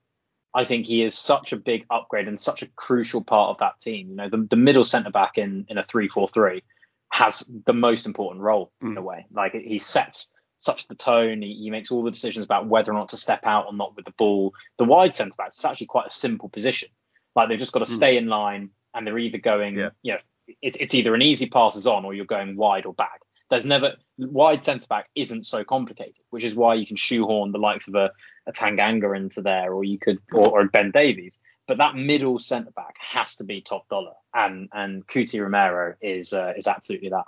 I 0.53 0.63
think 0.65 0.85
he 0.85 1.03
is 1.03 1.17
such 1.17 1.51
a 1.51 1.57
big 1.57 1.85
upgrade 1.89 2.27
and 2.27 2.39
such 2.39 2.61
a 2.61 2.67
crucial 2.67 3.21
part 3.21 3.49
of 3.49 3.57
that 3.59 3.79
team. 3.79 4.09
You 4.11 4.15
know, 4.15 4.29
the, 4.29 4.47
the 4.49 4.55
middle 4.55 4.85
centre 4.85 5.11
back 5.11 5.37
in 5.37 5.65
in 5.67 5.77
a 5.77 5.83
three 5.83 6.07
four 6.07 6.29
three 6.29 6.63
has 7.09 7.49
the 7.65 7.73
most 7.73 8.05
important 8.05 8.43
role 8.43 8.71
in 8.81 8.97
a 8.97 9.01
way. 9.01 9.25
Like 9.31 9.53
he 9.53 9.77
sets 9.77 10.31
such 10.65 10.87
the 10.87 10.95
tone. 10.95 11.41
He, 11.41 11.53
he 11.53 11.69
makes 11.69 11.91
all 11.91 12.03
the 12.03 12.11
decisions 12.11 12.43
about 12.45 12.67
whether 12.67 12.91
or 12.91 12.95
not 12.95 13.09
to 13.09 13.17
step 13.17 13.41
out 13.45 13.67
or 13.67 13.73
not 13.73 13.95
with 13.95 14.05
the 14.05 14.13
ball. 14.17 14.53
The 14.77 14.83
wide 14.85 15.15
centre 15.15 15.35
backs 15.37 15.59
is 15.59 15.65
actually 15.65 15.87
quite 15.87 16.07
a 16.07 16.11
simple 16.11 16.49
position. 16.49 16.89
Like 17.35 17.49
they've 17.49 17.59
just 17.59 17.71
got 17.71 17.85
to 17.85 17.91
Mm. 17.91 17.95
stay 17.95 18.17
in 18.17 18.27
line 18.27 18.71
and 18.93 19.05
they're 19.05 19.17
either 19.19 19.37
going, 19.37 19.77
Yeah. 19.77 19.89
you 20.01 20.13
know, 20.13 20.19
it's 20.61 20.77
it's 20.77 20.93
either 20.93 21.13
an 21.15 21.21
easy 21.21 21.47
passes 21.47 21.87
on 21.87 22.05
or 22.05 22.13
you're 22.13 22.25
going 22.25 22.55
wide 22.55 22.85
or 22.85 22.93
back. 22.93 23.21
There's 23.49 23.65
never 23.65 23.93
wide 24.17 24.63
centre 24.63 24.87
back 24.87 25.09
isn't 25.15 25.45
so 25.45 25.63
complicated, 25.63 26.19
which 26.31 26.43
is 26.43 26.55
why 26.55 26.73
you 26.75 26.85
can 26.87 26.95
shoehorn 26.95 27.51
the 27.51 27.59
likes 27.59 27.87
of 27.87 27.95
a, 27.95 28.11
a 28.47 28.51
Tanganga 28.51 29.15
into 29.15 29.41
there, 29.41 29.71
or 29.73 29.83
you 29.83 29.99
could 29.99 30.19
or, 30.31 30.47
or 30.49 30.67
Ben 30.67 30.91
Davies. 30.91 31.39
But 31.67 31.77
that 31.77 31.95
middle 31.95 32.39
centre 32.39 32.71
back 32.71 32.95
has 32.99 33.35
to 33.37 33.43
be 33.43 33.61
top 33.61 33.87
dollar, 33.89 34.13
and 34.33 34.69
and 34.71 35.05
Cuti 35.07 35.39
Romero 35.39 35.95
is 36.01 36.33
uh, 36.33 36.53
is 36.57 36.67
absolutely 36.67 37.09
that. 37.09 37.25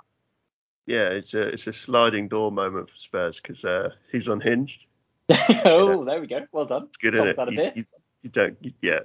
Yeah, 0.88 1.10
it's 1.10 1.34
a 1.34 1.42
it's 1.42 1.66
a 1.66 1.72
sliding 1.72 2.28
door 2.28 2.50
moment 2.50 2.88
for 2.88 2.96
Spurs 2.96 3.40
because 3.40 3.62
uh, 3.64 3.90
he's 4.10 4.26
unhinged. 4.26 4.86
oh, 5.66 6.02
there 6.04 6.18
we 6.18 6.26
go. 6.26 6.46
Well 6.50 6.64
done. 6.64 6.84
It's 6.84 6.96
good, 6.96 7.14
isn't 7.14 7.28
it? 7.38 7.52
You, 7.52 7.70
you, 7.74 7.84
you 8.22 8.30
don't. 8.30 8.56
You, 8.62 8.72
yeah, 8.80 9.00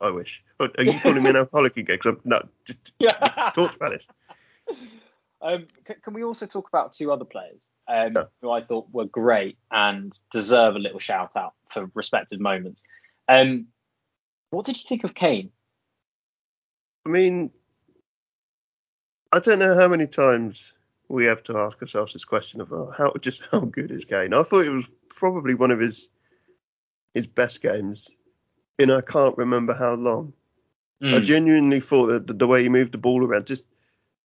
I 0.00 0.08
wish. 0.08 0.42
Oh, 0.58 0.68
Are 0.78 0.84
you 0.84 0.98
calling 0.98 1.22
me 1.22 1.28
an 1.28 1.36
alcoholic 1.36 1.76
again? 1.76 1.98
Because 2.02 2.14
I'm 2.14 2.20
no. 2.24 2.48
Just, 2.64 2.94
talk 3.54 3.74
Spanish. 3.74 4.08
Um, 5.42 5.66
c- 5.86 5.94
can 6.02 6.14
we 6.14 6.24
also 6.24 6.46
talk 6.46 6.66
about 6.68 6.94
two 6.94 7.12
other 7.12 7.26
players 7.26 7.68
um, 7.86 8.14
Yeah. 8.16 8.24
who 8.40 8.50
I 8.50 8.62
thought 8.62 8.88
were 8.90 9.04
great 9.04 9.58
and 9.70 10.18
deserve 10.32 10.76
a 10.76 10.80
little 10.80 10.98
shout 10.98 11.36
out 11.36 11.52
for 11.70 11.90
respective 11.94 12.40
moments? 12.40 12.84
Um, 13.28 13.66
what 14.48 14.64
did 14.64 14.78
you 14.78 14.84
think 14.88 15.04
of 15.04 15.14
Kane? 15.14 15.50
I 17.06 17.10
mean, 17.10 17.50
I 19.30 19.40
don't 19.40 19.58
know 19.58 19.78
how 19.78 19.88
many 19.88 20.06
times 20.06 20.72
we 21.08 21.24
have 21.24 21.42
to 21.44 21.56
ask 21.58 21.80
ourselves 21.80 22.12
this 22.12 22.24
question 22.24 22.60
of 22.60 22.72
oh, 22.72 22.92
how 22.96 23.12
just 23.20 23.42
how 23.50 23.60
good 23.60 23.90
is 23.90 24.04
Kane. 24.04 24.34
I 24.34 24.42
thought 24.42 24.64
it 24.66 24.72
was 24.72 24.88
probably 25.08 25.54
one 25.54 25.70
of 25.70 25.80
his 25.80 26.08
his 27.14 27.26
best 27.26 27.62
games 27.62 28.08
in 28.78 28.90
I 28.90 29.00
can't 29.00 29.36
remember 29.36 29.74
how 29.74 29.94
long. 29.94 30.32
I 31.12 31.20
Mm, 31.20 31.24
genuinely 31.24 31.80
thought 31.80 32.06
that 32.08 32.26
the, 32.26 32.34
the 32.34 32.46
way 32.46 32.62
he 32.62 32.68
moved 32.68 32.92
the 32.92 32.98
ball 32.98 33.24
around, 33.24 33.46
just 33.46 33.64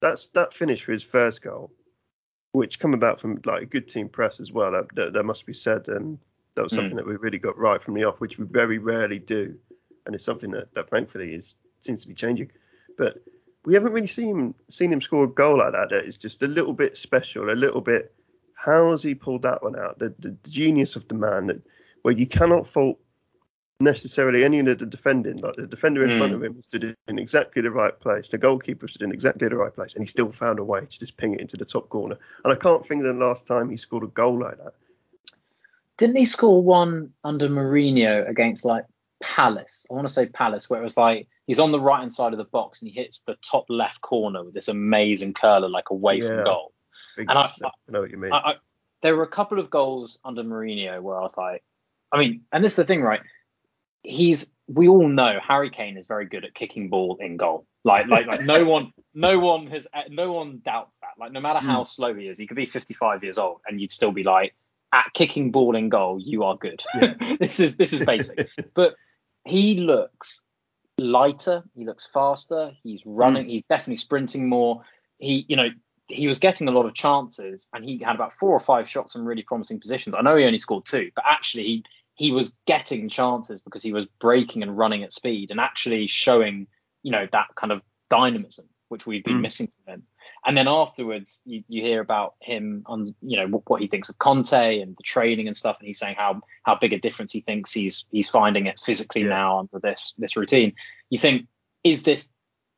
that's 0.01 0.29
that 0.31 0.55
finish 0.55 0.83
for 0.83 0.93
his 0.93 1.03
first 1.03 1.43
goal, 1.43 1.71
which 2.53 2.79
come 2.81 2.95
about 2.95 3.21
from 3.21 3.41
like 3.45 3.63
a 3.63 3.67
good 3.67 3.89
team 3.89 4.09
press 4.09 4.41
as 4.41 4.53
well. 4.53 4.73
That, 4.73 4.95
that, 4.95 5.13
that 5.13 5.25
must 5.25 5.47
be 5.47 5.53
said, 5.55 5.89
and 5.89 6.19
that 6.55 6.63
was 6.63 6.73
Mm. 6.73 6.77
something 6.77 6.97
that 6.97 7.07
we 7.07 7.17
really 7.17 7.39
got 7.39 7.59
right 7.59 7.83
from 7.83 7.95
the 7.95 8.05
off, 8.05 8.21
which 8.21 8.39
we 8.39 8.47
very 8.47 8.79
rarely 8.79 9.19
do, 9.19 9.57
and 10.07 10.15
it's 10.15 10.25
something 10.25 10.51
that, 10.53 10.75
that 10.75 10.91
thankfully 10.91 11.35
is 11.35 11.55
seems 11.83 12.03
to 12.03 12.09
be 12.09 12.15
changing. 12.15 12.51
But 12.99 13.23
we 13.65 13.75
haven't 13.75 13.93
really 13.93 14.07
seen 14.07 14.29
him 14.29 14.55
seen 14.69 14.93
him 14.93 15.01
score 15.01 15.25
a 15.25 15.29
goal 15.29 15.59
like 15.59 15.73
that. 15.73 15.93
It's 15.93 16.17
just 16.17 16.43
a 16.43 16.49
little 16.49 16.73
bit 16.73 16.97
special, 16.97 17.51
a 17.51 17.55
little 17.55 17.81
bit. 17.81 18.15
How 18.55 18.91
has 18.91 19.03
he 19.03 19.15
pulled 19.15 19.43
that 19.43 19.63
one 19.63 19.79
out? 19.79 19.99
The, 19.99 20.15
the, 20.19 20.37
genius 20.49 20.95
of 20.95 21.09
the 21.09 21.15
man, 21.15 21.49
that, 21.49 21.63
where 22.03 22.15
you 22.15 22.27
cannot 22.27 22.67
fault 22.67 22.99
necessarily 23.81 24.45
any 24.45 24.61
of 24.61 24.67
the 24.67 24.87
defending. 24.87 25.39
Like 25.39 25.57
the 25.57 25.67
defender 25.67 26.05
in 26.05 26.11
Mm. 26.11 26.19
front 26.19 26.35
of 26.35 26.43
him 26.43 26.63
stood 26.63 26.97
in 27.09 27.19
exactly 27.19 27.63
the 27.63 27.71
right 27.71 27.99
place. 27.99 28.29
The 28.29 28.39
goalkeeper 28.39 28.87
stood 28.87 29.03
in 29.03 29.13
exactly 29.13 29.49
the 29.49 29.57
right 29.57 29.75
place, 29.75 29.95
and 29.95 30.03
he 30.03 30.07
still 30.07 30.31
found 30.31 30.59
a 30.59 30.65
way 30.65 30.81
to 30.81 30.99
just 30.99 31.17
ping 31.17 31.35
it 31.35 31.41
into 31.41 31.57
the 31.57 31.65
top 31.65 31.89
corner. 31.89 32.19
And 32.45 32.53
I 32.53 32.57
can't 32.57 32.87
think 32.87 33.03
of 33.03 33.17
the 33.17 33.25
last 33.25 33.47
time 33.47 33.69
he 33.71 33.77
scored 33.77 34.05
a 34.05 34.09
goal 34.09 34.39
like 34.39 34.59
that. 34.59 34.75
Didn't 35.99 36.17
he 36.17 36.25
score 36.25 36.63
one 36.63 37.13
under 37.23 37.49
Mourinho 37.49 38.29
against 38.29 38.65
like 38.65 38.85
Palace? 39.21 39.87
I 39.91 39.95
want 39.95 40.07
to 40.07 40.13
say 40.13 40.27
Palace, 40.27 40.71
where 40.71 40.81
it 40.81 40.85
was 40.85 40.97
like 40.97 41.29
he's 41.47 41.61
on 41.61 41.73
the 41.73 41.81
right 41.81 42.01
hand 42.01 42.13
side 42.13 42.33
of 42.33 42.39
the 42.39 42.45
box 42.45 42.81
and 42.81 42.91
he 42.91 42.95
hits 42.95 43.21
the 43.21 43.37
top 43.43 43.67
left 43.69 44.01
corner 44.01 44.45
with 44.45 44.55
this 44.55 44.69
amazing 44.69 45.35
curler 45.35 45.69
like 45.69 45.91
away 45.91 46.17
Yeah. 46.17 46.37
from 46.37 46.45
goal. 46.45 46.73
And 47.17 47.31
I- 47.31 47.43
I 47.43 47.71
know 47.89 48.01
what 48.01 48.11
you 48.11 48.17
mean. 48.17 48.33
I, 48.33 48.37
I, 48.37 48.55
there 49.03 49.17
were 49.17 49.25
a 49.25 49.29
couple 49.29 49.59
of 49.59 49.69
goals 49.69 50.19
under 50.25 50.43
Mourinho 50.43 51.01
where 51.01 51.19
I 51.19 51.23
was 51.23 51.37
like, 51.37 51.63
I 52.11 52.19
mean, 52.19 52.43
and 52.53 52.65
this 52.65 52.73
is 52.73 52.77
the 52.77 52.85
thing, 52.85 53.03
right? 53.03 53.21
He's 54.03 54.55
we 54.67 54.89
all 54.89 55.09
know 55.09 55.39
Harry 55.47 55.71
Kane 55.71 55.97
is 55.97 56.07
very 56.07 56.27
good 56.27 56.45
at 56.45 56.55
kicking 56.55 56.89
ball 56.89 57.19
in 57.21 57.37
goal. 57.37 57.67
Like, 57.85 58.07
like, 58.07 58.27
like 58.27 58.43
no 58.43 58.65
one, 58.65 58.93
no 59.13 59.39
one 59.39 59.67
has, 59.67 59.89
no 60.09 60.33
one 60.33 60.61
doubts 60.65 60.99
that. 60.99 61.19
Like, 61.19 61.33
no 61.33 61.41
matter 61.41 61.59
hmm. 61.59 61.67
how 61.67 61.85
slow 61.85 62.15
he 62.15 62.29
is, 62.29 62.39
he 62.39 62.47
could 62.47 62.57
be 62.57 62.67
55 62.67 63.25
years 63.25 63.39
old, 63.39 63.61
and 63.67 63.81
you'd 63.81 63.91
still 63.91 64.13
be 64.13 64.23
like, 64.23 64.55
at 64.93 65.11
kicking 65.15 65.51
ball 65.51 65.75
in 65.75 65.89
goal, 65.89 66.19
you 66.21 66.45
are 66.45 66.57
good. 66.57 66.83
this 67.41 67.61
is 67.61 67.77
this 67.77 67.93
is 67.93 68.05
basic. 68.05 68.49
but 68.75 68.95
he 69.45 69.81
looks 69.81 70.43
lighter. 70.99 71.63
He 71.75 71.85
looks 71.85 72.07
faster. 72.07 72.73
He's 72.83 73.03
running. 73.05 73.49
He's 73.49 73.65
definitely 73.65 73.97
sprinting 73.97 74.49
more. 74.49 74.83
He, 75.19 75.45
you 75.49 75.57
know, 75.57 75.69
he 76.09 76.27
was 76.27 76.39
getting 76.39 76.69
a 76.69 76.73
lot 76.73 76.87
of 76.87 76.95
chances, 76.95 77.69
and 77.73 77.85
he 77.85 77.99
had 77.99 78.15
about 78.15 78.35
four 78.35 78.51
or 78.51 78.61
five 78.61 78.89
shots 78.89 79.13
from 79.13 79.25
really 79.25 79.43
promising 79.43 79.81
positions. 79.81 80.15
I 80.19 80.23
know 80.23 80.37
he 80.37 80.45
only 80.45 80.59
scored 80.59 80.85
two, 80.85 81.11
but 81.15 81.25
actually 81.29 81.65
he 81.65 81.85
he 82.15 82.31
was 82.31 82.57
getting 82.67 83.09
chances 83.09 83.61
because 83.63 83.83
he 83.83 83.93
was 83.93 84.07
breaking 84.21 84.63
and 84.63 84.77
running 84.77 85.03
at 85.03 85.13
speed, 85.13 85.51
and 85.51 85.59
actually 85.59 86.07
showing, 86.07 86.67
you 87.03 87.11
know, 87.11 87.27
that 87.33 87.47
kind 87.57 87.73
of 87.73 87.81
dynamism 88.11 88.67
which 88.93 89.07
we've 89.07 89.25
been 89.25 89.39
Mm. 89.39 89.43
missing 89.43 89.69
from 89.69 89.95
him. 89.95 90.03
And 90.45 90.57
then 90.57 90.69
afterwards, 90.69 91.41
you, 91.45 91.63
you 91.69 91.83
hear 91.83 92.01
about 92.01 92.35
him 92.41 92.83
on, 92.87 93.15
you 93.23 93.37
know, 93.37 93.47
what, 93.47 93.63
what 93.69 93.81
he 93.81 93.87
thinks 93.89 94.09
of 94.09 94.19
Conte 94.19 94.81
and 94.81 94.97
the 94.97 95.03
training 95.03 95.47
and 95.47 95.57
stuff, 95.57 95.77
and 95.79 95.87
he's 95.87 95.99
saying 95.99 96.17
how 96.19 96.41
how 96.65 96.77
big 96.77 96.93
a 96.93 96.99
difference 96.99 97.33
he 97.33 97.41
thinks 97.41 97.73
he's 97.73 98.07
he's 98.11 98.29
finding 98.29 98.67
it 98.67 98.81
physically 98.85 99.23
Yeah. 99.23 99.29
now 99.29 99.59
under 99.61 99.79
this 99.79 100.15
this 100.19 100.37
routine. 100.37 100.73
You 101.11 101.19
think, 101.19 101.47
is 101.85 102.03
this 102.03 102.33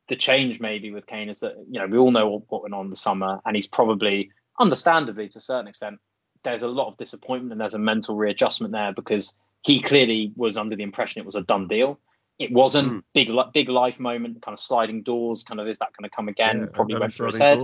the 0.07 0.15
change 0.15 0.59
maybe 0.59 0.91
with 0.91 1.07
Kane? 1.07 1.29
Is 1.29 1.39
that 1.39 1.55
you 1.69 1.79
know 1.79 1.87
we 1.87 1.97
all 1.97 2.11
know 2.11 2.29
what, 2.29 2.43
what 2.49 2.61
went 2.63 2.75
on 2.75 2.85
in 2.85 2.89
the 2.89 2.95
summer, 2.95 3.39
and 3.45 3.55
he's 3.55 3.67
probably, 3.67 4.29
understandably 4.59 5.27
to 5.29 5.39
a 5.39 5.41
certain 5.41 5.67
extent, 5.67 5.99
there's 6.43 6.63
a 6.63 6.67
lot 6.67 6.87
of 6.87 6.97
disappointment 6.97 7.51
and 7.51 7.59
there's 7.59 7.73
a 7.73 7.79
mental 7.79 8.15
readjustment 8.15 8.71
there 8.71 8.93
because 8.93 9.33
he 9.63 9.81
clearly 9.81 10.31
was 10.35 10.57
under 10.57 10.75
the 10.75 10.83
impression 10.83 11.19
it 11.19 11.25
was 11.25 11.35
a 11.35 11.41
done 11.41 11.67
deal. 11.67 11.99
It 12.37 12.51
wasn't 12.51 12.91
Mm. 12.91 13.03
big 13.13 13.29
big 13.53 13.69
life 13.69 13.99
moment, 13.99 14.41
kind 14.41 14.53
of 14.53 14.59
sliding 14.59 15.03
doors, 15.03 15.43
kind 15.43 15.59
of 15.59 15.67
is 15.67 15.79
that 15.79 15.93
going 15.97 16.09
to 16.09 16.13
come 16.15 16.27
again? 16.27 16.59
Yeah, 16.61 16.65
Probably 16.73 16.99
went 16.99 17.13
through 17.13 17.27
his 17.27 17.37
head. 17.37 17.61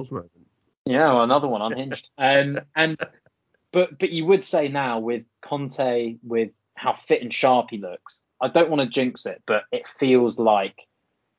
Yeah, 0.85 1.13
well, 1.13 1.23
another 1.23 1.47
one 1.47 1.61
unhinged. 1.61 2.09
um, 2.17 2.59
and 2.75 2.99
but 3.71 3.99
but 3.99 4.11
you 4.11 4.25
would 4.25 4.43
say 4.43 4.69
now 4.69 4.99
with 4.99 5.25
Conte, 5.41 6.17
with 6.23 6.51
how 6.75 6.95
fit 7.07 7.21
and 7.21 7.33
sharp 7.33 7.67
he 7.69 7.77
looks, 7.77 8.23
I 8.39 8.47
don't 8.47 8.69
want 8.69 8.81
to 8.81 8.87
jinx 8.87 9.25
it, 9.25 9.43
but 9.45 9.63
it 9.71 9.83
feels 9.99 10.39
like 10.39 10.87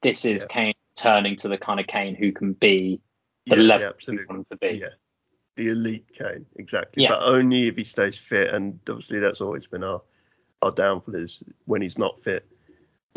this 0.02 0.24
is 0.24 0.42
Yeah. 0.42 0.54
Kane 0.54 0.74
turning 0.94 1.36
to 1.36 1.48
the 1.48 1.58
kind 1.58 1.80
of 1.80 1.86
Kane 1.86 2.14
who 2.14 2.32
can 2.32 2.52
be 2.52 3.00
the 3.46 3.56
Yeah, 3.56 3.62
level 3.62 3.80
yeah, 3.80 3.88
we 3.88 3.94
absolutely. 3.94 4.26
want 4.26 4.38
him 4.38 4.44
to 4.44 4.56
be. 4.58 4.78
Yeah, 4.78 4.88
the 5.56 5.68
elite 5.68 6.06
Kane, 6.12 6.46
exactly. 6.56 7.02
Yeah. 7.04 7.10
But 7.10 7.22
only 7.22 7.66
if 7.68 7.76
he 7.76 7.84
stays 7.84 8.18
fit, 8.18 8.52
and 8.52 8.78
obviously 8.88 9.20
that's 9.20 9.40
always 9.40 9.66
been 9.66 9.82
our 9.84 10.02
our 10.60 10.70
downfall 10.70 11.16
is 11.16 11.42
when 11.64 11.82
he's 11.82 11.98
not 11.98 12.20
fit. 12.20 12.46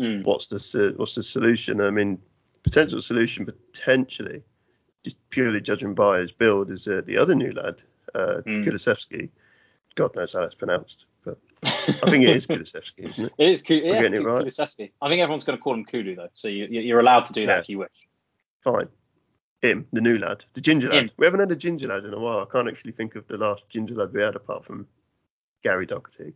Mm. 0.00 0.24
What's 0.24 0.46
the 0.46 0.94
what's 0.96 1.14
the 1.14 1.22
solution? 1.22 1.80
I 1.80 1.90
mean, 1.90 2.18
potential 2.62 3.00
solution 3.00 3.46
potentially, 3.46 4.42
just 5.04 5.16
purely 5.30 5.60
judging 5.60 5.94
by 5.94 6.18
his 6.20 6.32
build, 6.32 6.70
is 6.70 6.86
uh, 6.86 7.00
the 7.06 7.16
other 7.16 7.34
new 7.34 7.50
lad, 7.52 7.82
uh, 8.14 8.42
Mm. 8.46 8.64
Kulusevski. 8.66 9.30
God 9.94 10.14
knows 10.14 10.34
how 10.34 10.40
that's 10.40 10.54
pronounced, 10.54 11.06
but 11.24 11.38
I 11.62 12.10
think 12.10 12.24
it 12.24 12.36
is 12.36 12.46
Kulusevski, 12.46 13.08
isn't 13.08 13.24
it? 13.26 13.32
It 13.38 13.48
is 13.52 13.62
Ku- 13.62 13.74
yeah, 13.74 14.00
getting 14.00 14.20
it 14.20 14.24
right. 14.26 14.44
Kulusevski. 14.44 14.90
I 15.00 15.08
think 15.08 15.22
everyone's 15.22 15.44
going 15.44 15.58
to 15.58 15.62
call 15.62 15.72
him 15.74 15.86
Kulu 15.86 16.14
though, 16.16 16.28
so 16.34 16.48
you, 16.48 16.66
you're 16.66 17.00
allowed 17.00 17.24
to 17.26 17.32
do 17.32 17.46
that 17.46 17.60
if 17.60 17.68
you 17.70 17.78
wish. 17.78 17.88
Fine. 18.60 18.88
Him, 19.62 19.86
the 19.92 20.02
new 20.02 20.18
lad, 20.18 20.44
the 20.52 20.60
ginger 20.60 20.90
lad. 20.90 21.04
Him. 21.04 21.08
We 21.16 21.24
haven't 21.26 21.40
had 21.40 21.50
a 21.50 21.56
ginger 21.56 21.88
lad 21.88 22.04
in 22.04 22.12
a 22.12 22.18
while. 22.20 22.40
I 22.40 22.52
can't 22.52 22.68
actually 22.68 22.92
think 22.92 23.14
of 23.16 23.26
the 23.26 23.38
last 23.38 23.70
ginger 23.70 23.94
lad 23.94 24.12
we 24.12 24.20
had 24.20 24.36
apart 24.36 24.66
from 24.66 24.86
Gary 25.62 25.86
Doherty. 25.86 26.34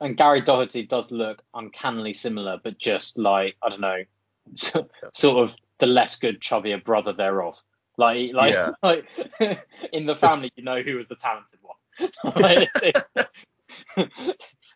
And 0.00 0.16
Gary 0.16 0.40
Doherty 0.40 0.84
does 0.84 1.10
look 1.10 1.42
uncannily 1.54 2.12
similar, 2.14 2.58
but 2.62 2.78
just 2.78 3.18
like 3.18 3.56
I 3.62 3.68
don't 3.68 3.80
know, 3.80 4.04
so, 4.54 4.88
sort 5.12 5.48
of 5.48 5.56
the 5.78 5.86
less 5.86 6.16
good, 6.16 6.40
chubbier 6.40 6.82
brother 6.82 7.12
thereof. 7.12 7.56
Like, 7.96 8.32
like, 8.32 8.52
Yeah. 8.54 8.70
like 8.82 9.04
in 9.92 10.06
the 10.06 10.16
family, 10.16 10.50
you 10.56 10.64
know 10.64 10.80
who 10.82 10.96
was 10.96 11.06
the 11.06 11.16
talented 11.16 11.58
one. 11.62 12.10
Like, 12.42 12.68
it's- 12.82 13.04
it's- 13.16 13.26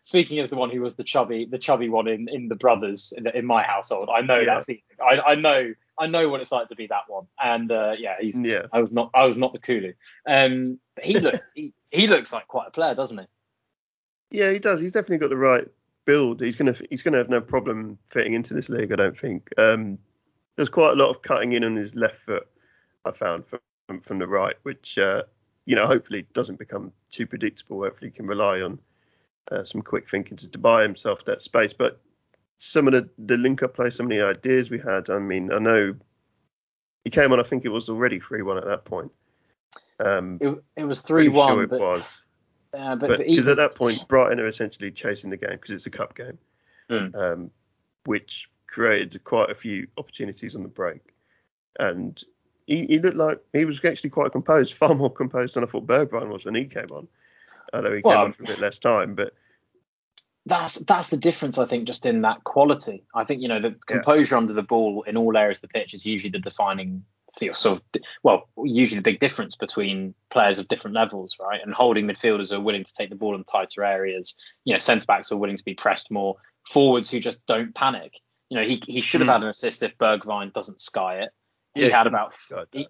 Speaking 0.03 0.37
as 0.39 0.49
the 0.49 0.55
one 0.55 0.69
who 0.69 0.81
was 0.81 0.95
the 0.95 1.03
chubby, 1.03 1.45
the 1.49 1.57
chubby 1.57 1.89
one 1.89 2.07
in, 2.07 2.29
in 2.29 2.47
the 2.47 2.53
brothers 2.55 3.11
in, 3.17 3.25
in 3.27 3.43
my 3.43 3.63
household, 3.63 4.07
I 4.15 4.21
know 4.21 4.37
Yeah. 4.37 4.45
that 4.45 4.65
feeling. 4.67 4.83
I, 5.01 5.31
I 5.31 5.35
know 5.35 5.73
I 5.97 6.05
know 6.05 6.29
what 6.29 6.41
it's 6.41 6.51
like 6.51 6.67
to 6.69 6.75
be 6.75 6.85
that 6.87 7.03
one. 7.07 7.25
And 7.43 7.71
uh, 7.71 7.93
yeah, 7.97 8.15
he's. 8.21 8.39
Yeah. 8.39 8.67
I 8.71 8.81
was 8.81 8.93
not. 8.93 9.09
I 9.15 9.23
was 9.25 9.35
not 9.37 9.51
the 9.53 9.57
Kulu. 9.59 9.93
Um, 10.27 10.79
but 10.93 11.05
he 11.05 11.19
looks. 11.19 11.39
he, 11.55 11.73
he 11.89 12.05
looks 12.05 12.31
like 12.31 12.47
quite 12.47 12.67
a 12.67 12.71
player, 12.71 12.93
doesn't 12.93 13.17
he? 13.17 13.25
Yeah, 14.31 14.51
he 14.51 14.59
does. 14.59 14.79
He's 14.79 14.93
definitely 14.93 15.19
got 15.19 15.29
the 15.29 15.37
right 15.37 15.67
build. 16.05 16.41
He's 16.41 16.55
gonna 16.55 16.75
he's 16.89 17.03
gonna 17.03 17.17
have 17.17 17.29
no 17.29 17.41
problem 17.41 17.97
fitting 18.09 18.33
into 18.33 18.53
this 18.53 18.69
league. 18.69 18.93
I 18.93 18.95
don't 18.95 19.17
think. 19.17 19.49
Um, 19.57 19.97
there's 20.55 20.69
quite 20.69 20.91
a 20.91 20.95
lot 20.95 21.09
of 21.09 21.21
cutting 21.21 21.53
in 21.53 21.63
on 21.63 21.75
his 21.75 21.95
left 21.95 22.17
foot. 22.17 22.47
I 23.05 23.11
found 23.11 23.45
from 23.45 24.01
from 24.01 24.19
the 24.19 24.27
right, 24.27 24.55
which 24.63 24.97
uh, 24.97 25.23
you 25.65 25.75
know 25.75 25.85
hopefully 25.85 26.25
doesn't 26.33 26.59
become 26.59 26.91
too 27.09 27.27
predictable. 27.27 27.83
Hopefully, 27.83 28.09
he 28.09 28.15
can 28.15 28.27
rely 28.27 28.61
on 28.61 28.79
uh, 29.51 29.63
some 29.63 29.81
quick 29.81 30.09
thinking 30.09 30.37
to, 30.37 30.49
to 30.49 30.57
buy 30.57 30.81
himself 30.81 31.25
that 31.25 31.41
space. 31.41 31.73
But 31.73 31.99
some 32.57 32.87
of 32.87 32.93
the, 32.93 33.09
the 33.17 33.37
link 33.37 33.63
up 33.63 33.73
play, 33.73 33.89
some 33.89 34.05
of 34.05 34.09
the 34.09 34.23
ideas 34.23 34.69
we 34.69 34.79
had. 34.79 35.09
I 35.09 35.19
mean, 35.19 35.51
I 35.51 35.59
know 35.59 35.95
he 37.03 37.09
came 37.09 37.31
on. 37.31 37.39
I 37.39 37.43
think 37.43 37.65
it 37.65 37.69
was 37.69 37.89
already 37.89 38.19
three 38.19 38.41
one 38.41 38.57
at 38.57 38.65
that 38.65 38.85
point. 38.85 39.11
Um, 39.99 40.39
It, 40.41 40.63
it 40.75 40.83
was 40.83 41.01
three 41.01 41.29
one. 41.29 41.49
sure 41.49 41.63
it 41.63 41.69
but, 41.69 41.79
was. 41.79 42.21
Uh, 42.75 42.95
but, 42.95 43.07
But 43.07 43.17
but 43.17 43.27
because 43.27 43.47
at 43.47 43.57
that 43.57 43.75
point, 43.75 44.07
Brighton 44.07 44.39
are 44.39 44.47
essentially 44.47 44.91
chasing 44.91 45.29
the 45.29 45.37
game 45.37 45.51
because 45.51 45.71
it's 45.71 45.85
a 45.85 45.91
cup 45.91 46.15
game, 46.15 46.37
Mm. 46.89 47.15
um, 47.15 47.51
which 48.05 48.49
created 48.67 49.23
quite 49.23 49.49
a 49.49 49.55
few 49.55 49.87
opportunities 49.97 50.55
on 50.55 50.61
the 50.61 50.69
break. 50.69 51.01
And 51.79 52.21
he, 52.67 52.85
he 52.85 52.99
looked 52.99 53.17
like 53.17 53.39
he 53.53 53.65
was 53.65 53.83
actually 53.83 54.11
quite 54.11 54.31
composed, 54.31 54.73
far 54.77 54.93
more 54.93 55.11
composed 55.11 55.55
than 55.55 55.63
I 55.63 55.67
thought 55.67 55.87
Bergwijn 55.87 56.27
was 56.27 56.45
when 56.45 56.55
he 56.55 56.65
came 56.65 56.91
on. 56.91 57.07
Although 57.73 57.95
he 57.95 58.01
came 58.01 58.17
on 58.17 58.31
for 58.31 58.43
a 58.43 58.47
bit 58.47 58.59
less 58.59 58.77
time, 58.77 59.15
but 59.15 59.33
that's 60.45 60.75
that's 60.75 61.09
the 61.09 61.17
difference, 61.17 61.57
I 61.57 61.65
think, 61.65 61.87
just 61.87 62.05
in 62.05 62.21
that 62.21 62.43
quality. 62.43 63.03
I 63.13 63.23
think 63.23 63.41
you 63.41 63.47
know 63.47 63.59
the 63.59 63.75
composure 63.85 64.37
under 64.37 64.53
the 64.53 64.61
ball 64.61 65.03
in 65.07 65.17
all 65.17 65.35
areas 65.35 65.57
of 65.63 65.69
the 65.69 65.79
pitch 65.79 65.93
is 65.93 66.05
usually 66.05 66.29
the 66.29 66.39
defining 66.39 67.03
feel 67.39 67.53
sort 67.53 67.81
of 67.93 68.01
well 68.23 68.47
usually 68.63 68.99
the 68.99 69.03
big 69.11 69.19
difference 69.19 69.55
between 69.55 70.13
players 70.31 70.59
of 70.59 70.67
different 70.67 70.95
levels 70.95 71.35
right? 71.39 71.59
And 71.63 71.73
holding 71.73 72.07
midfielders 72.07 72.51
are 72.51 72.59
willing 72.59 72.83
to 72.83 72.93
take 72.93 73.09
the 73.09 73.15
ball 73.15 73.35
in 73.35 73.43
tighter 73.43 73.83
areas 73.83 74.35
you 74.63 74.73
know 74.73 74.77
centre 74.79 75.05
backs 75.05 75.31
are 75.31 75.37
willing 75.37 75.57
to 75.57 75.63
be 75.63 75.73
pressed 75.73 76.11
more 76.11 76.35
forwards 76.71 77.11
who 77.11 77.19
just 77.19 77.45
don't 77.45 77.75
panic. 77.75 78.13
You 78.49 78.57
know 78.57 78.65
he, 78.65 78.81
he 78.85 79.01
should 79.01 79.21
have 79.21 79.27
Mm. 79.29 79.33
had 79.33 79.43
an 79.43 79.49
assist 79.49 79.83
if 79.83 79.97
Bergwijn 79.97 80.53
doesn't 80.53 80.81
sky 80.81 81.21
it. 81.21 81.29
He 81.73 81.87
Yeah, 81.87 81.97
had 81.97 82.07
about 82.07 82.35
he, 82.71 82.87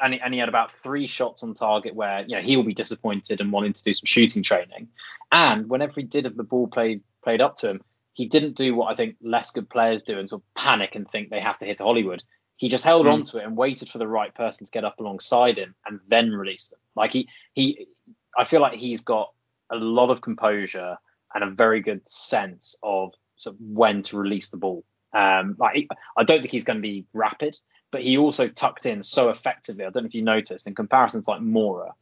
and, 0.00 0.14
he, 0.14 0.20
and 0.20 0.34
he 0.34 0.40
had 0.40 0.48
about 0.48 0.72
three 0.72 1.06
shots 1.06 1.42
on 1.42 1.54
target 1.54 1.94
where 1.94 2.22
you 2.26 2.36
know 2.36 2.42
he 2.42 2.56
will 2.56 2.64
be 2.64 2.74
disappointed 2.74 3.40
and 3.40 3.52
wanting 3.52 3.72
to 3.74 3.82
do 3.82 3.94
some 3.94 4.06
shooting 4.06 4.42
training. 4.42 4.88
And 5.30 5.68
whenever 5.68 5.94
he 5.96 6.02
did 6.02 6.24
have 6.24 6.36
the 6.36 6.42
ball 6.42 6.66
played 6.68 7.02
played 7.22 7.40
up 7.40 7.56
to 7.56 7.70
him 7.70 7.80
he 8.14 8.26
didn't 8.26 8.54
do 8.56 8.74
what 8.74 8.92
I 8.92 8.96
think 8.96 9.16
less 9.20 9.50
good 9.50 9.68
players 9.68 10.04
do 10.04 10.18
and 10.18 10.28
sort 10.28 10.42
of 10.42 10.54
panic 10.54 10.94
and 10.94 11.10
think 11.10 11.30
they 11.30 11.40
have 11.40 11.58
to 11.58 11.66
hit 11.66 11.80
Hollywood 11.80 12.22
he 12.56 12.68
just 12.68 12.84
held 12.84 13.06
Mm. 13.06 13.12
on 13.12 13.24
to 13.24 13.38
it 13.38 13.44
and 13.44 13.56
waited 13.56 13.88
for 13.88 13.98
the 13.98 14.06
right 14.06 14.34
person 14.34 14.64
to 14.64 14.70
get 14.72 14.84
up 14.84 15.00
alongside 15.00 15.58
him 15.58 15.74
and 15.86 16.00
then 16.08 16.30
release 16.32 16.68
them. 16.68 16.78
Like 16.94 17.12
he 17.12 17.28
he 17.52 17.88
I 18.36 18.44
feel 18.44 18.60
like 18.60 18.78
he's 18.78 19.02
got 19.02 19.32
a 19.70 19.76
lot 19.76 20.10
of 20.10 20.20
composure 20.20 20.98
and 21.34 21.44
a 21.44 21.50
very 21.50 21.80
good 21.80 22.08
sense 22.08 22.76
of 22.82 23.12
sort 23.36 23.56
of 23.56 23.60
when 23.60 24.02
to 24.02 24.16
release 24.16 24.50
the 24.50 24.56
ball. 24.56 24.84
Um, 25.12 25.56
like 25.58 25.88
I 26.16 26.24
don't 26.24 26.40
think 26.40 26.50
he's 26.52 26.64
going 26.64 26.78
to 26.78 26.82
be 26.82 27.06
rapid, 27.12 27.58
but 27.90 28.02
he 28.02 28.18
also 28.18 28.48
tucked 28.48 28.86
in 28.86 29.02
so 29.02 29.30
effectively. 29.30 29.84
I 29.84 29.90
don't 29.90 30.04
know 30.04 30.08
if 30.08 30.14
you 30.14 30.22
noticed 30.22 30.66
in 30.66 30.74
comparison 30.74 31.22
to 31.22 31.30
like 31.30 31.40
Moura, 31.40 31.92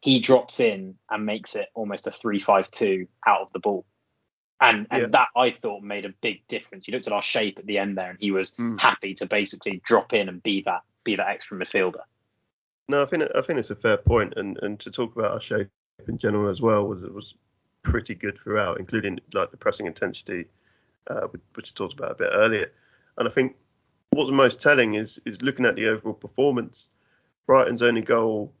he 0.00 0.20
drops 0.20 0.60
in 0.60 0.96
and 1.10 1.26
makes 1.26 1.56
it 1.56 1.68
almost 1.74 2.06
a 2.06 2.10
three-five-two 2.12 3.06
out 3.26 3.40
of 3.42 3.52
the 3.52 3.58
ball. 3.60 3.84
And 4.60 4.86
and 4.90 5.02
Yeah. 5.02 5.08
that 5.08 5.28
I 5.36 5.50
thought 5.50 5.82
made 5.82 6.04
a 6.06 6.14
big 6.22 6.46
difference. 6.48 6.88
You 6.88 6.92
looked 6.94 7.06
at 7.06 7.12
our 7.12 7.22
shape 7.22 7.58
at 7.58 7.66
the 7.66 7.78
end 7.78 7.96
there, 7.98 8.10
and 8.10 8.18
he 8.18 8.30
was 8.30 8.54
Mm. 8.54 8.80
happy 8.80 9.14
to 9.14 9.26
basically 9.26 9.80
drop 9.84 10.12
in 10.14 10.28
and 10.28 10.42
be 10.42 10.62
that 10.62 10.82
be 11.04 11.16
that 11.16 11.28
extra 11.28 11.56
midfielder. 11.58 12.02
no, 12.88 13.02
I 13.02 13.06
think 13.06 13.24
I 13.34 13.42
think 13.42 13.58
it's 13.58 13.70
a 13.70 13.76
fair 13.76 13.96
point, 13.98 14.34
and 14.36 14.58
and 14.62 14.78
to 14.80 14.90
talk 14.90 15.14
about 15.16 15.32
our 15.32 15.40
shape 15.40 15.68
in 16.08 16.18
general 16.18 16.48
as 16.48 16.60
well 16.62 16.86
was 16.86 17.02
it 17.02 17.12
was 17.12 17.34
pretty 17.82 18.14
good 18.14 18.36
throughout, 18.38 18.78
including 18.80 19.18
like 19.34 19.50
the 19.50 19.56
pressing 19.56 19.86
intensity, 19.86 20.46
uh, 21.08 21.26
which- 21.54 21.70
I 21.72 21.74
talked 21.74 21.94
about 21.94 22.12
a 22.12 22.14
bit 22.14 22.30
earlier. 22.32 22.72
And 23.18 23.28
I 23.28 23.30
think 23.30 23.56
what's 24.10 24.30
most 24.30 24.60
telling 24.60 24.94
is 24.94 25.20
is 25.26 25.42
looking 25.42 25.66
at 25.66 25.74
the 25.76 25.86
overall 25.88 26.14
performance. 26.14 26.88
Brighton's 27.46 27.82
only 27.82 28.00
goal 28.02 28.52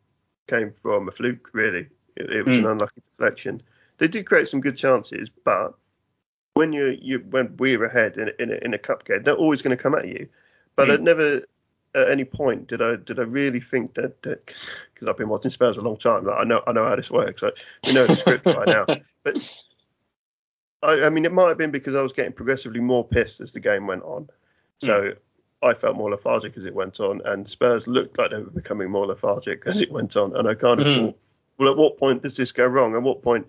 came 0.46 0.72
from 0.72 1.08
a 1.08 1.10
fluke, 1.10 1.50
really. 1.54 1.88
It, 2.16 2.30
it 2.30 2.46
was 2.46 2.58
an 2.58 2.64
Mm. 2.64 2.72
unlucky 2.72 3.00
deflection. 3.02 3.62
They 3.98 4.08
did 4.08 4.26
create 4.26 4.48
some 4.48 4.60
good 4.60 4.76
chances, 4.76 5.28
but 5.44 5.74
when 6.56 6.72
you 6.72 6.96
you 7.02 7.18
when 7.30 7.54
we're 7.58 7.84
ahead 7.84 8.16
in 8.16 8.28
a, 8.28 8.32
in 8.42 8.50
a, 8.50 8.54
in 8.64 8.74
a 8.74 8.78
cup 8.78 9.04
game, 9.04 9.22
they're 9.22 9.34
always 9.34 9.60
going 9.60 9.76
to 9.76 9.82
come 9.82 9.94
at 9.94 10.08
you. 10.08 10.26
But 10.74 10.88
Mm. 10.88 10.94
at 10.94 11.02
never 11.02 11.42
at 11.94 12.08
any 12.10 12.24
point 12.24 12.66
did 12.68 12.80
I 12.80 12.96
did 12.96 13.18
I 13.18 13.24
really 13.24 13.60
think 13.60 13.94
that 13.94 14.22
because 14.22 15.08
I've 15.08 15.18
been 15.18 15.28
watching 15.28 15.50
Spurs 15.50 15.76
a 15.76 15.82
long 15.82 15.98
time, 15.98 16.24
like 16.24 16.38
I 16.38 16.44
know 16.44 16.62
I 16.66 16.72
know 16.72 16.86
how 16.88 16.96
this 16.96 17.10
works. 17.10 17.42
I, 17.42 17.50
we 17.84 17.92
know 17.92 18.06
the 18.06 18.16
script 18.16 18.46
right 18.46 18.68
now. 18.68 18.86
But 19.22 19.36
I, 20.84 21.06
I 21.06 21.10
mean, 21.10 21.24
it 21.24 21.32
might 21.32 21.48
have 21.48 21.58
been 21.58 21.72
because 21.72 21.96
I 21.96 22.00
was 22.00 22.12
getting 22.12 22.32
progressively 22.32 22.78
more 22.78 23.04
pissed 23.04 23.40
as 23.40 23.52
the 23.52 23.58
game 23.58 23.88
went 23.88 24.04
on. 24.04 24.28
So 24.78 25.14
I 25.64 25.74
felt 25.74 25.96
more 25.96 26.10
lethargic 26.10 26.56
as 26.56 26.64
it 26.64 26.74
went 26.74 27.00
on, 27.00 27.22
and 27.24 27.48
Spurs 27.48 27.88
looked 27.88 28.16
like 28.18 28.30
they 28.30 28.36
were 28.38 28.50
becoming 28.50 28.88
more 28.88 29.04
lethargic 29.06 29.64
as 29.66 29.80
it 29.80 29.90
went 29.90 30.16
on. 30.16 30.36
And 30.36 30.46
I 30.46 30.54
kind 30.54 30.78
of 30.78 30.86
Mhm. 30.86 30.94
thought, 30.94 31.18
well, 31.58 31.70
at 31.72 31.76
what 31.76 31.98
point 31.98 32.22
does 32.22 32.36
this 32.36 32.52
go 32.52 32.66
wrong? 32.66 32.94
At 32.94 33.02
what 33.02 33.20
point, 33.20 33.48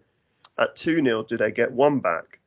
at 0.58 0.76
2 0.76 1.04
0, 1.04 1.24
do 1.24 1.38
they 1.38 1.52
get 1.52 1.72
one 1.72 2.00
back? 2.00 2.40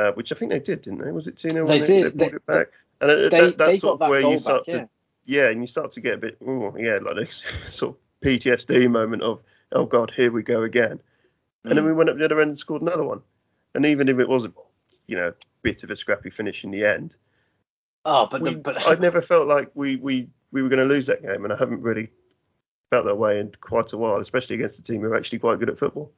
Uh, 0.00 0.12
which 0.12 0.32
I 0.32 0.34
think 0.34 0.50
they 0.50 0.60
did, 0.60 0.80
didn't 0.82 1.04
they? 1.04 1.12
Was 1.12 1.26
it 1.26 1.36
2 1.36 1.50
0 1.50 1.66
They 1.66 1.78
when 1.80 1.86
did. 1.86 2.04
they, 2.04 2.10
brought 2.10 2.30
They- 2.30 2.36
it 2.36 2.46
back? 2.46 2.66
And 3.02 3.10
uh, 3.10 3.14
They 3.14 3.28
that, 3.28 3.58
that's 3.58 3.80
sort 3.80 3.94
of 3.94 3.98
that 4.00 4.08
where 4.10 4.20
you 4.22 4.38
start 4.38 4.66
back, 4.66 4.74
to 4.74 4.88
yeah. 5.26 5.42
yeah, 5.42 5.48
and 5.50 5.60
you 5.60 5.66
start 5.66 5.90
to 5.92 6.00
get 6.00 6.14
a 6.14 6.18
bit, 6.18 6.38
ooh, 6.42 6.74
yeah, 6.78 6.98
like 7.02 7.16
this 7.16 7.42
sort 7.68 7.96
of 7.96 8.00
PTSD 8.28 8.90
moment 8.90 9.22
of, 9.22 9.42
oh 9.72 9.84
God, 9.84 10.12
here 10.16 10.30
we 10.32 10.42
go 10.42 10.62
again. 10.62 11.00
And 11.64 11.76
then 11.76 11.84
Mm. 11.84 11.88
we 11.88 11.92
went 11.92 12.08
up 12.08 12.16
the 12.18 12.24
other 12.24 12.40
end 12.40 12.50
and 12.50 12.58
scored 12.58 12.82
another 12.82 13.04
one. 13.04 13.20
And 13.74 13.84
even 13.84 14.08
if 14.08 14.18
it 14.18 14.28
was 14.28 14.46
a, 14.46 14.52
you 15.06 15.16
know, 15.16 15.32
bit 15.62 15.84
of 15.84 15.90
a 15.90 15.96
scrappy 15.96 16.30
finish 16.30 16.64
in 16.64 16.70
the 16.70 16.84
end, 16.84 17.16
Oh, 18.06 18.26
but 18.30 18.40
we, 18.40 18.54
the, 18.54 18.60
but 18.60 18.86
I 18.86 18.94
never 18.94 19.20
felt 19.20 19.46
like 19.46 19.70
we, 19.74 19.96
we, 19.96 20.28
we 20.52 20.62
were 20.62 20.70
going 20.70 20.78
to 20.88 20.94
lose 20.94 21.06
that 21.06 21.20
game, 21.22 21.44
and 21.44 21.52
I 21.52 21.56
haven't 21.56 21.82
really 21.82 22.08
felt 22.90 23.04
that 23.04 23.16
way 23.16 23.38
in 23.40 23.52
quite 23.60 23.92
a 23.92 23.98
while, 23.98 24.20
especially 24.20 24.56
against 24.56 24.78
a 24.78 24.82
team 24.82 25.02
who 25.02 25.08
are 25.08 25.16
actually 25.16 25.38
quite 25.40 25.58
good 25.58 25.68
at 25.68 25.78
football. 25.78 26.10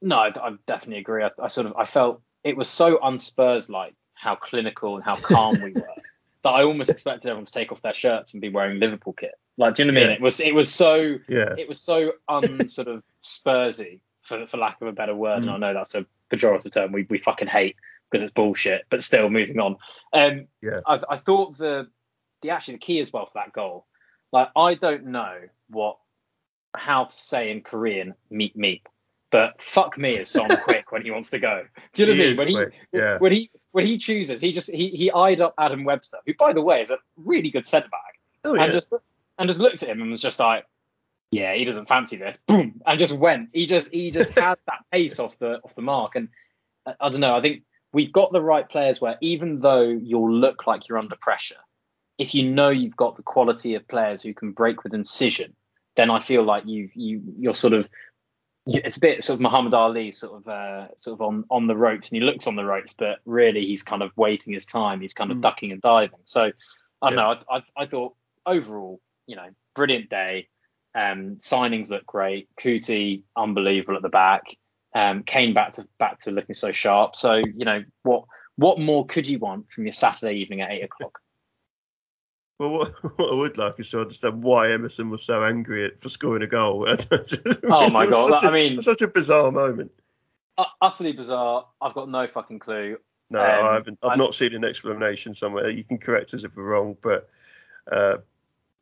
No, 0.00 0.16
I, 0.16 0.28
I 0.28 0.54
definitely 0.66 0.98
agree. 0.98 1.22
I, 1.22 1.30
I 1.42 1.48
sort 1.48 1.66
of 1.66 1.74
I 1.76 1.84
felt 1.84 2.22
it 2.46 2.56
was 2.56 2.68
so 2.68 2.98
unspurs 3.02 3.68
like 3.68 3.94
how 4.14 4.34
clinical 4.36 4.94
and 4.96 5.04
how 5.04 5.16
calm 5.16 5.60
we 5.60 5.72
were 5.72 5.94
that 6.42 6.50
I 6.50 6.62
almost 6.62 6.90
expected 6.90 7.28
everyone 7.28 7.46
to 7.46 7.52
take 7.52 7.72
off 7.72 7.82
their 7.82 7.94
shirts 7.94 8.32
and 8.32 8.40
be 8.40 8.48
wearing 8.48 8.78
Liverpool 8.80 9.12
kit. 9.12 9.34
Like, 9.58 9.74
do 9.74 9.82
you 9.84 9.90
know 9.92 9.98
what 9.98 10.04
I 10.04 10.06
mean? 10.06 10.10
Yeah. 10.10 10.16
It 10.16 10.22
was 10.22 10.40
it 10.40 10.54
was 10.54 10.72
so 10.72 11.16
Yeah, 11.28 11.54
it 11.58 11.68
was 11.68 11.80
so 11.80 12.12
un 12.28 12.68
sort 12.76 12.88
of 12.88 13.02
Spursy 13.22 14.00
for 14.22 14.46
for 14.46 14.56
lack 14.56 14.80
of 14.80 14.88
a 14.88 14.92
better 14.92 15.14
word. 15.14 15.38
And 15.38 15.46
Mm. 15.46 15.54
I 15.54 15.58
know 15.58 15.74
that's 15.74 15.94
a 15.94 16.06
pejorative 16.32 16.72
term 16.72 16.92
we 16.92 17.06
we 17.08 17.18
fucking 17.18 17.48
hate 17.48 17.76
because 18.10 18.24
it's 18.24 18.32
bullshit. 18.34 18.84
But 18.90 19.02
still, 19.02 19.28
moving 19.28 19.58
on. 19.58 19.76
Um, 20.12 20.46
Yeah. 20.62 20.80
I, 20.86 21.00
I 21.10 21.18
thought 21.18 21.58
the 21.58 21.88
the 22.42 22.50
actually 22.50 22.74
the 22.74 22.80
key 22.80 23.00
as 23.00 23.12
well 23.12 23.26
for 23.26 23.32
that 23.36 23.52
goal. 23.52 23.86
Like, 24.32 24.50
I 24.56 24.74
don't 24.74 25.06
know 25.06 25.36
what 25.70 25.98
how 26.74 27.04
to 27.04 27.16
say 27.16 27.50
in 27.50 27.62
Korean 27.62 28.14
meet 28.30 28.54
meet. 28.56 28.86
But 29.30 29.60
fuck 29.60 29.98
me 29.98 30.16
is 30.16 30.28
Son 30.28 30.48
quick 30.64 30.92
when 30.92 31.02
he 31.02 31.10
wants 31.10 31.30
to 31.30 31.38
go. 31.38 31.64
Do 31.92 32.02
you 32.02 32.06
know 32.06 32.12
what 32.12 32.20
I 32.20 32.28
mean? 32.28 32.36
When 32.36 32.48
he 32.48 32.98
yeah. 32.98 33.18
when 33.18 33.32
he 33.32 33.50
when 33.72 33.86
he 33.86 33.98
chooses, 33.98 34.40
he 34.40 34.52
just 34.52 34.70
he 34.70 34.88
he 34.90 35.10
eyed 35.10 35.40
up 35.40 35.54
Adam 35.58 35.84
Webster, 35.84 36.18
who 36.26 36.34
by 36.34 36.52
the 36.52 36.62
way 36.62 36.80
is 36.80 36.90
a 36.90 36.98
really 37.16 37.50
good 37.50 37.66
centre 37.66 37.88
back, 37.88 38.20
oh 38.44 38.54
and 38.54 38.72
just 38.72 38.86
and 39.38 39.48
just 39.48 39.60
looked 39.60 39.82
at 39.82 39.88
him 39.88 40.00
and 40.00 40.10
was 40.10 40.20
just 40.20 40.38
like, 40.38 40.64
yeah, 41.30 41.54
he 41.54 41.64
doesn't 41.64 41.88
fancy 41.88 42.16
this. 42.16 42.38
Boom, 42.46 42.80
and 42.86 42.98
just 42.98 43.16
went. 43.16 43.50
He 43.52 43.66
just 43.66 43.92
he 43.92 44.10
just 44.10 44.30
has 44.38 44.58
that 44.66 44.84
pace 44.90 45.18
off 45.18 45.38
the 45.38 45.60
off 45.62 45.74
the 45.74 45.82
mark. 45.82 46.16
And 46.16 46.28
I, 46.86 46.94
I 47.00 47.08
don't 47.08 47.20
know. 47.20 47.36
I 47.36 47.40
think 47.40 47.62
we've 47.92 48.12
got 48.12 48.32
the 48.32 48.42
right 48.42 48.68
players 48.68 49.00
where 49.00 49.18
even 49.20 49.60
though 49.60 49.82
you'll 49.82 50.32
look 50.32 50.66
like 50.66 50.88
you're 50.88 50.98
under 50.98 51.16
pressure, 51.16 51.56
if 52.18 52.34
you 52.34 52.50
know 52.50 52.70
you've 52.70 52.96
got 52.96 53.16
the 53.16 53.22
quality 53.22 53.74
of 53.74 53.86
players 53.88 54.22
who 54.22 54.34
can 54.34 54.52
break 54.52 54.84
with 54.84 54.94
incision, 54.94 55.54
then 55.96 56.10
I 56.10 56.20
feel 56.20 56.44
like 56.44 56.64
you 56.66 56.90
you 56.94 57.22
you're 57.38 57.54
sort 57.54 57.72
of 57.72 57.88
it's 58.66 58.96
a 58.96 59.00
bit 59.00 59.22
sort 59.24 59.36
of 59.36 59.40
Muhammad 59.40 59.74
Ali 59.74 60.10
sort 60.10 60.42
of 60.42 60.48
uh, 60.48 60.88
sort 60.96 61.14
of 61.14 61.22
on 61.22 61.44
on 61.50 61.66
the 61.66 61.76
ropes 61.76 62.10
and 62.10 62.20
he 62.20 62.22
looks 62.26 62.46
on 62.46 62.56
the 62.56 62.64
ropes, 62.64 62.94
but 62.94 63.18
really 63.24 63.64
he's 63.64 63.82
kind 63.82 64.02
of 64.02 64.10
waiting 64.16 64.54
his 64.54 64.66
time. 64.66 65.00
He's 65.00 65.14
kind 65.14 65.30
of 65.30 65.38
Mm. 65.38 65.42
ducking 65.42 65.72
and 65.72 65.80
diving. 65.80 66.18
So 66.24 66.50
I 67.02 67.10
don't 67.10 67.18
Yeah. 67.18 67.34
know. 67.34 67.40
I, 67.50 67.56
I 67.56 67.62
I 67.76 67.86
thought 67.86 68.14
overall, 68.44 69.00
you 69.26 69.36
know, 69.36 69.48
brilliant 69.74 70.10
day. 70.10 70.48
Um, 70.94 71.36
signings 71.36 71.90
look 71.90 72.06
great. 72.06 72.48
Cuti 72.60 73.22
unbelievable 73.36 73.96
at 73.96 74.02
the 74.02 74.08
back. 74.08 74.42
Um, 74.94 75.22
Kane 75.24 75.52
back 75.52 75.72
to 75.72 75.86
back 75.98 76.20
to 76.20 76.30
looking 76.30 76.54
so 76.54 76.72
sharp. 76.72 77.16
So 77.16 77.34
you 77.34 77.64
know 77.64 77.84
what 78.02 78.24
what 78.56 78.78
more 78.80 79.04
could 79.06 79.28
you 79.28 79.38
want 79.38 79.70
from 79.70 79.84
your 79.84 79.92
Saturday 79.92 80.36
evening 80.38 80.62
at 80.62 80.70
eight 80.72 80.82
o'clock? 80.84 81.18
Well, 82.58 82.70
what, 82.70 82.92
what 83.18 83.32
I 83.32 83.34
would 83.36 83.58
like 83.58 83.78
is 83.78 83.90
to 83.90 84.00
understand 84.00 84.42
why 84.42 84.72
Emerson 84.72 85.10
was 85.10 85.22
so 85.22 85.44
angry 85.44 85.84
at, 85.84 86.00
for 86.00 86.08
scoring 86.08 86.42
a 86.42 86.46
goal. 86.46 86.86
Oh 87.64 87.90
my 87.90 88.06
God, 88.10 88.44
I 88.44 88.48
a- 88.48 88.52
mean- 88.52 88.82
such 88.82 89.02
a 89.02 89.08
bizarre 89.08 89.50
moment. 89.52 89.92
Uh, 90.58 90.64
utterly 90.80 91.12
bizarre. 91.12 91.66
I've 91.82 91.92
got 91.92 92.08
no 92.08 92.26
fucking 92.26 92.60
clue. 92.60 92.96
No, 93.28 93.40
Um, 93.40 93.66
I 93.66 93.72
haven't. 93.74 93.98
I've 94.02 94.12
I- 94.12 94.16
not 94.16 94.34
seen 94.34 94.54
an 94.54 94.64
explanation 94.64 95.34
somewhere. 95.34 95.68
You 95.68 95.84
can 95.84 95.98
correct 95.98 96.32
us 96.32 96.44
if 96.44 96.56
we're 96.56 96.62
wrong, 96.64 96.96
but 97.02 97.28
Uh, 97.90 98.18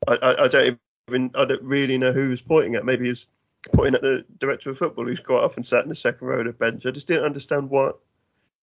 I, 0.06 0.14
I, 0.16 0.44
I, 0.44 0.48
don't 0.48 0.78
even 1.08 1.30
I 1.34 1.44
don't 1.44 1.62
really 1.62 1.98
know 1.98 2.12
who 2.12 2.24
he 2.24 2.28
was 2.30 2.42
pointing 2.42 2.74
at. 2.76 2.84
Maybe 2.84 3.04
he 3.04 3.08
was 3.10 3.26
pointing 3.72 3.94
at 3.96 4.02
the 4.02 4.24
director 4.38 4.70
of 4.70 4.78
football, 4.78 5.04
who's 5.06 5.20
quite 5.20 5.42
often 5.42 5.62
sat 5.62 5.82
in 5.82 5.88
the 5.88 5.94
second 5.94 6.26
row 6.28 6.40
of 6.40 6.46
the 6.46 6.52
bench. 6.52 6.86
I 6.86 6.90
just 6.90 7.08
didn't 7.08 7.24
understand 7.24 7.70
what. 7.70 7.98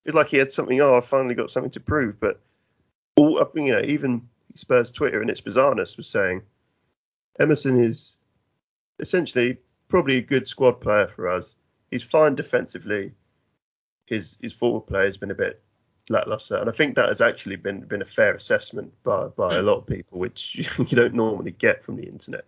It's 0.06 0.16
like 0.16 0.30
he 0.30 0.38
had 0.38 0.52
something. 0.52 0.80
Oh, 0.82 0.96
I 0.96 1.02
finally 1.02 1.36
got 1.36 1.52
something 1.52 1.72
to 1.72 1.80
prove. 1.80 2.20
But 2.20 2.40
all 3.18 3.46
you 3.56 3.72
know, 3.74 3.82
even 3.84 4.30
Spurs 4.56 4.92
Twitter 4.92 5.22
and 5.22 5.30
its 5.30 5.42
bizarreness 5.42 5.98
was 5.98 6.08
saying 6.08 6.42
Emerson 7.40 7.84
is 7.84 8.18
essentially 9.00 9.58
probably 9.88 10.18
a 10.18 10.22
good 10.22 10.48
squad 10.48 10.82
player 10.82 11.08
for 11.08 11.28
us. 11.28 11.54
He's 11.90 12.04
fine 12.04 12.36
defensively. 12.36 13.14
His 14.06 14.38
his 14.42 14.54
forward 14.54 14.88
play 14.88 15.06
has 15.06 15.18
been 15.18 15.32
a 15.32 15.36
bit 15.36 15.62
lackluster, 16.10 16.58
and 16.58 16.70
I 16.70 16.74
think 16.74 16.96
that 16.96 17.10
has 17.10 17.22
actually 17.22 17.56
been 17.58 17.82
been 17.82 18.02
a 18.02 18.06
fair 18.06 18.34
assessment 18.34 18.94
by 19.04 19.28
by 19.28 19.56
a 19.56 19.60
hmm. 19.60 19.68
lot 19.68 19.78
of 19.78 19.88
people, 19.88 20.20
which 20.20 20.56
you 20.78 20.86
don't 20.86 21.14
normally 21.14 21.52
get 21.52 21.84
from 21.84 21.96
the 21.98 22.04
internet. 22.04 22.46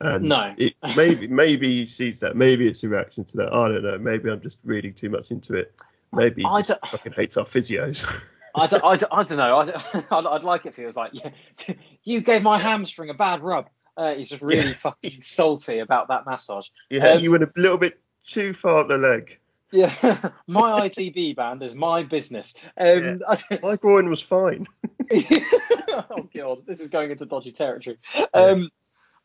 And 0.00 0.24
no. 0.24 0.54
it, 0.56 0.74
maybe 0.96 1.26
maybe 1.28 1.68
he 1.68 1.86
sees 1.86 2.20
that. 2.20 2.36
Maybe 2.36 2.68
it's 2.68 2.82
a 2.82 2.88
reaction 2.88 3.24
to 3.26 3.36
that. 3.38 3.52
I 3.52 3.68
don't 3.68 3.82
know. 3.82 3.98
Maybe 3.98 4.30
I'm 4.30 4.40
just 4.40 4.58
reading 4.64 4.92
too 4.92 5.10
much 5.10 5.30
into 5.30 5.54
it. 5.54 5.74
Maybe 6.12 6.42
he 6.42 6.62
just 6.62 6.86
fucking 6.88 7.12
hates 7.12 7.36
our 7.36 7.44
physios. 7.44 8.04
I, 8.54 8.66
don't, 8.66 8.84
I, 8.84 8.96
don't, 8.96 9.12
I 9.12 9.22
don't 9.22 9.38
know. 9.38 10.04
I 10.10 10.32
would 10.32 10.44
like 10.44 10.66
it 10.66 10.70
if 10.70 10.76
he 10.76 10.84
was 10.84 10.96
like, 10.96 11.12
yeah, 11.14 11.30
you 12.04 12.20
gave 12.20 12.42
my 12.42 12.58
hamstring 12.58 13.10
a 13.10 13.14
bad 13.14 13.42
rub. 13.42 13.68
Uh, 13.96 14.14
he's 14.14 14.30
just 14.30 14.42
really 14.42 14.68
yeah. 14.68 14.74
fucking 14.74 15.22
salty 15.22 15.78
about 15.78 16.08
that 16.08 16.24
massage. 16.26 16.66
Yeah, 16.90 17.08
um, 17.08 17.22
you 17.22 17.30
went 17.30 17.42
a 17.42 17.50
little 17.56 17.78
bit 17.78 18.00
too 18.24 18.52
far 18.52 18.78
up 18.78 18.88
the 18.88 18.96
leg. 18.96 19.38
Yeah, 19.70 19.94
my 20.46 20.88
ITB 20.88 21.36
band 21.36 21.62
is 21.62 21.74
my 21.74 22.02
business. 22.02 22.54
Um, 22.76 23.20
yeah. 23.50 23.58
my 23.62 23.76
groin 23.76 24.08
was 24.08 24.20
fine. 24.20 24.66
oh 25.10 26.28
god, 26.34 26.66
this 26.66 26.80
is 26.80 26.88
going 26.88 27.10
into 27.10 27.26
dodgy 27.26 27.52
territory. 27.52 27.98
Um, 28.34 28.70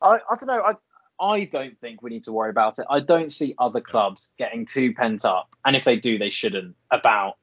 I, 0.01 0.15
I 0.15 0.35
don't 0.35 0.47
know. 0.47 0.61
I 0.61 0.73
I 1.19 1.45
don't 1.45 1.77
think 1.79 2.01
we 2.01 2.11
need 2.11 2.23
to 2.23 2.31
worry 2.31 2.49
about 2.49 2.79
it. 2.79 2.85
I 2.89 2.99
don't 2.99 3.31
see 3.31 3.55
other 3.57 3.81
clubs 3.81 4.31
getting 4.37 4.65
too 4.65 4.93
pent 4.93 5.25
up, 5.25 5.49
and 5.65 5.75
if 5.75 5.83
they 5.83 5.97
do, 5.97 6.17
they 6.17 6.29
shouldn't 6.29 6.75
about 6.91 7.37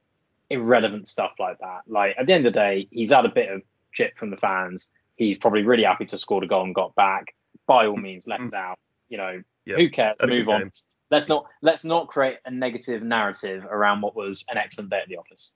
irrelevant 0.51 1.09
stuff 1.09 1.33
like 1.39 1.59
that. 1.59 1.83
Like 1.87 2.17
at 2.19 2.27
the 2.27 2.33
end 2.33 2.47
of 2.47 2.53
the 2.53 2.59
day, 2.59 2.89
he's 2.91 3.13
had 3.13 3.25
a 3.25 3.31
bit 3.31 3.51
of 3.51 3.63
shit 3.91 4.17
from 4.17 4.31
the 4.31 4.37
fans. 4.37 4.91
He's 5.17 5.39
probably 5.39 5.63
really 5.63 5.85
happy 5.85 6.07
to 6.07 6.19
score 6.19 6.43
a 6.43 6.47
goal 6.47 6.65
and 6.65 6.75
got 6.75 6.95
back. 6.95 7.35
By 7.67 7.87
all 7.87 7.97
means, 7.97 8.27
let 8.27 8.41
it 8.41 8.45
mm-hmm. 8.45 8.55
out. 8.55 8.79
You 9.09 9.19
know, 9.19 9.43
yep. 9.65 9.79
who 9.79 9.89
cares? 9.91 10.17
Move 10.25 10.49
on. 10.49 10.71
Let's 11.11 11.29
not 11.29 11.47
let's 11.63 11.85
not 11.85 12.09
create 12.09 12.39
a 12.45 12.51
negative 12.51 13.03
narrative 13.03 13.65
around 13.65 14.01
what 14.01 14.17
was 14.17 14.45
an 14.51 14.59
excellent 14.59 14.91
day 14.91 15.01
at 15.01 15.09
the 15.09 15.17
office. 15.17 15.53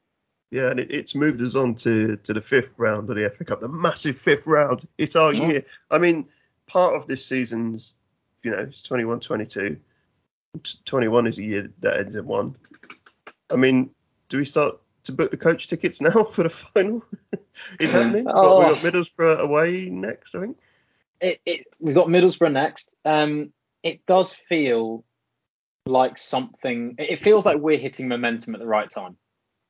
Yeah, 0.51 0.71
and 0.71 0.81
it, 0.81 0.91
it's 0.91 1.15
moved 1.15 1.43
us 1.43 1.55
on 1.55 1.75
to, 1.77 2.17
to 2.17 2.33
the 2.33 2.41
fifth 2.41 2.75
round 2.79 3.11
of 3.11 3.17
the 3.17 3.29
FA 3.31 3.45
Cup, 3.45 3.61
the 3.61 3.69
massive 3.69 4.17
fifth 4.17 4.47
round. 4.47 4.87
It's 4.97 5.17
our 5.17 5.35
yeah. 5.35 5.47
year. 5.47 5.65
I 5.91 5.99
mean, 5.99 6.27
part 6.67 6.95
of 6.95 7.07
this 7.07 7.25
season's, 7.27 7.95
you 8.43 8.51
know, 8.51 8.59
it's 8.59 8.83
21 8.83 9.21
22. 9.21 9.77
21 10.85 11.27
is 11.27 11.39
a 11.39 11.43
year 11.43 11.71
that 11.81 11.99
ends 11.99 12.17
in 12.17 12.27
one. 12.27 12.57
I 13.53 13.57
mean, 13.57 13.91
do 14.29 14.39
we 14.39 14.45
start 14.45 14.79
to 15.05 15.13
book 15.13 15.31
the 15.31 15.37
coach 15.37 15.69
tickets 15.69 16.01
now 16.01 16.25
for 16.31 16.43
the 16.43 16.51
final? 16.51 17.05
is 17.81 17.93
happening? 17.93 18.27
Oh. 18.29 18.59
We've 18.59 18.83
got 18.83 18.85
Middlesbrough 18.85 19.39
away 19.41 19.91
next, 19.91 20.35
I 20.35 20.41
think. 20.41 20.59
It, 21.21 21.41
it, 21.45 21.67
we've 21.81 21.95
got 21.95 22.07
Middlesbrough 22.07 22.53
next. 22.53 22.97
Um, 23.05 23.53
it 23.83 24.07
does 24.07 24.35
feel 24.35 25.05
like 25.87 26.19
something. 26.19 26.97
It 26.99 27.25
feels 27.25 27.47
like 27.47 27.59
we're 27.59 27.79
hitting 27.79 28.09
momentum 28.09 28.55
at 28.55 28.61
the 28.61 28.67
right 28.67 28.91
time. 28.91 29.17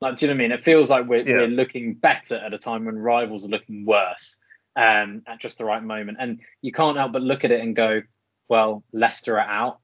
Like, 0.01 0.17
do 0.17 0.25
you 0.25 0.27
know 0.29 0.37
what 0.37 0.45
I 0.45 0.47
mean? 0.47 0.51
It 0.51 0.63
feels 0.63 0.89
like 0.89 1.07
we're, 1.07 1.27
yeah. 1.27 1.37
we're 1.37 1.47
looking 1.47 1.95
better 1.95 2.37
at 2.37 2.53
a 2.53 2.57
time 2.57 2.85
when 2.85 2.97
rivals 2.97 3.45
are 3.45 3.49
looking 3.49 3.85
worse 3.85 4.39
um, 4.75 5.23
at 5.27 5.41
just 5.41 5.57
the 5.57 5.65
right 5.65 5.83
moment. 5.83 6.17
And 6.21 6.39
you 6.61 6.71
can't 6.71 6.97
help 6.97 7.11
but 7.11 7.21
look 7.21 7.43
at 7.43 7.51
it 7.51 7.61
and 7.61 7.75
go, 7.75 8.01
well, 8.47 8.83
Leicester 8.93 9.37
are 9.37 9.39
out, 9.39 9.79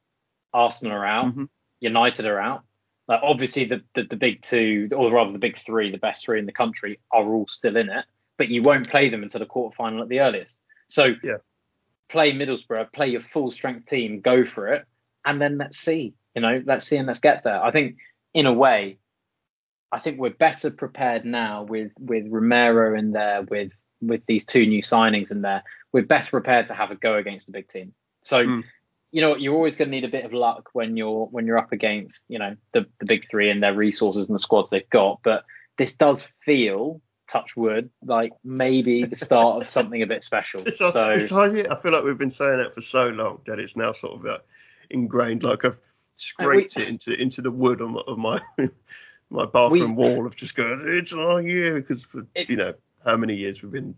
Arsenal 0.53 0.93
are 0.93 1.05
out, 1.05 1.25
mm-hmm. 1.27 1.43
United 1.81 2.25
are 2.25 2.39
out. 2.39 2.63
Like 3.07 3.21
obviously 3.23 3.65
the, 3.65 3.81
the, 3.93 4.03
the 4.03 4.15
big 4.15 4.41
two, 4.41 4.89
or 4.95 5.11
rather 5.11 5.31
the 5.31 5.39
big 5.39 5.57
three, 5.57 5.91
the 5.91 5.97
best 5.97 6.25
three 6.25 6.39
in 6.39 6.45
the 6.45 6.51
country, 6.51 6.99
are 7.11 7.25
all 7.33 7.47
still 7.47 7.77
in 7.77 7.89
it, 7.89 8.05
but 8.37 8.49
you 8.49 8.63
won't 8.63 8.89
play 8.89 9.09
them 9.09 9.23
until 9.23 9.39
the 9.39 9.45
quarterfinal 9.45 10.01
at 10.01 10.09
the 10.09 10.21
earliest. 10.21 10.59
So 10.87 11.13
yeah. 11.23 11.37
play 12.09 12.31
Middlesbrough, 12.31 12.93
play 12.93 13.09
your 13.09 13.21
full 13.21 13.51
strength 13.51 13.85
team, 13.85 14.21
go 14.21 14.45
for 14.45 14.73
it, 14.73 14.85
and 15.23 15.41
then 15.41 15.57
let's 15.57 15.77
see. 15.77 16.13
You 16.33 16.41
know, 16.41 16.61
let's 16.65 16.87
see 16.87 16.97
and 16.97 17.07
let's 17.07 17.19
get 17.19 17.43
there. 17.43 17.63
I 17.63 17.71
think 17.71 17.97
in 18.33 18.45
a 18.45 18.53
way, 18.53 18.97
I 19.91 19.99
think 19.99 20.19
we're 20.19 20.31
better 20.31 20.71
prepared 20.71 21.25
now 21.25 21.63
with 21.63 21.93
with 21.99 22.25
Romero 22.27 22.97
in 22.97 23.11
there, 23.11 23.43
with 23.43 23.71
with 24.01 24.25
these 24.25 24.45
two 24.45 24.65
new 24.65 24.81
signings 24.81 25.31
in 25.31 25.41
there. 25.41 25.63
We're 25.93 26.03
better 26.03 26.31
prepared 26.31 26.67
to 26.67 26.73
have 26.73 26.91
a 26.91 26.95
go 26.95 27.15
against 27.15 27.45
the 27.45 27.53
big 27.53 27.69
team. 27.69 27.93
So, 28.21 28.45
mm. 28.45 28.63
You 29.15 29.21
know, 29.21 29.37
you're 29.37 29.55
always 29.55 29.77
going 29.77 29.89
to 29.89 29.95
need 29.95 30.03
a 30.03 30.09
bit 30.09 30.25
of 30.25 30.33
luck 30.33 30.71
when 30.73 30.97
you're 30.97 31.27
when 31.27 31.45
you're 31.47 31.57
up 31.57 31.71
against 31.71 32.25
you 32.27 32.37
know 32.37 32.57
the 32.73 32.85
the 32.99 33.05
big 33.05 33.29
three 33.31 33.49
and 33.49 33.63
their 33.63 33.73
resources 33.73 34.27
and 34.27 34.35
the 34.35 34.39
squads 34.39 34.71
they've 34.71 34.89
got. 34.89 35.21
But 35.23 35.45
this 35.77 35.95
does 35.95 36.29
feel 36.43 37.01
touch 37.25 37.55
wood, 37.55 37.91
like 38.03 38.33
maybe 38.43 39.05
the 39.05 39.15
start 39.15 39.61
of 39.61 39.69
something 39.69 40.01
a 40.01 40.05
bit 40.05 40.21
special. 40.21 40.63
It's 40.67 40.79
so 40.79 41.11
it's 41.11 41.31
like, 41.31 41.53
I 41.71 41.75
feel 41.77 41.93
like 41.93 42.03
we've 42.03 42.17
been 42.17 42.29
saying 42.29 42.59
it 42.59 42.75
for 42.75 42.81
so 42.81 43.07
long 43.07 43.39
that 43.45 43.57
it's 43.57 43.77
now 43.77 43.93
sort 43.93 44.19
of 44.19 44.25
uh, 44.25 44.37
ingrained. 44.89 45.43
Like 45.43 45.63
I've 45.63 45.79
scraped 46.17 46.75
we, 46.75 46.83
it 46.83 46.89
into 46.89 47.13
into 47.13 47.41
the 47.41 47.51
wood 47.51 47.79
of 47.79 47.91
my, 47.91 48.01
of 48.07 48.17
my, 48.17 48.41
my 49.29 49.45
bathroom 49.45 49.95
we, 49.95 50.03
wall 50.03 50.27
of 50.27 50.35
just 50.35 50.55
going, 50.55 50.83
it's 50.89 51.13
our 51.13 51.41
year 51.41 51.75
because 51.75 52.03
for 52.03 52.27
you 52.35 52.57
know 52.57 52.73
how 53.05 53.15
many 53.15 53.37
years 53.37 53.63
we've 53.63 53.71
been 53.71 53.95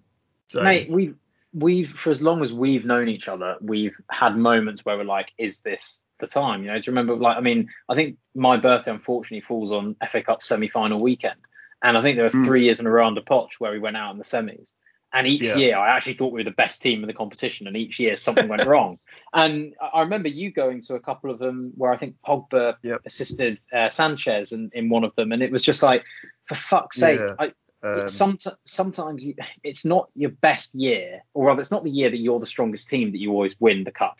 saying. 0.47 0.63
Mate, 0.63 0.89
we've 0.91 1.15
we've 1.57 1.89
for 1.89 2.11
as 2.11 2.21
long 2.21 2.43
as 2.43 2.53
we've 2.53 2.85
known 2.85 3.09
each 3.09 3.27
other, 3.27 3.55
we've 3.61 3.95
had 4.11 4.37
moments 4.37 4.85
where 4.85 4.97
we're 4.97 5.03
like, 5.03 5.31
is 5.37 5.61
this 5.61 6.03
the 6.19 6.27
time? 6.27 6.61
You 6.61 6.67
know, 6.67 6.75
do 6.75 6.83
you 6.85 6.91
remember? 6.91 7.15
Like, 7.15 7.37
I 7.37 7.41
mean, 7.41 7.69
I 7.89 7.95
think 7.95 8.17
my 8.35 8.57
birthday 8.57 8.91
unfortunately 8.91 9.41
falls 9.41 9.71
on 9.71 9.95
FA 10.11 10.21
Cup 10.21 10.43
semi 10.43 10.69
final 10.69 10.99
weekend, 10.99 11.39
and 11.81 11.97
I 11.97 12.01
think 12.01 12.17
there 12.17 12.25
were 12.25 12.31
mm. 12.31 12.45
three 12.45 12.65
years 12.65 12.79
in 12.79 12.85
a 12.85 12.91
row 12.91 13.07
under 13.07 13.21
Poch 13.21 13.59
where 13.59 13.71
we 13.71 13.79
went 13.79 13.97
out 13.97 14.11
in 14.11 14.17
the 14.17 14.23
semis. 14.23 14.73
And 15.13 15.25
each 15.25 15.45
yeah. 15.45 15.55
year, 15.55 15.77
I 15.77 15.95
actually 15.95 16.15
thought 16.15 16.33
we 16.33 16.41
were 16.41 16.49
the 16.49 16.51
best 16.51 16.81
team 16.81 17.01
in 17.01 17.07
the 17.07 17.13
competition, 17.13 17.65
and 17.65 17.77
each 17.77 17.99
year 17.99 18.17
something 18.17 18.47
went 18.47 18.65
wrong. 18.67 18.99
And 19.33 19.73
I 19.81 20.01
remember 20.01 20.27
you 20.27 20.51
going 20.51 20.81
to 20.83 20.95
a 20.95 20.99
couple 20.99 21.31
of 21.31 21.39
them 21.39 21.71
where 21.75 21.91
I 21.91 21.97
think 21.97 22.15
Pogba 22.27 22.75
yep. 22.83 23.01
assisted 23.05 23.59
uh, 23.73 23.89
Sanchez 23.89 24.51
in, 24.51 24.69
in 24.73 24.89
one 24.89 25.05
of 25.05 25.15
them, 25.15 25.31
and 25.31 25.41
it 25.41 25.51
was 25.51 25.63
just 25.63 25.81
like, 25.81 26.03
for 26.45 26.55
fuck's 26.55 26.97
sake, 26.97 27.19
yeah. 27.19 27.35
I, 27.39 27.53
um, 27.83 28.07
some, 28.07 28.37
sometimes 28.65 29.27
it's 29.63 29.85
not 29.85 30.09
your 30.15 30.31
best 30.31 30.75
year, 30.75 31.21
or 31.33 31.47
rather, 31.47 31.61
it's 31.61 31.71
not 31.71 31.83
the 31.83 31.91
year 31.91 32.09
that 32.09 32.17
you're 32.17 32.39
the 32.39 32.47
strongest 32.47 32.89
team 32.89 33.11
that 33.11 33.19
you 33.19 33.31
always 33.31 33.55
win 33.59 33.83
the 33.83 33.91
cup. 33.91 34.17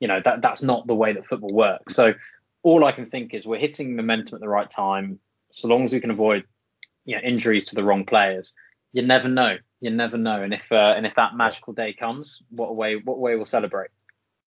You 0.00 0.08
know 0.08 0.20
that 0.24 0.42
that's 0.42 0.62
not 0.62 0.86
the 0.86 0.94
way 0.94 1.12
that 1.12 1.26
football 1.26 1.52
works. 1.52 1.94
So 1.94 2.14
all 2.62 2.84
I 2.84 2.92
can 2.92 3.10
think 3.10 3.34
is 3.34 3.46
we're 3.46 3.58
hitting 3.58 3.96
momentum 3.96 4.36
at 4.36 4.40
the 4.40 4.48
right 4.48 4.70
time. 4.70 5.18
So 5.50 5.68
long 5.68 5.84
as 5.84 5.92
we 5.92 6.00
can 6.00 6.10
avoid, 6.10 6.44
you 7.04 7.16
know, 7.16 7.22
injuries 7.22 7.66
to 7.66 7.74
the 7.74 7.82
wrong 7.82 8.04
players, 8.04 8.54
you 8.92 9.02
never 9.02 9.28
know. 9.28 9.56
You 9.80 9.90
never 9.90 10.16
know. 10.16 10.42
And 10.42 10.52
if 10.54 10.70
uh, 10.70 10.94
and 10.96 11.06
if 11.06 11.14
that 11.14 11.36
magical 11.36 11.72
day 11.72 11.92
comes, 11.92 12.42
what 12.50 12.74
way 12.74 12.96
what 12.96 13.18
way 13.18 13.36
we'll 13.36 13.46
celebrate. 13.46 13.90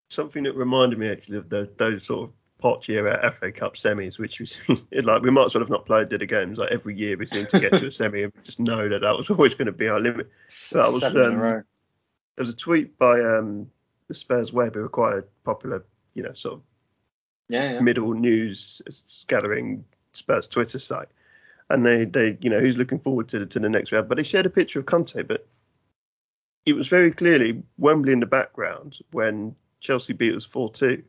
Something 0.10 0.44
that 0.44 0.56
reminded 0.56 1.00
me 1.00 1.10
actually 1.10 1.38
of 1.38 1.50
the, 1.50 1.70
those 1.78 2.04
sort 2.04 2.30
of 2.30 2.36
pot 2.62 2.88
year 2.88 3.08
at 3.08 3.36
FA 3.36 3.52
Cup 3.52 3.74
semis, 3.74 4.20
which 4.20 4.40
was 4.40 4.62
like 4.92 5.22
we 5.22 5.32
might 5.32 5.46
as 5.46 5.56
well 5.56 5.62
have 5.62 5.70
not 5.70 5.86
played 5.86 6.10
the 6.10 6.26
games. 6.26 6.58
Like 6.58 6.72
every 6.72 6.96
year 6.96 7.18
we 7.18 7.26
seem 7.26 7.48
to 7.48 7.60
get 7.60 7.78
to 7.78 7.88
a 7.88 7.92
semi 7.92 8.24
and 8.24 8.34
just 8.44 8.60
know 8.60 8.88
that 8.88 9.02
that 9.02 9.18
was 9.18 9.30
always 9.30 9.56
going 9.56 9.66
to 9.68 9.72
be 9.72 9.90
our 9.90 10.00
limit. 10.00 10.30
So 10.48 10.78
that 10.78 10.92
was 10.92 11.04
um, 11.04 11.40
there 11.40 11.66
was 12.38 12.50
a 12.50 12.56
tweet 12.56 12.98
by 12.98 13.20
um, 13.20 13.70
the 14.08 14.14
Spurs 14.14 14.54
Web, 14.54 14.76
who 14.76 14.86
are 14.86 14.90
quite 14.90 15.18
a 15.18 15.24
popular, 15.44 15.84
you 16.14 16.24
know, 16.24 16.34
sort 16.34 16.56
of 16.56 16.62
yeah, 17.50 17.74
yeah. 17.74 17.80
middle 17.82 18.14
news 18.14 18.82
gathering 19.28 19.84
Spurs 20.14 20.48
Twitter 20.48 20.80
site 20.80 21.10
and 21.72 21.86
they, 21.86 22.06
they 22.06 22.38
you 22.42 22.50
know 22.50 22.60
who's 22.60 22.78
looking 22.78 23.00
forward 23.00 23.30
to 23.30 23.40
the, 23.40 23.46
to 23.46 23.60
the 23.60 23.70
next 23.70 23.92
round. 23.92 24.08
But 24.08 24.18
they 24.18 24.24
shared 24.24 24.46
a 24.46 24.50
picture 24.50 24.80
of 24.80 24.86
Conte, 24.86 25.24
but 25.24 25.48
it 26.66 26.74
was 26.74 26.88
very 26.88 27.12
clearly 27.12 27.64
Wembley 27.78 28.14
in 28.14 28.20
the 28.20 28.26
background 28.26 29.00
when 29.12 29.56
Chelsea 29.80 30.14
beat 30.14 30.36
us 30.36 30.46
four 30.46 30.72
two. 30.72 31.04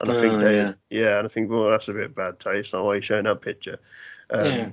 And 0.00 0.10
I 0.10 0.20
think 0.20 0.34
oh, 0.34 0.40
they, 0.40 0.56
yeah. 0.56 0.72
yeah. 0.90 1.18
and 1.18 1.26
I 1.26 1.28
think 1.28 1.50
well 1.50 1.70
that's 1.70 1.88
a 1.88 1.94
bit 1.94 2.14
bad 2.14 2.38
taste. 2.38 2.74
Why 2.74 2.94
you're 2.94 3.02
showing 3.02 3.24
that 3.24 3.40
picture. 3.40 3.78
Um, 4.30 4.46
yeah. 4.46 4.70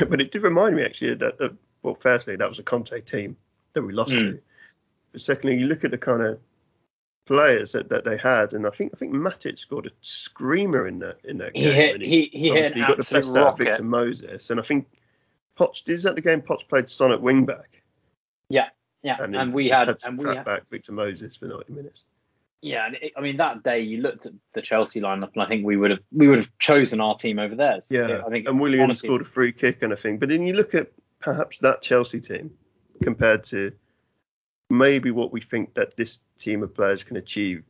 but 0.08 0.20
it 0.20 0.30
did 0.30 0.42
remind 0.42 0.76
me 0.76 0.84
actually 0.84 1.14
that, 1.14 1.38
that 1.38 1.54
well, 1.82 1.94
firstly 1.94 2.36
that 2.36 2.48
was 2.48 2.58
a 2.58 2.62
Conte 2.62 3.00
team 3.02 3.36
that 3.74 3.82
we 3.82 3.92
lost 3.92 4.12
mm. 4.12 4.20
to. 4.20 4.40
But 5.12 5.20
secondly, 5.20 5.58
you 5.58 5.66
look 5.66 5.84
at 5.84 5.90
the 5.90 5.98
kind 5.98 6.22
of 6.22 6.40
players 7.26 7.72
that, 7.72 7.88
that 7.90 8.04
they 8.04 8.16
had, 8.16 8.52
and 8.54 8.66
I 8.66 8.70
think 8.70 8.92
I 8.94 8.96
think 8.96 9.12
Matic 9.12 9.58
scored 9.58 9.86
a 9.86 9.90
screamer 10.00 10.86
in 10.86 10.98
that 11.00 11.18
in 11.24 11.38
that 11.38 11.54
game. 11.54 11.64
He 11.64 11.72
hit, 11.72 12.00
he, 12.00 12.30
he 12.32 12.50
hit 12.50 12.74
an 12.74 12.80
got 12.80 12.90
the 12.90 12.96
best 12.96 13.12
rocket. 13.12 13.38
out 13.38 13.48
of 13.48 13.58
Victor 13.58 13.82
Moses, 13.84 14.50
and 14.50 14.58
I 14.58 14.62
think 14.62 14.86
Poch 15.58 15.88
is 15.88 16.04
that 16.04 16.14
the 16.14 16.20
game 16.20 16.40
Poch 16.40 16.68
played 16.68 16.88
Son 16.88 17.12
at 17.12 17.20
wing 17.20 17.44
back. 17.44 17.82
Yeah, 18.48 18.68
yeah, 19.02 19.16
and, 19.20 19.36
and 19.36 19.52
we 19.52 19.68
had, 19.68 19.88
had 19.88 19.98
and 20.04 20.18
we 20.18 20.34
had 20.34 20.44
back 20.44 20.68
Victor 20.68 20.92
Moses 20.92 21.36
for 21.36 21.46
90 21.46 21.72
minutes. 21.72 22.04
Yeah, 22.62 22.86
and 22.86 22.96
it, 22.96 23.12
I 23.16 23.20
mean 23.20 23.36
that 23.36 23.62
day 23.62 23.80
you 23.80 24.00
looked 24.00 24.26
at 24.26 24.32
the 24.54 24.62
Chelsea 24.62 25.00
lineup, 25.00 25.32
and 25.34 25.42
I 25.42 25.46
think 25.46 25.64
we 25.64 25.76
would 25.76 25.90
have 25.90 26.00
we 26.12 26.26
would 26.26 26.38
have 26.38 26.58
chosen 26.58 27.00
our 27.00 27.16
team 27.16 27.38
over 27.38 27.54
theirs. 27.54 27.86
Yeah, 27.90 28.22
I 28.26 28.30
think 28.30 28.48
and 28.48 28.58
Williams 28.58 28.84
honestly, 28.84 29.08
scored 29.08 29.22
a 29.22 29.26
free 29.26 29.52
kick 29.52 29.82
and 29.82 29.92
a 29.92 29.96
thing. 29.96 30.18
But 30.18 30.30
then 30.30 30.46
you 30.46 30.54
look 30.54 30.74
at 30.74 30.90
perhaps 31.20 31.58
that 31.58 31.82
Chelsea 31.82 32.20
team 32.20 32.50
compared 33.02 33.44
to 33.44 33.72
maybe 34.70 35.10
what 35.10 35.32
we 35.32 35.40
think 35.40 35.74
that 35.74 35.96
this 35.96 36.18
team 36.38 36.62
of 36.62 36.74
players 36.74 37.04
can 37.04 37.16
achieve 37.16 37.62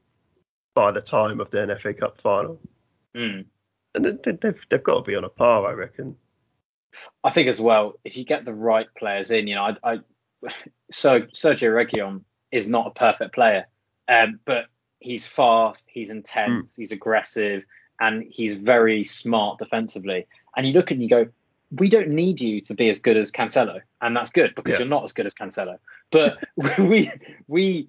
by 0.75 0.93
the 0.93 1.01
time 1.01 1.41
of 1.41 1.51
their 1.51 1.77
FA 1.79 1.95
Cup 1.95 2.21
final. 2.21 2.61
Mm. 3.15 3.47
And 3.95 4.05
they, 4.05 4.33
they've, 4.33 4.67
they've 4.69 4.83
got 4.83 5.05
to 5.05 5.11
be 5.11 5.17
on 5.17 5.25
a 5.25 5.29
par, 5.29 5.67
I 5.67 5.73
reckon. 5.73 6.17
I 7.25 7.31
think 7.31 7.49
as 7.49 7.61
well, 7.61 7.99
if 8.05 8.17
you 8.17 8.25
get 8.25 8.45
the 8.45 8.55
right 8.55 8.87
players 8.97 9.31
in, 9.31 9.47
you 9.47 9.55
know, 9.55 9.75
I, 9.83 9.93
I 9.93 9.99
so 10.91 11.21
Sergio 11.21 11.71
Reguilon 11.71 12.23
is 12.53 12.69
not 12.69 12.87
a 12.89 12.91
perfect 12.91 13.35
player, 13.35 13.67
um, 14.09 14.39
but 14.45 14.67
he's 15.01 15.27
fast, 15.27 15.87
he's 15.89 16.11
intense, 16.11 16.73
mm. 16.73 16.77
he's 16.77 16.93
aggressive, 16.93 17.65
and 18.01 18.25
he's 18.29 18.55
very 18.55 19.05
smart 19.05 19.59
defensively. 19.59 20.27
And 20.57 20.67
you 20.67 20.73
look 20.73 20.87
at 20.87 20.93
and 20.93 21.03
you 21.03 21.09
go, 21.09 21.27
we 21.71 21.89
don't 21.89 22.09
need 22.09 22.41
you 22.41 22.61
to 22.63 22.75
be 22.75 22.89
as 22.89 23.01
good 23.01 23.17
as 23.17 23.33
Cancelo, 23.33 23.81
and 24.01 24.17
that's 24.17 24.31
good 24.31 24.55
because 24.55 24.75
yeah. 24.75 24.81
you're 24.81 24.89
not 24.89 25.05
as 25.05 25.13
good 25.13 25.27
as 25.27 25.35
Cancelo. 25.35 25.79
But 26.11 26.39
we 26.79 27.11
we 27.49 27.89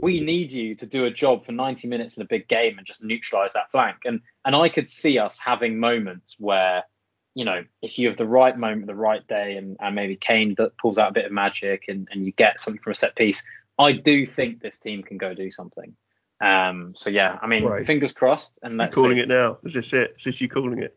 we 0.00 0.20
need 0.20 0.52
you 0.52 0.74
to 0.76 0.86
do 0.86 1.04
a 1.04 1.10
job 1.10 1.44
for 1.44 1.52
90 1.52 1.88
minutes 1.88 2.16
in 2.16 2.22
a 2.22 2.26
big 2.26 2.46
game 2.48 2.78
and 2.78 2.86
just 2.86 3.02
neutralize 3.02 3.54
that 3.54 3.70
flank. 3.70 3.98
And 4.04 4.20
and 4.44 4.54
I 4.54 4.68
could 4.68 4.88
see 4.88 5.18
us 5.18 5.38
having 5.38 5.80
moments 5.80 6.36
where, 6.38 6.84
you 7.34 7.44
know, 7.44 7.64
if 7.82 7.98
you 7.98 8.08
have 8.08 8.16
the 8.16 8.26
right 8.26 8.56
moment, 8.56 8.86
the 8.86 8.94
right 8.94 9.26
day, 9.26 9.56
and, 9.56 9.76
and 9.80 9.94
maybe 9.94 10.16
Kane 10.16 10.54
that 10.58 10.78
pulls 10.78 10.98
out 10.98 11.10
a 11.10 11.14
bit 11.14 11.26
of 11.26 11.32
magic 11.32 11.86
and, 11.88 12.08
and 12.10 12.24
you 12.24 12.32
get 12.32 12.60
something 12.60 12.80
from 12.80 12.92
a 12.92 12.94
set 12.94 13.16
piece, 13.16 13.44
I 13.78 13.92
do 13.92 14.26
think 14.26 14.60
this 14.60 14.78
team 14.78 15.02
can 15.02 15.18
go 15.18 15.34
do 15.34 15.50
something. 15.50 15.96
Um, 16.40 16.94
so 16.96 17.10
yeah, 17.10 17.38
I 17.40 17.46
mean, 17.46 17.64
right. 17.64 17.86
fingers 17.86 18.12
crossed. 18.12 18.58
And 18.62 18.76
let's 18.76 18.96
You're 18.96 19.04
calling 19.04 19.18
see. 19.18 19.22
it 19.22 19.28
now. 19.28 19.58
Is 19.64 19.74
this 19.74 19.92
it? 19.92 20.16
Is 20.18 20.24
this 20.24 20.40
you 20.40 20.48
calling 20.48 20.82
it? 20.82 20.96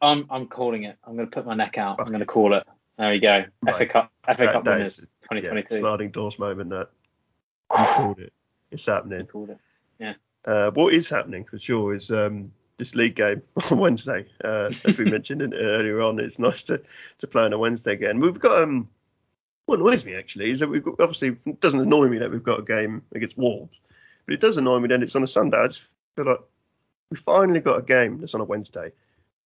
I'm 0.00 0.26
I'm 0.30 0.46
calling 0.46 0.84
it. 0.84 0.96
I'm 1.04 1.16
going 1.16 1.28
to 1.28 1.34
put 1.34 1.46
my 1.46 1.54
neck 1.54 1.76
out. 1.78 2.00
I'm 2.00 2.06
going 2.06 2.20
to 2.20 2.26
call 2.26 2.54
it. 2.54 2.66
There 2.98 3.10
we 3.10 3.18
go. 3.18 3.44
Right. 3.62 3.76
FA 3.76 3.86
Cup 3.86 4.12
FA 4.26 4.34
that, 4.38 4.52
Cup 4.52 4.66
winners 4.66 4.98
2022. 5.22 5.74
Yeah, 5.74 5.80
sliding 5.80 6.10
doors 6.10 6.38
moment 6.38 6.70
that 6.70 6.88
you 7.78 7.84
called 7.84 8.18
it. 8.18 8.32
It's 8.70 8.86
happening. 8.86 9.26
called 9.26 9.50
it. 9.50 9.58
Yeah. 9.98 10.14
Uh, 10.44 10.70
what 10.70 10.94
is 10.94 11.08
happening 11.08 11.44
for 11.44 11.58
sure 11.58 11.94
is 11.94 12.10
um, 12.10 12.52
this 12.76 12.94
league 12.94 13.14
game 13.14 13.42
on 13.70 13.78
Wednesday. 13.78 14.26
Uh, 14.42 14.70
as 14.84 14.98
we 14.98 15.04
mentioned 15.10 15.54
earlier 15.54 16.00
on, 16.02 16.18
it's 16.18 16.38
nice 16.38 16.64
to, 16.64 16.82
to 17.18 17.26
play 17.26 17.44
on 17.44 17.52
a 17.52 17.58
Wednesday 17.58 17.92
again. 17.92 18.20
We've 18.20 18.38
got 18.38 18.62
um, 18.62 18.88
what 19.66 19.78
annoys 19.78 20.04
me 20.04 20.14
actually 20.14 20.50
is 20.50 20.60
that 20.60 20.68
we've 20.68 20.82
got 20.82 21.00
obviously 21.00 21.36
it 21.46 21.60
doesn't 21.60 21.80
annoy 21.80 22.08
me 22.08 22.18
that 22.18 22.30
we've 22.30 22.42
got 22.42 22.58
a 22.58 22.62
game 22.62 23.02
against 23.14 23.38
Wolves, 23.38 23.78
but 24.26 24.34
it 24.34 24.40
does 24.40 24.56
annoy 24.56 24.78
me 24.78 24.88
then 24.88 25.02
it's 25.02 25.16
on 25.16 25.22
a 25.22 25.28
Sunday. 25.28 25.58
I 25.58 25.66
just 25.66 25.86
feel 26.16 26.26
like 26.26 26.40
we 27.10 27.16
finally 27.16 27.60
got 27.60 27.78
a 27.78 27.82
game 27.82 28.18
that's 28.18 28.34
on 28.34 28.40
a 28.40 28.44
Wednesday 28.44 28.92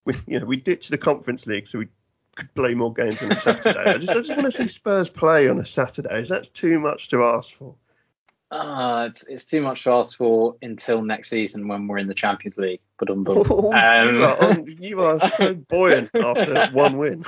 we 0.04 0.14
you 0.26 0.40
know 0.40 0.46
we 0.46 0.56
ditched 0.56 0.90
the 0.90 0.98
Conference 0.98 1.46
League 1.46 1.66
so 1.66 1.78
we 1.78 1.88
could 2.36 2.52
play 2.54 2.74
more 2.74 2.92
games 2.92 3.22
on 3.22 3.32
a 3.32 3.36
Saturday. 3.36 3.78
I 3.78 3.98
just 3.98 4.10
I 4.10 4.14
just 4.14 4.30
want 4.30 4.44
to 4.46 4.52
see 4.52 4.68
Spurs 4.68 5.08
play 5.08 5.48
on 5.48 5.58
a 5.58 5.64
Saturday. 5.64 6.18
Is 6.18 6.28
that 6.28 6.50
too 6.52 6.78
much 6.78 7.08
to 7.10 7.24
ask 7.24 7.54
for? 7.54 7.74
Uh, 8.50 9.06
it's 9.08 9.26
it's 9.26 9.46
too 9.46 9.60
much 9.60 9.82
to 9.82 9.90
ask 9.90 10.16
for 10.16 10.54
until 10.62 11.02
next 11.02 11.30
season 11.30 11.66
when 11.66 11.88
we're 11.88 11.98
in 11.98 12.06
the 12.06 12.14
Champions 12.14 12.56
League. 12.56 12.80
But 12.98 13.10
um, 13.10 13.24
you, 13.26 14.22
are, 14.22 14.64
you 14.66 15.00
are 15.00 15.28
so 15.28 15.54
buoyant 15.68 16.10
after 16.14 16.68
one 16.72 16.98
win. 16.98 17.24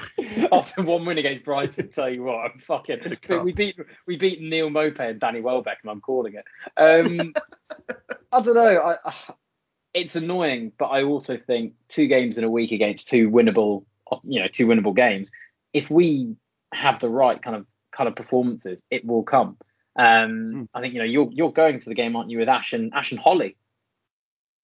after 0.52 0.82
one 0.82 1.04
win 1.04 1.18
against 1.18 1.44
Brighton, 1.44 1.88
tell 1.88 2.08
you 2.08 2.22
what, 2.22 2.52
I'm 2.52 2.60
fucking. 2.60 3.16
We 3.42 3.52
beat 3.52 3.76
we 4.06 4.16
beat 4.16 4.40
Neal 4.40 4.68
Maupay 4.68 5.10
and 5.10 5.20
Danny 5.20 5.40
Welbeck, 5.40 5.78
and 5.82 5.90
I'm 5.90 6.00
calling 6.00 6.34
it. 6.34 6.44
Um, 6.76 7.34
I 8.30 8.40
don't 8.40 8.54
know. 8.54 8.96
I, 9.04 9.12
it's 9.94 10.14
annoying, 10.14 10.72
but 10.78 10.86
I 10.86 11.02
also 11.02 11.38
think 11.38 11.72
two 11.88 12.06
games 12.06 12.36
in 12.36 12.44
a 12.44 12.50
week 12.50 12.70
against 12.70 13.08
two 13.08 13.30
winnable, 13.30 13.84
you 14.24 14.40
know, 14.40 14.48
two 14.48 14.66
winnable 14.66 14.94
games. 14.94 15.32
If 15.72 15.90
we 15.90 16.36
have 16.72 17.00
the 17.00 17.08
right 17.08 17.40
kind 17.40 17.56
of 17.56 17.66
kind 17.92 18.06
of 18.06 18.14
performances, 18.14 18.84
it 18.90 19.04
will 19.04 19.22
come. 19.22 19.56
Um, 19.96 20.06
mm. 20.06 20.68
I 20.74 20.80
think 20.80 20.94
you 20.94 21.00
know 21.00 21.06
you're 21.06 21.28
you're 21.32 21.52
going 21.52 21.80
to 21.80 21.88
the 21.88 21.94
game, 21.94 22.16
aren't 22.16 22.30
you, 22.30 22.38
with 22.38 22.48
Ash 22.48 22.72
and 22.72 22.92
Ash 22.94 23.12
and 23.12 23.20
Holly? 23.20 23.56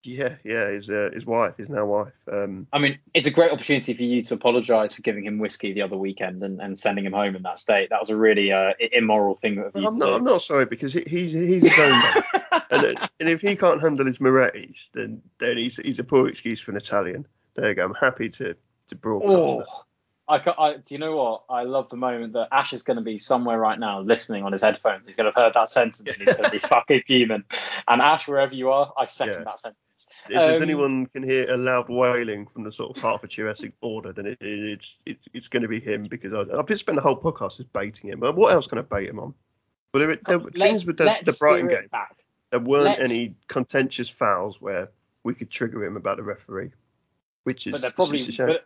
Yeah, 0.04 0.34
yeah, 0.42 0.68
his 0.70 0.90
uh, 0.90 1.10
his 1.12 1.24
wife, 1.24 1.56
his 1.56 1.68
now 1.68 1.86
wife. 1.86 2.12
Um, 2.30 2.66
I 2.72 2.80
mean, 2.80 2.98
it's 3.14 3.28
a 3.28 3.30
great 3.30 3.52
opportunity 3.52 3.94
for 3.94 4.02
you 4.02 4.22
to 4.22 4.34
apologise 4.34 4.94
for 4.94 5.02
giving 5.02 5.24
him 5.24 5.38
whiskey 5.38 5.72
the 5.72 5.82
other 5.82 5.96
weekend 5.96 6.42
and, 6.42 6.60
and 6.60 6.76
sending 6.76 7.06
him 7.06 7.12
home 7.12 7.36
in 7.36 7.42
that 7.42 7.60
state. 7.60 7.90
That 7.90 8.00
was 8.00 8.10
a 8.10 8.16
really 8.16 8.50
uh, 8.50 8.72
immoral 8.90 9.36
thing 9.36 9.58
of 9.58 9.72
you 9.76 9.86
I'm 9.86 9.92
to 9.92 9.98
not, 9.98 10.06
do. 10.06 10.12
I'm 10.14 10.24
not 10.24 10.42
sorry 10.42 10.66
because 10.66 10.92
he, 10.92 11.04
he's 11.06 11.32
he's 11.32 11.62
his 11.62 11.78
own 11.78 11.90
man. 11.90 12.22
and, 12.70 12.84
uh, 12.84 13.08
and 13.20 13.28
if 13.28 13.40
he 13.40 13.54
can't 13.54 13.80
handle 13.80 14.04
his 14.04 14.18
Moretti's, 14.18 14.90
then 14.92 15.22
then 15.38 15.56
he's 15.56 15.76
he's 15.76 16.00
a 16.00 16.04
poor 16.04 16.28
excuse 16.28 16.60
for 16.60 16.72
an 16.72 16.78
Italian. 16.78 17.24
There 17.54 17.68
you 17.68 17.74
go. 17.76 17.84
I'm 17.84 17.94
happy 17.94 18.28
to 18.28 18.56
to 18.88 18.96
broadcast 18.96 19.32
oh, 19.32 19.58
that. 19.58 19.66
I, 20.28 20.36
I, 20.58 20.74
do 20.74 20.94
you 20.94 20.98
know 20.98 21.16
what? 21.16 21.42
I 21.50 21.64
love 21.64 21.88
the 21.90 21.96
moment 21.96 22.34
that 22.34 22.48
Ash 22.52 22.72
is 22.72 22.82
going 22.82 22.96
to 22.96 23.02
be 23.02 23.18
somewhere 23.18 23.58
right 23.58 23.78
now 23.78 24.00
listening 24.00 24.44
on 24.44 24.52
his 24.52 24.62
headphones. 24.62 25.06
He's 25.06 25.16
going 25.16 25.30
to 25.30 25.32
have 25.36 25.44
heard 25.44 25.54
that 25.54 25.68
sentence 25.68 26.00
and 26.00 26.16
he's 26.16 26.36
going 26.36 26.44
to 26.44 26.50
be 26.50 26.58
fucking 26.68 27.02
fuming. 27.06 27.44
And 27.88 28.00
Ash, 28.00 28.28
wherever 28.28 28.54
you 28.54 28.70
are, 28.70 28.92
I 28.96 29.06
second 29.06 29.34
yeah. 29.38 29.44
that 29.44 29.60
sentence. 29.60 29.78
If 30.28 30.36
um, 30.36 30.44
there's 30.44 30.62
anyone 30.62 31.06
can 31.06 31.22
hear 31.22 31.50
a 31.50 31.56
loud 31.56 31.88
wailing 31.88 32.46
from 32.46 32.64
the 32.64 32.72
sort 32.72 32.96
of 32.96 33.02
Hertfordshire 33.02 33.48
Essex 33.48 33.72
border, 33.80 34.12
then 34.12 34.26
it, 34.26 34.38
it, 34.40 34.58
it's 34.60 35.02
it's 35.06 35.28
it's 35.32 35.48
going 35.48 35.62
to 35.62 35.68
be 35.68 35.80
him 35.80 36.04
because 36.04 36.32
I, 36.32 36.40
I've 36.56 36.66
just 36.66 36.80
spent 36.80 36.96
the 36.96 37.02
whole 37.02 37.20
podcast 37.20 37.58
just 37.58 37.72
baiting 37.72 38.10
him. 38.10 38.20
But 38.20 38.36
what 38.36 38.52
else 38.52 38.66
can 38.66 38.78
I 38.78 38.82
bait 38.82 39.08
him 39.08 39.20
on? 39.20 39.34
Well, 39.92 40.06
there, 40.06 40.18
there 40.26 40.40
things 40.50 40.86
with 40.86 40.96
the, 40.96 41.16
the 41.24 41.36
Brighton 41.38 41.68
game. 41.68 41.88
Back. 41.90 42.16
There 42.50 42.60
weren't 42.60 42.98
let's, 42.98 43.10
any 43.10 43.34
contentious 43.48 44.08
fouls 44.08 44.60
where 44.60 44.90
we 45.24 45.34
could 45.34 45.50
trigger 45.50 45.84
him 45.84 45.96
about 45.96 46.16
the 46.16 46.22
referee, 46.22 46.70
which 47.44 47.66
is, 47.66 47.80
but 47.80 47.94
probably, 47.94 48.24
but, 48.36 48.64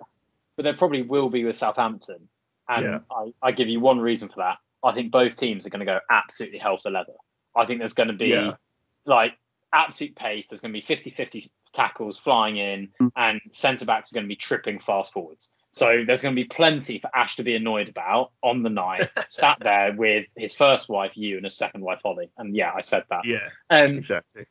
but, 0.57 0.62
there 0.62 0.77
probably 0.77 1.03
will 1.03 1.31
be 1.31 1.45
with 1.45 1.57
Southampton, 1.57 2.29
and 2.69 2.85
yeah. 2.85 2.99
I, 3.11 3.33
I 3.42 3.53
give 3.53 3.69
you 3.69 3.81
one 3.81 4.01
reason 4.01 4.29
for 4.29 4.37
that. 4.37 4.59
I 4.83 4.92
think 4.95 5.11
both 5.11 5.37
teams 5.37 5.66
are 5.66 5.71
going 5.71 5.81
to 5.81 5.87
go 5.87 6.01
absolutely 6.11 6.59
hell 6.59 6.79
for 6.79 6.90
leather. 6.90 7.14
I 7.55 7.66
think 7.66 7.81
there's 7.81 7.95
going 7.95 8.09
to 8.09 8.14
be 8.14 8.29
yeah. 8.29 8.53
like 9.05 9.33
absolute 9.73 10.14
pace. 10.14 10.49
There's 10.49 10.61
going 10.61 10.73
to 10.73 10.79
be 10.79 10.85
50 10.85 11.11
50 11.11 11.45
tackles 11.73 12.19
flying 12.19 12.57
in, 12.57 12.88
mm. 13.01 13.11
and 13.16 13.40
centre 13.53 13.87
backs 13.87 14.12
are 14.12 14.14
going 14.14 14.25
to 14.25 14.29
be 14.29 14.37
tripping 14.37 14.81
fast 14.81 15.12
forwards. 15.12 15.51
So 15.77 16.05
there's 16.07 16.23
going 16.23 16.35
to 16.35 16.40
be 16.40 16.49
plenty 16.49 16.99
for 17.01 17.11
Ash 17.14 17.37
to 17.37 17.42
be 17.42 17.55
annoyed 17.55 17.90
about 17.90 18.33
on 18.42 18.62
the 18.62 18.71
night, 18.71 19.11
sat 19.29 19.59
there 19.61 19.92
with 19.92 20.25
his 20.35 20.55
first 20.55 20.88
wife, 20.88 21.12
you, 21.16 21.37
and 21.37 21.45
his 21.45 21.55
second 21.55 21.83
wife, 21.83 22.01
Holly. 22.03 22.31
And 22.38 22.57
yeah, 22.57 22.73
I 22.75 22.81
said 22.81 23.05
that. 23.11 23.27
Yeah, 23.27 23.49
um, 23.69 23.99
exactly. 23.99 24.47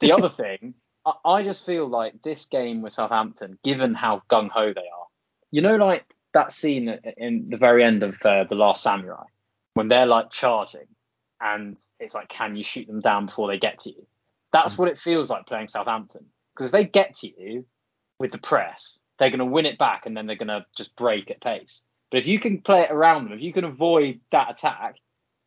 the 0.00 0.12
other 0.12 0.28
thing, 0.28 0.74
I, 1.06 1.12
I 1.24 1.42
just 1.44 1.64
feel 1.64 1.88
like 1.88 2.20
this 2.22 2.44
game 2.44 2.82
with 2.82 2.92
Southampton, 2.92 3.58
given 3.64 3.94
how 3.94 4.22
gung 4.28 4.50
ho 4.50 4.74
they 4.74 4.82
are, 4.82 5.05
you 5.50 5.62
know, 5.62 5.76
like 5.76 6.04
that 6.34 6.52
scene 6.52 6.98
in 7.16 7.48
the 7.50 7.56
very 7.56 7.84
end 7.84 8.02
of 8.02 8.16
uh, 8.24 8.44
The 8.44 8.54
Last 8.54 8.82
Samurai, 8.82 9.24
when 9.74 9.88
they're 9.88 10.06
like 10.06 10.30
charging, 10.30 10.86
and 11.40 11.78
it's 12.00 12.14
like, 12.14 12.28
can 12.28 12.56
you 12.56 12.64
shoot 12.64 12.86
them 12.86 13.00
down 13.00 13.26
before 13.26 13.48
they 13.48 13.58
get 13.58 13.80
to 13.80 13.90
you? 13.90 14.06
That's 14.52 14.74
mm. 14.74 14.78
what 14.78 14.88
it 14.88 14.98
feels 14.98 15.30
like 15.30 15.46
playing 15.46 15.68
Southampton. 15.68 16.26
Because 16.54 16.66
if 16.66 16.72
they 16.72 16.84
get 16.84 17.14
to 17.16 17.28
you 17.28 17.66
with 18.18 18.32
the 18.32 18.38
press, 18.38 18.98
they're 19.18 19.30
going 19.30 19.40
to 19.40 19.44
win 19.44 19.66
it 19.66 19.78
back 19.78 20.06
and 20.06 20.16
then 20.16 20.26
they're 20.26 20.36
going 20.36 20.48
to 20.48 20.64
just 20.76 20.96
break 20.96 21.30
at 21.30 21.40
pace. 21.40 21.82
But 22.10 22.20
if 22.20 22.26
you 22.26 22.38
can 22.38 22.62
play 22.62 22.82
it 22.82 22.90
around 22.90 23.24
them, 23.24 23.32
if 23.32 23.42
you 23.42 23.52
can 23.52 23.64
avoid 23.64 24.20
that 24.32 24.50
attack, 24.50 24.96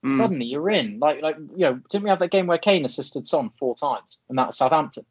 mm. 0.06 0.16
suddenly 0.16 0.46
you're 0.46 0.70
in. 0.70 1.00
Like, 1.00 1.22
like 1.22 1.38
you 1.38 1.66
know, 1.66 1.80
didn't 1.90 2.04
we 2.04 2.10
have 2.10 2.20
that 2.20 2.32
game 2.32 2.48
where 2.48 2.58
Kane 2.58 2.86
assisted 2.86 3.28
Son 3.28 3.50
four 3.58 3.74
times, 3.76 4.20
and 4.30 4.38
that 4.38 4.48
was 4.48 4.58
Southampton? 4.58 5.06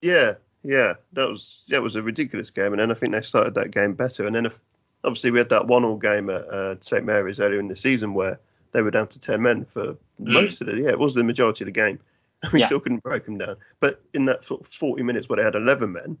Yeah, 0.00 0.34
yeah, 0.66 0.94
that 1.12 1.28
was 1.28 1.62
that 1.68 1.82
was 1.82 1.94
a 1.94 2.02
ridiculous 2.02 2.50
game, 2.50 2.72
and 2.72 2.80
then 2.80 2.90
I 2.90 2.94
think 2.94 3.12
they 3.12 3.22
started 3.22 3.54
that 3.54 3.70
game 3.70 3.94
better. 3.94 4.26
And 4.26 4.34
then 4.34 4.46
if, 4.46 4.58
obviously 5.04 5.30
we 5.30 5.38
had 5.38 5.48
that 5.50 5.66
one-all 5.66 5.96
game 5.96 6.28
at 6.28 6.42
uh, 6.48 6.74
St 6.80 7.04
Mary's 7.04 7.38
earlier 7.38 7.60
in 7.60 7.68
the 7.68 7.76
season 7.76 8.14
where 8.14 8.40
they 8.72 8.82
were 8.82 8.90
down 8.90 9.06
to 9.08 9.20
ten 9.20 9.42
men 9.42 9.64
for 9.64 9.92
mm. 9.92 9.96
most 10.18 10.60
of 10.60 10.68
it. 10.68 10.78
Yeah, 10.78 10.90
it 10.90 10.98
was 10.98 11.14
the 11.14 11.22
majority 11.22 11.64
of 11.64 11.66
the 11.66 11.72
game. 11.72 12.00
we 12.52 12.60
yeah. 12.60 12.66
still 12.66 12.80
couldn't 12.80 13.02
break 13.02 13.24
them 13.24 13.38
down. 13.38 13.56
But 13.80 14.02
in 14.12 14.26
that 14.26 14.44
sort 14.44 14.60
of 14.60 14.66
40 14.66 15.02
minutes 15.02 15.28
where 15.28 15.36
they 15.36 15.42
had 15.42 15.54
11 15.54 15.92
men, 15.92 16.18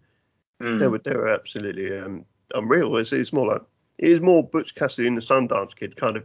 mm. 0.62 0.78
they 0.78 0.88
were 0.88 0.98
they 0.98 1.14
were 1.14 1.28
absolutely 1.28 1.98
um, 1.98 2.24
unreal. 2.54 2.96
It's, 2.96 3.12
it's 3.12 3.32
more 3.32 3.46
like 3.46 3.62
it 3.98 4.10
is 4.10 4.20
more 4.20 4.42
Butch 4.42 4.74
Cassidy 4.74 5.08
and 5.08 5.16
the 5.16 5.20
Sundance 5.20 5.74
Kid 5.74 5.96
kind 5.96 6.16
of. 6.16 6.24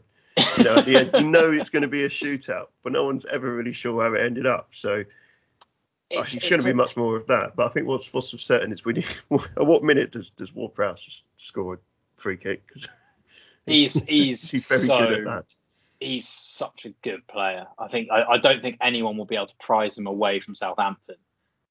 You 0.58 0.64
know, 0.64 0.76
end, 0.76 1.12
you 1.14 1.28
know 1.28 1.52
it's 1.52 1.70
going 1.70 1.82
to 1.82 1.90
be 1.90 2.04
a 2.06 2.10
shootout, 2.10 2.68
but 2.84 2.94
no 2.94 3.04
one's 3.04 3.26
ever 3.26 3.54
really 3.54 3.74
sure 3.74 4.02
how 4.02 4.14
it 4.14 4.26
ended 4.26 4.46
up. 4.46 4.70
So 4.72 5.04
I 6.18 6.24
think 6.24 6.44
shouldn't 6.44 6.66
be 6.66 6.74
much 6.74 6.98
more 6.98 7.18
of 7.18 7.28
that. 7.28 7.56
But 7.56 7.68
I 7.68 7.70
think 7.70 7.88
what's 7.88 8.12
what's 8.14 8.30
certain 8.42 8.72
is 8.72 8.86
we 8.86 8.94
need. 8.94 9.06
At 9.32 9.66
what 9.66 9.84
minute 9.84 10.12
does 10.12 10.32
does 10.32 10.54
Ward 10.54 10.74
Prowse 10.74 11.24
score 11.36 11.76
a 11.76 11.78
free 12.16 12.38
kick? 12.38 12.66
Because 12.68 12.88
he's 13.66 14.04
he's 14.08 14.50
he's 14.50 14.68
very 14.68 14.82
so, 14.82 15.00
good 15.00 15.20
at 15.20 15.26
that 15.26 15.56
he's 16.02 16.28
such 16.28 16.86
a 16.86 16.90
good 17.04 17.26
player. 17.28 17.68
I 17.80 17.88
think 17.88 18.10
I, 18.12 18.24
I, 18.24 18.38
don't 18.40 18.62
think 18.62 18.78
anyone 18.82 19.16
will 19.18 19.26
be 19.26 19.36
able 19.36 19.46
to 19.46 19.56
prize 19.58 19.98
him 19.98 20.08
away 20.08 20.40
from 20.42 20.56
Southampton. 20.56 21.16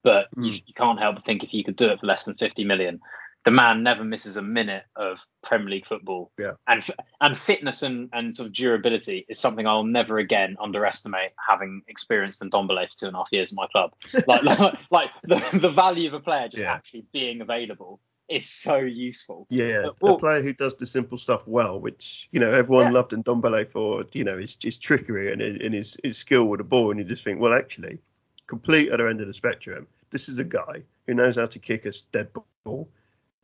But 0.03 0.29
mm. 0.35 0.47
you, 0.47 0.61
you, 0.65 0.75
can't 0.75 0.99
help 0.99 1.17
but 1.17 1.25
think 1.25 1.45
if 1.45 1.53
you 1.53 1.63
could 1.63 1.77
do 1.77 1.89
it 1.89 2.01
for 2.01 2.07
less 2.07 2.25
than 2.25 2.37
50 2.37 2.65
million, 2.65 3.01
the 3.45 3.51
man 3.51 3.83
never 3.83 4.05
misses 4.05 4.37
a 4.37 4.43
minute 4.43 4.85
of 4.97 5.19
Premier 5.43 5.71
League 5.71 5.87
football. 5.87 6.31
Yeah. 6.39 6.53
And 6.67 6.85
and 7.21 7.39
fitness 7.39 7.83
and, 7.83 8.11
and 8.13 8.37
sort 8.37 8.49
of 8.49 8.53
durability 8.53 9.25
is 9.29 9.39
something 9.39 9.67
I'll 9.67 9.85
never 9.85 10.19
again 10.19 10.57
underestimate, 10.61 11.33
having 11.49 11.83
experienced 11.89 12.43
in 12.43 12.51
Ndombele 12.51 12.89
for 12.89 12.99
two 12.99 13.07
and 13.07 13.15
a 13.15 13.19
half 13.19 13.29
years 13.33 13.51
in 13.51 13.57
my 13.57 13.67
club. 13.69 13.93
Like 14.27 14.43
like, 14.43 14.75
like 14.91 15.11
the, 15.23 15.59
the 15.59 15.71
value 15.71 16.09
of 16.09 16.15
a 16.15 16.21
player 16.21 16.49
just 16.49 16.63
yeah. 16.63 16.73
actually 16.73 17.07
being 17.13 17.41
available 17.41 18.01
is 18.29 18.49
so 18.49 18.77
useful. 18.77 19.47
Yeah, 19.51 19.83
But, 19.85 20.03
well- 20.03 20.15
a 20.15 20.19
player 20.19 20.43
who 20.43 20.53
does 20.53 20.77
the 20.77 20.87
simple 20.87 21.19
stuff 21.19 21.47
well, 21.49 21.81
which 21.81 22.29
you 22.33 22.41
know 22.41 22.51
everyone 22.51 22.87
Yeah. 22.87 22.93
loved 22.93 23.13
Ndombele 23.13 23.71
for, 23.71 24.05
you 24.13 24.25
know, 24.25 24.39
his, 24.39 24.57
his 24.63 24.79
trickery 24.79 25.33
and, 25.33 25.41
his, 25.41 25.57
and 25.57 25.75
his, 25.75 25.97
his 26.05 26.19
skill 26.19 26.45
with 26.45 26.59
the 26.59 26.65
ball, 26.65 26.91
and 26.91 27.01
you 27.01 27.07
just 27.07 27.25
think, 27.25 27.41
well, 27.41 27.55
actually, 27.55 27.99
complete 28.47 28.91
other 28.93 29.09
end 29.09 29.21
of 29.21 29.27
the 29.27 29.33
spectrum. 29.35 29.87
This 30.11 30.29
is 30.29 30.39
a 30.39 30.45
guy 30.45 30.83
who 31.07 31.15
knows 31.15 31.37
how 31.37 31.47
to 31.47 31.59
kick 31.59 31.87
a 31.87 31.93
dead 32.13 32.29
ball 32.65 32.89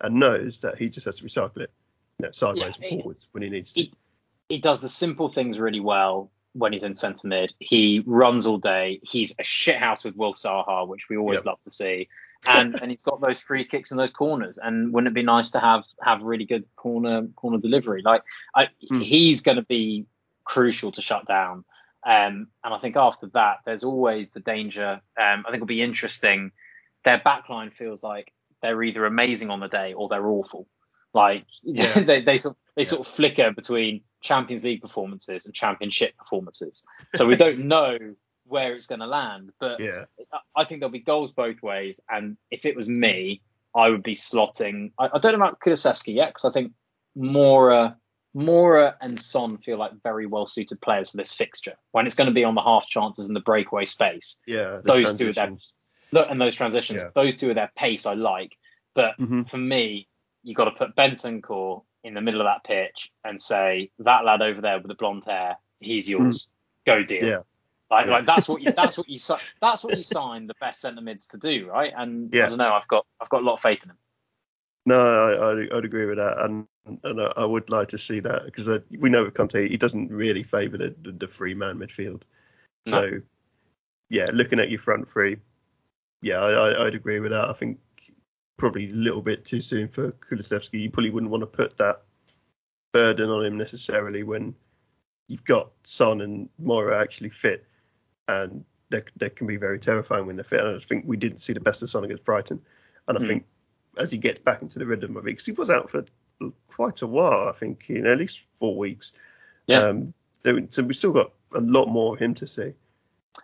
and 0.00 0.16
knows 0.16 0.60
that 0.60 0.76
he 0.78 0.88
just 0.88 1.06
has 1.06 1.18
to 1.18 1.24
recycle 1.24 1.58
it, 1.58 1.70
you 2.18 2.26
know, 2.26 2.30
sideways 2.32 2.74
Yeah, 2.78 2.84
and 2.88 2.96
he- 2.96 3.02
forwards 3.02 3.26
when 3.32 3.42
he 3.42 3.50
needs 3.50 3.72
to. 3.72 3.80
he- 3.82 3.92
He 4.48 4.58
does 4.58 4.80
the 4.80 4.88
simple 4.88 5.28
things 5.28 5.58
really 5.58 5.80
well 5.80 6.30
when 6.52 6.72
he's 6.72 6.84
in 6.84 6.94
centre 6.94 7.26
mid. 7.26 7.52
He 7.58 8.02
runs 8.06 8.46
all 8.46 8.58
day. 8.58 9.00
He's 9.02 9.32
a 9.32 9.42
shithouse 9.42 10.04
with 10.04 10.14
Wilf 10.14 10.36
Zaha, 10.36 10.86
which 10.86 11.08
we 11.08 11.16
always 11.16 11.40
Yep. 11.40 11.46
love 11.46 11.58
to 11.64 11.70
see. 11.70 12.08
And 12.46 12.76
and 12.80 12.90
he's 12.92 13.02
got 13.02 13.20
those 13.20 13.40
free 13.40 13.64
kicks 13.64 13.90
and 13.90 13.98
those 13.98 14.12
corners. 14.12 14.56
And 14.56 14.92
wouldn't 14.92 15.10
it 15.10 15.14
be 15.14 15.22
nice 15.24 15.50
to 15.52 15.58
have 15.58 15.82
have 16.00 16.22
really 16.22 16.44
good 16.44 16.64
corner 16.76 17.26
corner 17.34 17.58
delivery? 17.58 18.02
Like 18.02 18.22
I, 18.54 18.68
Hmm. 18.88 19.00
he's 19.00 19.40
going 19.40 19.56
to 19.56 19.64
be 19.64 20.06
crucial 20.44 20.92
to 20.92 21.02
shut 21.02 21.26
down. 21.26 21.64
Um, 22.04 22.46
and 22.62 22.72
I 22.72 22.78
think 22.78 22.94
after 22.96 23.26
that, 23.34 23.58
there's 23.64 23.82
always 23.82 24.30
the 24.30 24.38
danger. 24.40 25.00
Um, 25.18 25.40
I 25.40 25.42
think 25.50 25.56
it'll 25.56 25.66
be 25.66 25.82
interesting. 25.82 26.52
Their 27.04 27.18
backline 27.18 27.72
feels 27.72 28.04
like 28.04 28.32
they're 28.62 28.82
either 28.82 29.04
amazing 29.06 29.50
on 29.50 29.60
the 29.60 29.68
day 29.68 29.92
or 29.94 30.08
they're 30.08 30.26
awful. 30.26 30.66
Like 31.14 31.46
Yeah. 31.62 32.00
they 32.00 32.22
they 32.22 32.38
sort 32.38 32.56
they 32.74 32.82
Yeah. 32.82 32.88
sort 32.88 33.06
of 33.06 33.12
flicker 33.12 33.52
between 33.52 34.02
Champions 34.22 34.64
League 34.64 34.82
performances 34.82 35.46
and 35.46 35.54
Championship 35.54 36.16
performances. 36.16 36.82
So 37.14 37.26
we 37.26 37.36
don't 37.36 37.60
know 37.68 37.96
where 38.44 38.74
it's 38.74 38.86
going 38.86 39.00
to 39.00 39.06
land. 39.06 39.50
But 39.58 39.80
Yeah, 39.80 40.04
I- 40.54 40.64
think 40.64 40.80
there'll 40.80 40.92
be 40.92 41.00
goals 41.00 41.32
both 41.32 41.62
ways. 41.62 42.00
And 42.08 42.36
if 42.50 42.64
it 42.64 42.76
was 42.76 42.88
me, 42.88 43.42
I 43.74 43.88
would 43.90 44.02
be 44.02 44.14
slotting. 44.14 44.92
I, 44.98 45.06
I 45.14 45.18
don't 45.18 45.32
know 45.32 45.44
about 45.44 45.60
Kulusevski 45.60 46.14
yet 46.14 46.28
because 46.28 46.44
I 46.44 46.52
think 46.52 46.72
Moura, 47.16 47.96
Moura 48.34 48.94
and 49.00 49.18
Son 49.20 49.58
feel 49.58 49.78
like 49.78 49.92
very 50.02 50.26
well 50.26 50.46
suited 50.46 50.80
players 50.80 51.10
for 51.10 51.16
this 51.16 51.32
fixture. 51.32 51.74
When 51.92 52.06
it's 52.06 52.14
going 52.14 52.28
to 52.28 52.34
be 52.34 52.44
on 52.44 52.54
the 52.54 52.62
half 52.62 52.86
chances 52.86 53.26
and 53.28 53.34
the 53.36 53.40
breakaway 53.40 53.84
space, 53.84 54.38
yeah. 54.46 54.80
Those 54.84 55.18
two 55.18 55.32
are. 55.36 55.56
Look 56.12 56.28
and 56.30 56.40
those 56.40 56.54
transitions, 56.54 57.02
Yeah. 57.02 57.10
those 57.14 57.36
two 57.36 57.50
are 57.50 57.54
their 57.54 57.70
pace 57.76 58.06
I 58.06 58.14
like. 58.14 58.56
But 58.94 59.18
Mhm. 59.18 59.48
for 59.48 59.58
me, 59.58 60.08
you 60.42 60.54
got 60.54 60.66
to 60.66 60.70
put 60.70 60.96
Bentancur 60.96 61.82
in 62.04 62.14
the 62.14 62.20
middle 62.20 62.40
of 62.40 62.46
that 62.46 62.64
pitch 62.64 63.10
and 63.24 63.40
say 63.40 63.90
that 63.98 64.24
lad 64.24 64.42
over 64.42 64.60
there 64.60 64.78
with 64.78 64.86
the 64.88 64.94
blonde 64.94 65.24
hair, 65.26 65.56
he's 65.80 66.08
yours. 66.08 66.48
Go 66.84 67.02
deal. 67.02 67.20
Hmm. 67.20 67.26
Yeah. 67.26 67.42
Like, 67.90 68.06
Yeah. 68.06 68.12
like 68.12 68.26
that's 68.26 68.48
what 68.48 68.62
you 68.62 68.72
that's 68.76 68.96
what 68.98 69.08
you 69.08 69.18
that's 69.60 69.84
what 69.84 69.96
you 69.96 70.02
sign 70.02 70.46
the 70.46 70.54
best 70.60 70.80
centre 70.80 71.00
mids 71.00 71.26
to 71.28 71.38
do, 71.38 71.66
right? 71.68 71.92
And 71.96 72.34
I 72.34 72.48
don't 72.48 72.58
know, 72.58 72.72
I've 72.72 72.88
got 72.88 73.06
I've 73.20 73.28
got 73.28 73.42
a 73.42 73.44
lot 73.44 73.54
of 73.54 73.60
faith 73.60 73.82
in 73.82 73.90
him. 73.90 73.98
No, 74.86 75.00
I, 75.00 75.50
I'd, 75.52 75.72
I'd 75.72 75.84
agree 75.84 76.06
with 76.06 76.16
that, 76.18 76.38
and 76.44 76.66
and 77.02 77.20
I, 77.20 77.32
I 77.38 77.44
would 77.44 77.68
like 77.68 77.88
to 77.88 77.98
see 77.98 78.20
that 78.20 78.44
because 78.44 78.68
uh, 78.68 78.78
we 78.98 79.10
know 79.10 79.24
with 79.24 79.34
Conte 79.34 79.68
he 79.68 79.76
doesn't 79.76 80.12
really 80.12 80.44
favour 80.44 80.78
the, 80.78 80.94
the, 81.02 81.10
the 81.10 81.26
free 81.28 81.54
man 81.54 81.78
midfield. 81.78 82.22
So, 82.86 83.20
yeah, 84.08 84.30
looking 84.32 84.60
at 84.60 84.70
your 84.70 84.78
front 84.78 85.10
three, 85.10 85.38
yeah, 86.22 86.40
I, 86.40 86.50
I, 86.52 86.86
I'd 86.86 86.94
agree 86.94 87.20
with 87.20 87.32
that. 87.32 87.48
I 87.48 87.52
think 87.52 87.78
probably 88.56 88.88
a 88.88 88.94
little 88.94 89.22
bit 89.22 89.44
too 89.44 89.60
soon 89.60 89.88
for 89.88 90.12
Kulusevski. 90.12 90.80
You 90.80 90.90
probably 90.90 91.10
wouldn't 91.10 91.30
want 91.30 91.42
to 91.42 91.46
put 91.46 91.76
that 91.78 92.02
burden 92.92 93.28
on 93.30 93.44
him 93.44 93.58
necessarily 93.58 94.22
when 94.22 94.54
you've 95.28 95.44
got 95.44 95.70
Son 95.84 96.20
and 96.22 96.48
Moura 96.62 97.00
actually 97.00 97.30
fit, 97.30 97.66
and 98.28 98.64
they, 98.90 99.02
they 99.16 99.28
can 99.28 99.46
be 99.46 99.56
very 99.56 99.78
terrifying 99.78 100.26
when 100.26 100.36
they're 100.36 100.44
fit. 100.44 100.60
And 100.60 100.68
I 100.70 100.72
just 100.74 100.88
think 100.88 101.04
we 101.06 101.16
didn't 101.16 101.40
see 101.40 101.52
the 101.52 101.60
best 101.60 101.82
of 101.82 101.90
Son 101.90 102.04
against 102.04 102.24
Brighton, 102.24 102.60
and 103.08 103.18
I 103.18 103.20
Hmm. 103.20 103.26
think 103.26 103.46
as 103.98 104.10
he 104.10 104.18
gets 104.18 104.38
back 104.40 104.62
into 104.62 104.78
the 104.78 104.86
rhythm 104.86 105.16
of 105.16 105.24
it, 105.24 105.32
because 105.32 105.46
he 105.46 105.52
was 105.52 105.70
out 105.70 105.90
for 105.90 106.04
quite 106.68 107.02
a 107.02 107.06
while, 107.06 107.48
I 107.48 107.52
think, 107.52 107.88
you 107.88 108.02
know, 108.02 108.12
at 108.12 108.18
least 108.18 108.44
four 108.58 108.76
weeks. 108.76 109.12
Yeah. 109.66 109.80
Um, 109.82 110.12
so, 110.34 110.58
so 110.70 110.82
we've 110.82 110.96
still 110.96 111.12
got 111.12 111.32
a 111.54 111.60
lot 111.60 111.86
more 111.86 112.14
of 112.14 112.20
him 112.20 112.34
to 112.34 112.46
see. 112.46 112.74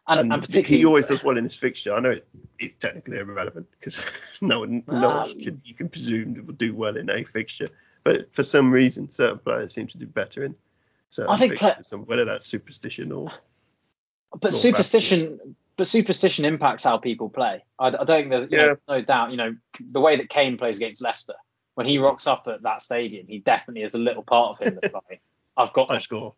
And, 0.07 0.21
And, 0.21 0.33
and, 0.33 0.43
particularly 0.43 0.79
he 0.79 0.85
always 0.85 1.07
does 1.07 1.23
well 1.23 1.37
in 1.37 1.45
his 1.45 1.55
fixture. 1.55 1.95
I 1.95 2.01
know 2.01 2.11
it, 2.11 2.27
it's 2.59 2.75
technically 2.75 3.19
irrelevant 3.19 3.67
because 3.79 3.99
no 4.41 4.61
one, 4.61 4.83
no 4.87 5.09
one 5.09 5.19
else 5.19 5.33
Um, 5.33 5.41
can, 5.41 5.63
you 5.65 5.75
can 5.75 5.89
presume 5.89 6.45
will 6.47 6.55
do 6.55 6.75
well 6.75 6.97
in 6.97 7.11
a 7.11 7.25
fixture. 7.25 7.69
But 8.05 8.35
for 8.35 8.43
some 8.43 8.73
reason, 8.73 9.11
certain 9.11 9.39
players 9.39 9.75
seem 9.75 9.87
to 9.89 9.99
do 9.99 10.07
better 10.07 10.45
in 10.45 10.55
certain 11.11 11.33
I 11.33 11.37
think 11.37 11.59
fixtures, 11.59 11.93
and 11.93 12.07
whether 12.07 12.25
that's 12.25 12.47
superstition 12.47 13.13
or 13.13 13.33
but 14.33 14.53
Not 14.53 14.55
superstition 14.55 15.57
but 15.77 15.89
superstition 15.89 16.45
impacts 16.45 16.85
how 16.85 16.99
people 16.99 17.31
play. 17.31 17.65
I, 17.79 17.87
I 17.87 17.91
don't 17.91 18.07
think 18.07 18.31
there's 18.31 18.47
Yeah. 18.51 18.67
know, 18.67 18.77
no 18.89 19.01
doubt. 19.03 19.31
You 19.31 19.37
know 19.37 19.55
the 19.81 20.01
way 20.01 20.17
that 20.17 20.29
Kane 20.29 20.59
plays 20.59 20.77
against 20.77 21.01
Leicester 21.01 21.35
when 21.75 21.87
he 21.87 21.99
rocks 21.99 22.27
up 22.27 22.47
at 22.49 22.63
that 22.63 22.83
stadium, 22.83 23.27
he 23.27 23.39
definitely 23.39 23.83
is 23.83 23.95
a 23.95 23.99
little 23.99 24.23
part 24.23 24.61
of 24.61 24.67
him 24.67 24.79
that's 24.81 24.95
like 25.09 25.21
I've 25.57 25.73
got 25.73 25.91
I 25.91 25.99
score. 25.99 26.35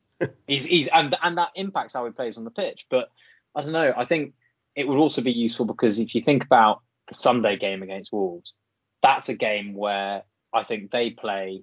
He's 0.46 0.64
he's 0.64 0.88
and 0.88 1.14
and 1.22 1.38
that 1.38 1.50
impacts 1.54 1.94
how 1.94 2.04
he 2.04 2.12
plays 2.12 2.38
on 2.38 2.44
the 2.44 2.50
pitch. 2.50 2.86
But 2.88 3.10
I 3.54 3.62
don't 3.62 3.72
know. 3.72 3.92
I 3.96 4.04
think 4.04 4.34
it 4.74 4.86
would 4.88 4.98
also 4.98 5.22
be 5.22 5.32
useful 5.32 5.66
because 5.66 6.00
if 6.00 6.14
you 6.14 6.22
think 6.22 6.44
about 6.44 6.80
the 7.08 7.14
Sunday 7.14 7.56
game 7.56 7.82
against 7.82 8.12
Wolves, 8.12 8.54
that's 9.02 9.28
a 9.28 9.34
game 9.34 9.74
where 9.74 10.22
I 10.52 10.64
think 10.64 10.90
they 10.90 11.10
play 11.10 11.62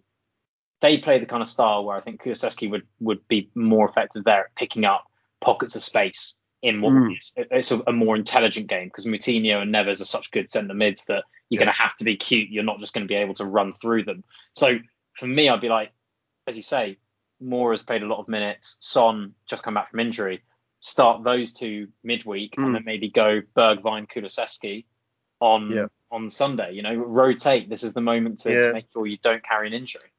they 0.82 0.98
play 0.98 1.20
the 1.20 1.26
kind 1.28 1.42
of 1.44 1.48
style 1.48 1.84
where 1.86 1.96
I 1.96 2.02
think 2.02 2.22
Kulusevski 2.24 2.70
would 2.72 2.88
would 3.00 3.28
be 3.28 3.50
more 3.56 3.88
effective 3.88 4.24
there 4.24 4.46
at 4.46 4.56
picking 4.56 4.86
up 4.86 5.04
pockets 5.42 5.76
of 5.76 5.84
space 5.84 6.36
in 6.64 6.82
what 6.82 6.94
Mm. 6.94 7.18
is 7.18 7.34
it's 7.38 7.72
a, 7.72 7.80
a 7.88 7.92
more 7.92 8.16
intelligent 8.16 8.68
game 8.68 8.88
because 8.88 9.06
Moutinho 9.06 9.62
and 9.62 9.74
Neves 9.74 10.00
are 10.02 10.06
such 10.06 10.32
good 10.32 10.50
centre 10.52 10.74
mids 10.76 11.06
that 11.06 11.24
you're 11.50 11.60
Yeah. 11.60 11.66
going 11.66 11.76
to 11.76 11.82
have 11.82 11.96
to 11.98 12.04
be 12.04 12.16
cute. 12.16 12.50
You're 12.50 12.64
not 12.64 12.80
just 12.80 12.94
going 12.94 13.04
to 13.04 13.08
be 13.08 13.16
able 13.16 13.34
to 13.36 13.46
run 13.46 13.74
through 13.74 14.04
them. 14.06 14.24
So 14.54 14.78
for 15.18 15.26
me, 15.28 15.50
I'd 15.50 15.60
be 15.62 15.70
like, 15.70 15.92
as 16.48 16.56
you 16.58 16.64
say, 16.64 16.98
Moura 17.42 17.72
has 17.74 17.82
played 17.84 18.04
a 18.04 18.08
lot 18.08 18.20
of 18.20 18.28
minutes. 18.28 18.78
Son 18.80 19.34
just 19.50 19.64
come 19.64 19.74
back 19.74 19.90
from 19.90 20.00
injury. 20.00 20.44
Start 20.82 21.24
those 21.24 21.54
two 21.54 21.88
midweek 22.04 22.56
Mm. 22.56 22.66
and 22.66 22.76
then 22.76 22.84
maybe 22.86 23.10
go 23.10 23.42
Bergwijn 23.56 24.08
Kulusevski 24.12 24.86
on 25.40 25.72
Yeah. 25.72 25.86
on 26.12 26.30
Sunday. 26.32 26.74
You 26.74 26.82
know, 26.82 26.96
rotate. 26.96 27.70
This 27.70 27.84
is 27.84 27.94
the 27.94 28.02
moment 28.02 28.40
to, 28.40 28.52
Yeah. 28.52 28.68
to 28.68 28.74
make 28.74 28.86
sure 28.92 29.06
you 29.08 29.18
don't 29.18 29.44
carry 29.44 29.68
an 29.68 29.74
injury. 29.74 30.10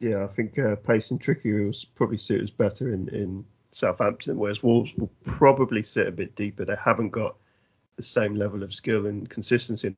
Yeah, 0.00 0.24
I 0.24 0.28
think 0.28 0.58
uh, 0.58 0.76
pace 0.76 1.10
and 1.10 1.20
trickery 1.20 1.64
will 1.64 1.74
probably 1.94 2.18
suit 2.18 2.42
us 2.42 2.50
better 2.50 2.92
in, 2.92 3.08
in 3.08 3.44
Southampton, 3.70 4.36
whereas 4.36 4.62
Wolves 4.62 4.94
will 4.96 5.10
probably 5.24 5.82
sit 5.82 6.06
a 6.06 6.12
bit 6.12 6.34
deeper. 6.34 6.64
They 6.64 6.76
haven't 6.76 7.10
got 7.10 7.36
the 7.96 8.02
same 8.02 8.34
level 8.34 8.62
of 8.62 8.74
skill 8.74 9.06
and 9.06 9.28
consistency 9.28 9.94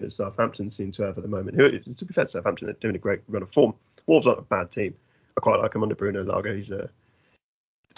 that 0.00 0.12
Southampton 0.12 0.70
seem 0.70 0.92
to 0.92 1.02
have 1.02 1.16
at 1.16 1.22
the 1.22 1.28
moment. 1.28 1.56
Who, 1.56 1.78
to 1.78 2.04
be 2.04 2.12
fair, 2.14 2.26
Southampton 2.28 2.66
they're 2.66 2.74
doing 2.74 2.94
a 2.96 2.98
great 3.00 3.20
run 3.28 3.42
of 3.42 3.50
form. 3.52 3.74
Wolves 4.06 4.26
aren't 4.26 4.40
a 4.40 4.42
bad 4.42 4.70
team. 4.70 4.94
I 5.36 5.40
quite 5.40 5.58
like 5.60 5.72
them 5.72 5.82
under 5.82 5.94
Bruno 5.94 6.22
Lage. 6.24 6.54
He's 6.54 6.70
a 6.70 6.90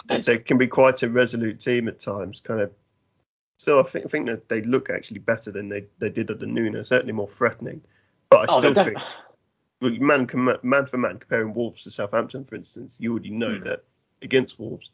they, 0.07 0.19
they 0.19 0.37
can 0.39 0.57
be 0.57 0.67
quite 0.67 1.03
a 1.03 1.09
resolute 1.09 1.59
team 1.59 1.87
at 1.87 1.99
times. 1.99 2.41
Kind 2.41 2.61
of. 2.61 2.71
So 3.57 3.79
I 3.79 3.83
think 3.83 4.05
I 4.05 4.09
think 4.09 4.25
that 4.27 4.49
they 4.49 4.61
look 4.61 4.89
actually 4.89 5.19
better 5.19 5.51
than 5.51 5.69
they, 5.69 5.85
they 5.99 6.09
did 6.09 6.31
under 6.31 6.45
Nuno. 6.45 6.83
Certainly 6.83 7.13
more 7.13 7.29
threatening. 7.29 7.81
But 8.29 8.49
I 8.49 8.53
Oh, 8.53 8.59
still 8.59 8.73
think 8.73 8.97
man, 10.01 10.27
man 10.63 10.85
for 10.85 10.97
man, 10.97 11.17
comparing 11.19 11.53
Wolves 11.53 11.83
to 11.83 11.91
Southampton, 11.91 12.45
for 12.45 12.55
instance, 12.55 12.97
you 12.99 13.11
already 13.11 13.31
know 13.31 13.57
Hmm. 13.57 13.63
that 13.65 13.83
against 14.21 14.59
Wolves, 14.59 14.89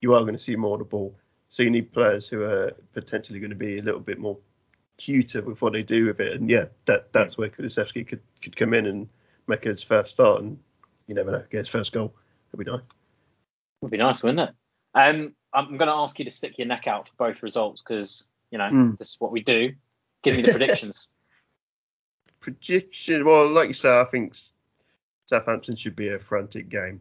you 0.00 0.14
are 0.14 0.20
going 0.22 0.34
to 0.34 0.38
see 0.38 0.56
more 0.56 0.74
of 0.74 0.80
the 0.80 0.84
ball. 0.84 1.14
So 1.50 1.62
you 1.62 1.70
need 1.70 1.92
players 1.92 2.28
who 2.28 2.42
are 2.44 2.72
potentially 2.92 3.40
going 3.40 3.50
to 3.50 3.56
be 3.56 3.78
a 3.78 3.82
little 3.82 4.00
bit 4.00 4.18
more 4.18 4.38
cuter 4.98 5.42
with 5.42 5.60
what 5.62 5.72
they 5.72 5.82
do 5.82 6.06
with 6.06 6.20
it. 6.20 6.34
And 6.34 6.48
yeah, 6.48 6.66
that 6.84 7.12
that's 7.12 7.36
where 7.36 7.48
Kulusevski 7.48 8.06
could, 8.06 8.20
could 8.42 8.56
come 8.56 8.74
in 8.74 8.86
and 8.86 9.08
make 9.46 9.64
his 9.64 9.82
first 9.82 10.12
start. 10.12 10.42
And 10.42 10.58
you 11.06 11.14
never 11.14 11.32
know, 11.32 11.44
get 11.50 11.58
his 11.60 11.68
first 11.68 11.92
goal. 11.92 12.14
It'd 12.52 12.64
be 12.64 12.70
nice. 12.70 12.82
Would 13.82 13.90
be 13.90 13.96
nice, 13.96 14.22
wouldn't 14.22 14.50
it? 14.50 14.54
Um, 14.94 15.34
I'm 15.54 15.76
going 15.78 15.88
to 15.88 15.94
ask 15.94 16.18
you 16.18 16.24
to 16.26 16.30
stick 16.30 16.58
your 16.58 16.66
neck 16.66 16.86
out 16.86 17.08
for 17.08 17.14
both 17.32 17.42
results 17.42 17.82
because 17.82 18.26
you 18.50 18.58
know 18.58 18.70
Mm. 18.70 18.98
this 18.98 19.10
is 19.10 19.16
what 19.20 19.32
we 19.32 19.40
do. 19.42 19.72
Give 20.22 20.36
me 20.36 20.42
the 20.42 20.50
predictions. 20.52 21.08
Prediction. 22.40 23.24
Well, 23.24 23.48
like 23.50 23.68
you 23.68 23.74
say, 23.74 24.00
I 24.00 24.04
think 24.04 24.34
Southampton 25.26 25.76
should 25.76 25.94
be 25.96 26.08
a 26.08 26.18
frantic 26.18 26.68
game, 26.68 27.00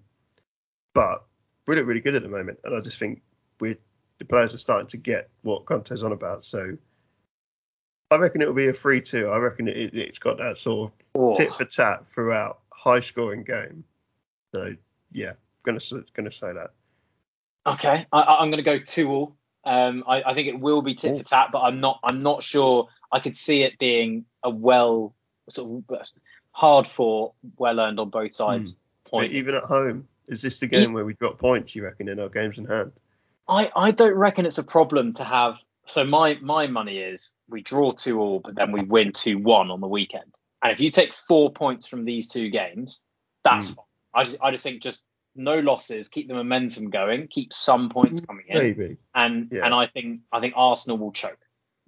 but 0.93 1.25
we 1.67 1.75
look 1.75 1.85
really 1.85 2.01
good 2.01 2.15
at 2.15 2.23
the 2.23 2.29
moment, 2.29 2.59
and 2.63 2.75
I 2.75 2.81
just 2.81 2.97
think 2.97 3.21
we 3.59 3.77
the 4.19 4.25
players 4.25 4.53
are 4.53 4.57
starting 4.59 4.87
to 4.87 4.97
get 4.97 5.29
what 5.43 5.65
Conte's 5.65 6.03
on 6.03 6.11
about. 6.11 6.43
So 6.43 6.77
I 8.11 8.15
reckon 8.17 8.41
it 8.41 8.47
will 8.47 8.53
be 8.53 8.67
a 8.67 8.73
three-two. 8.73 9.27
I 9.27 9.37
reckon 9.37 9.67
it, 9.69 9.93
it's 9.95 10.19
got 10.19 10.37
that 10.39 10.57
sort 10.57 10.91
Oh, 11.15 11.31
of 11.31 11.37
tit 11.37 11.53
for 11.53 11.63
tat 11.65 12.05
throughout, 12.07 12.59
high-scoring 12.71 13.43
game. 13.43 13.83
So 14.53 14.75
yeah, 15.13 15.33
gonna 15.63 15.79
gonna 16.13 16.31
say 16.31 16.53
that. 16.53 16.71
okay, 17.65 18.05
I, 18.11 18.37
going 18.45 18.57
to 18.57 18.63
go 18.63 18.79
two 18.79 19.09
all. 19.09 19.35
Um, 19.65 20.03
I, 20.07 20.23
I 20.23 20.33
think 20.33 20.47
it 20.47 20.59
will 20.59 20.81
be 20.81 20.95
tit 20.95 21.17
for 21.17 21.23
tat, 21.23 21.47
but 21.51 21.59
I'm 21.59 21.79
not. 21.79 21.99
I'm 22.03 22.23
not 22.23 22.43
sure. 22.43 22.87
I 23.11 23.19
could 23.19 23.35
see 23.35 23.63
it 23.63 23.77
being 23.79 24.25
a 24.43 24.49
well 24.49 25.15
sort 25.49 25.83
of 25.89 26.07
hard 26.51 26.87
fought, 26.87 27.33
well 27.57 27.79
earned 27.79 27.99
on 27.99 28.09
both 28.09 28.33
sides. 28.33 28.79
But 29.05 29.11
Point. 29.11 29.31
even 29.31 29.55
at 29.55 29.63
home, 29.63 30.07
is 30.27 30.41
this 30.41 30.59
the 30.59 30.67
game 30.67 30.93
where 30.93 31.03
we 31.05 31.13
drop 31.13 31.39
points? 31.39 31.75
You 31.75 31.83
reckon 31.83 32.07
in 32.07 32.19
our 32.19 32.29
games 32.29 32.59
in 32.59 32.65
hand? 32.65 32.91
I, 33.47 33.71
I 33.75 33.91
don't 33.91 34.13
reckon 34.13 34.45
it's 34.45 34.59
a 34.59 34.63
problem 34.63 35.13
to 35.15 35.23
have. 35.23 35.55
So 35.87 36.03
my 36.03 36.37
my 36.41 36.67
money 36.67 36.99
is 36.99 37.33
we 37.49 37.61
draw 37.61 37.91
two 37.91 38.19
all, 38.19 38.39
but 38.39 38.53
then 38.55 38.71
we 38.71 38.83
win 38.83 39.11
two 39.11 39.39
one 39.39 39.71
on 39.71 39.81
the 39.81 39.87
weekend. 39.87 40.31
And 40.61 40.71
if 40.71 40.79
you 40.79 40.89
take 40.89 41.15
four 41.15 41.51
points 41.51 41.87
from 41.87 42.05
these 42.05 42.29
two 42.29 42.49
games, 42.49 43.01
that's 43.43 43.71
Mm. 43.71 43.75
fine. 43.75 43.85
I 44.13 44.23
just, 44.25 44.37
I 44.41 44.51
just 44.51 44.63
think 44.63 44.83
just 44.83 45.03
no 45.39 45.59
losses, 45.59 46.09
keep 46.09 46.27
the 46.27 46.33
momentum 46.35 46.89
going, 46.89 47.27
keep 47.27 47.53
some 47.53 47.89
points 47.89 48.21
coming 48.21 48.45
in, 48.47 48.57
Maybe. 48.57 48.97
and 49.15 49.49
Yeah. 49.51 49.65
and 49.65 49.73
I 49.73 49.87
think 49.87 50.21
I 50.31 50.39
think 50.39 50.53
Arsenal 50.55 50.97
will 50.97 51.11
choke. 51.11 51.39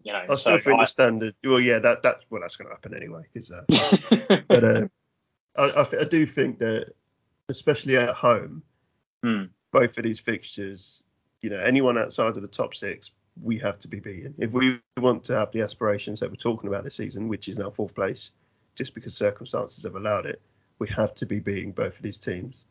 You 0.03 0.13
know, 0.13 0.19
I 0.19 0.35
still 0.35 0.57
so 0.57 0.59
think 0.59 0.79
I- 0.79 0.83
the 0.83 0.87
standard. 0.87 1.35
Well, 1.43 1.59
yeah, 1.59 1.79
that 1.79 2.01
that's 2.01 2.25
well, 2.29 2.41
that's 2.41 2.55
going 2.55 2.69
to 2.69 2.73
happen 2.73 2.95
anyway. 2.95 3.23
'cause, 3.33 3.51
uh, 3.51 3.65
but 4.47 4.63
uh, 4.63 4.87
I, 5.55 5.63
I, 5.81 5.99
I 5.99 6.03
do 6.05 6.25
think 6.25 6.57
that, 6.59 6.93
especially 7.49 7.97
at 7.97 8.09
home, 8.09 8.63
Hmm. 9.23 9.43
both 9.71 9.95
of 9.99 10.03
these 10.03 10.19
fixtures, 10.19 11.03
you 11.41 11.49
know, 11.51 11.59
anyone 11.59 11.97
outside 11.97 12.35
of 12.35 12.41
the 12.41 12.47
top 12.47 12.73
six, 12.73 13.11
we 13.41 13.59
have 13.59 13.77
to 13.79 13.87
be 13.87 13.99
beaten 13.99 14.33
if 14.39 14.51
we 14.51 14.79
want 14.97 15.23
to 15.25 15.33
have 15.33 15.51
the 15.51 15.61
aspirations 15.61 16.19
that 16.19 16.29
we're 16.29 16.35
talking 16.35 16.67
about 16.67 16.83
this 16.83 16.95
season, 16.95 17.27
which 17.27 17.47
is 17.47 17.57
now 17.57 17.69
fourth 17.69 17.93
place, 17.93 18.31
just 18.75 18.95
because 18.95 19.15
circumstances 19.15 19.83
have 19.83 19.95
allowed 19.95 20.25
it. 20.25 20.41
We 20.79 20.87
have 20.89 21.13
to 21.15 21.25
be 21.27 21.39
beating 21.39 21.71
both 21.73 21.95
of 21.97 22.01
these 22.01 22.17
teams, 22.17 22.65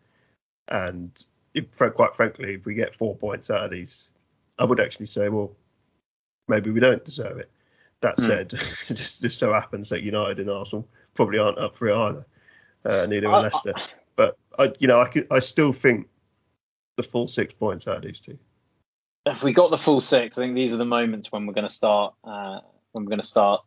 and 0.71 1.11
if, 1.55 1.77
quite 1.79 2.15
frankly, 2.15 2.55
if 2.55 2.65
we 2.65 2.75
get 2.75 2.97
four 2.97 3.17
points 3.17 3.51
out 3.51 3.65
of 3.65 3.71
these, 3.71 4.09
I 4.59 4.65
would 4.65 4.81
actually 4.81 5.07
say, 5.07 5.29
well, 5.29 5.53
maybe 6.49 6.71
we 6.71 6.81
don't 6.81 7.05
deserve 7.05 7.39
it. 7.39 7.51
That 8.01 8.15
Hmm. 8.19 8.27
said, 8.27 8.53
it 8.89 8.95
just, 8.95 9.23
just 9.23 9.39
so 9.39 9.53
happens 9.53 9.89
that 9.91 10.03
United 10.03 10.39
and 10.39 10.51
Arsenal 10.51 10.89
probably 11.15 11.39
aren't 11.39 11.59
up 11.59 11.77
for 11.77 11.89
it 11.89 11.97
either. 11.97 12.27
Uh, 12.85 13.07
neither 13.07 13.29
are 13.29 13.43
Leicester. 13.43 13.75
But 14.17 14.37
I, 14.59 14.73
you 14.79 14.89
know, 14.89 15.01
I 15.01 15.09
could, 15.09 15.27
I 15.31 15.41
still 15.41 15.73
think 15.73 16.09
the 16.97 17.03
full 17.03 17.27
six 17.27 17.53
points 17.53 17.87
out 17.89 17.97
of 17.97 18.03
these 18.03 18.21
two. 18.21 18.39
if 19.27 19.43
we 19.43 19.53
got 19.53 19.71
the 19.71 19.79
full 19.79 20.01
six, 20.01 20.39
I 20.39 20.43
think 20.43 20.55
these 20.55 20.73
are 20.75 20.79
the 20.79 20.85
moments 20.85 21.31
when 21.33 21.47
we're 21.47 21.55
going 21.55 21.67
to 21.67 21.73
start 21.73 22.15
uh, 22.25 22.61
when 22.93 23.05
we're 23.05 23.11
going 23.11 23.21
to 23.21 23.27
start 23.27 23.63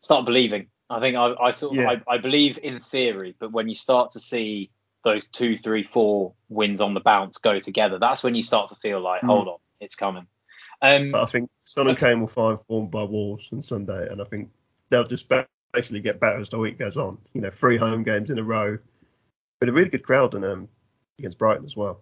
start 0.00 0.24
believing. 0.24 0.68
I 0.90 1.00
think 1.00 1.16
I, 1.16 1.34
I 1.34 1.50
sort 1.52 1.72
of 1.72 1.78
Yeah. 1.82 1.90
I, 2.08 2.14
I 2.14 2.18
believe 2.18 2.58
in 2.62 2.80
theory, 2.80 3.34
but 3.38 3.52
when 3.52 3.68
you 3.68 3.74
start 3.74 4.12
to 4.12 4.20
see 4.20 4.70
those 5.04 5.26
two, 5.26 5.56
three, 5.58 5.84
four 5.84 6.34
wins 6.48 6.80
on 6.80 6.94
the 6.94 7.00
bounce 7.00 7.38
go 7.38 7.58
together, 7.60 7.98
that's 7.98 8.22
when 8.24 8.34
you 8.34 8.42
start 8.42 8.68
to 8.68 8.74
feel 8.76 9.00
like, 9.00 9.22
Mm. 9.22 9.26
hold 9.28 9.48
on, 9.48 9.58
it's 9.80 9.94
coming. 9.94 10.26
Um, 10.82 11.12
But 11.12 11.22
I 11.22 11.26
think 11.26 11.50
Son 11.64 11.88
and 11.88 11.98
Kane 11.98 12.20
will 12.20 12.28
find 12.28 12.58
form 12.66 12.88
by 12.88 13.02
Wolves 13.02 13.52
on 13.52 13.62
Sunday, 13.62 14.08
and 14.10 14.20
I 14.20 14.24
think 14.24 14.50
they'll 14.88 15.04
just 15.04 15.26
basically 15.72 16.00
get 16.00 16.20
better 16.20 16.38
as 16.38 16.48
the 16.50 16.58
week 16.58 16.78
goes 16.78 16.96
on. 16.96 17.18
You 17.32 17.40
know, 17.40 17.50
three 17.50 17.76
home 17.76 18.02
games 18.02 18.30
in 18.30 18.38
a 18.38 18.44
row, 18.44 18.78
with 19.60 19.68
a 19.68 19.72
really 19.72 19.88
good 19.90 20.04
crowd 20.04 20.34
and 20.34 20.44
um, 20.44 20.68
against 21.18 21.38
Brighton 21.38 21.64
as 21.66 21.76
well. 21.76 22.00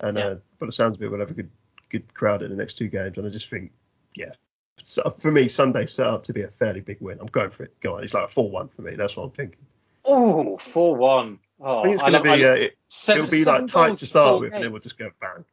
And 0.00 0.16
Yeah. 0.16 0.24
uh, 0.26 0.34
by 0.58 0.66
the 0.66 0.72
sounds 0.72 0.96
of 0.96 1.02
it, 1.02 1.10
we'll 1.10 1.20
have 1.20 1.30
a 1.30 1.34
good 1.34 1.50
good 1.90 2.12
crowd 2.14 2.42
in 2.42 2.50
the 2.50 2.56
next 2.56 2.74
two 2.74 2.88
games. 2.88 3.16
And 3.18 3.26
I 3.26 3.30
just 3.30 3.48
think, 3.48 3.70
yeah, 4.16 4.32
so 4.82 5.10
for 5.18 5.30
me, 5.30 5.46
Sunday 5.46 5.86
set 5.86 6.08
up 6.08 6.24
to 6.24 6.32
be 6.32 6.42
a 6.42 6.48
fairly 6.48 6.80
big 6.80 7.00
win. 7.00 7.18
I'm 7.20 7.26
going 7.26 7.50
for 7.50 7.62
it. 7.64 7.78
Go 7.80 7.96
on, 7.96 8.02
it's 8.04 8.14
like 8.14 8.24
a 8.24 8.28
four-one 8.28 8.68
for 8.68 8.82
me. 8.82 8.96
That's 8.96 9.16
what 9.16 9.24
I'm 9.24 9.30
thinking. 9.30 9.64
oh, 10.04 10.56
four 10.58 10.96
one. 10.96 11.38
Oh, 11.60 11.80
I 11.80 11.82
think 11.82 11.94
it's 11.94 12.02
going 12.02 12.12
to 12.14 12.20
be. 12.22 12.28
I- 12.44 12.50
Uh, 12.50 12.54
it, 12.54 12.76
it'll 13.10 13.26
be 13.26 13.44
like 13.44 13.66
tight 13.68 13.94
to 13.96 14.06
start 14.06 14.40
with, 14.40 14.52
and 14.52 14.64
then 14.64 14.72
we'll 14.72 14.80
just 14.80 14.98
go 14.98 15.10
bang. 15.20 15.44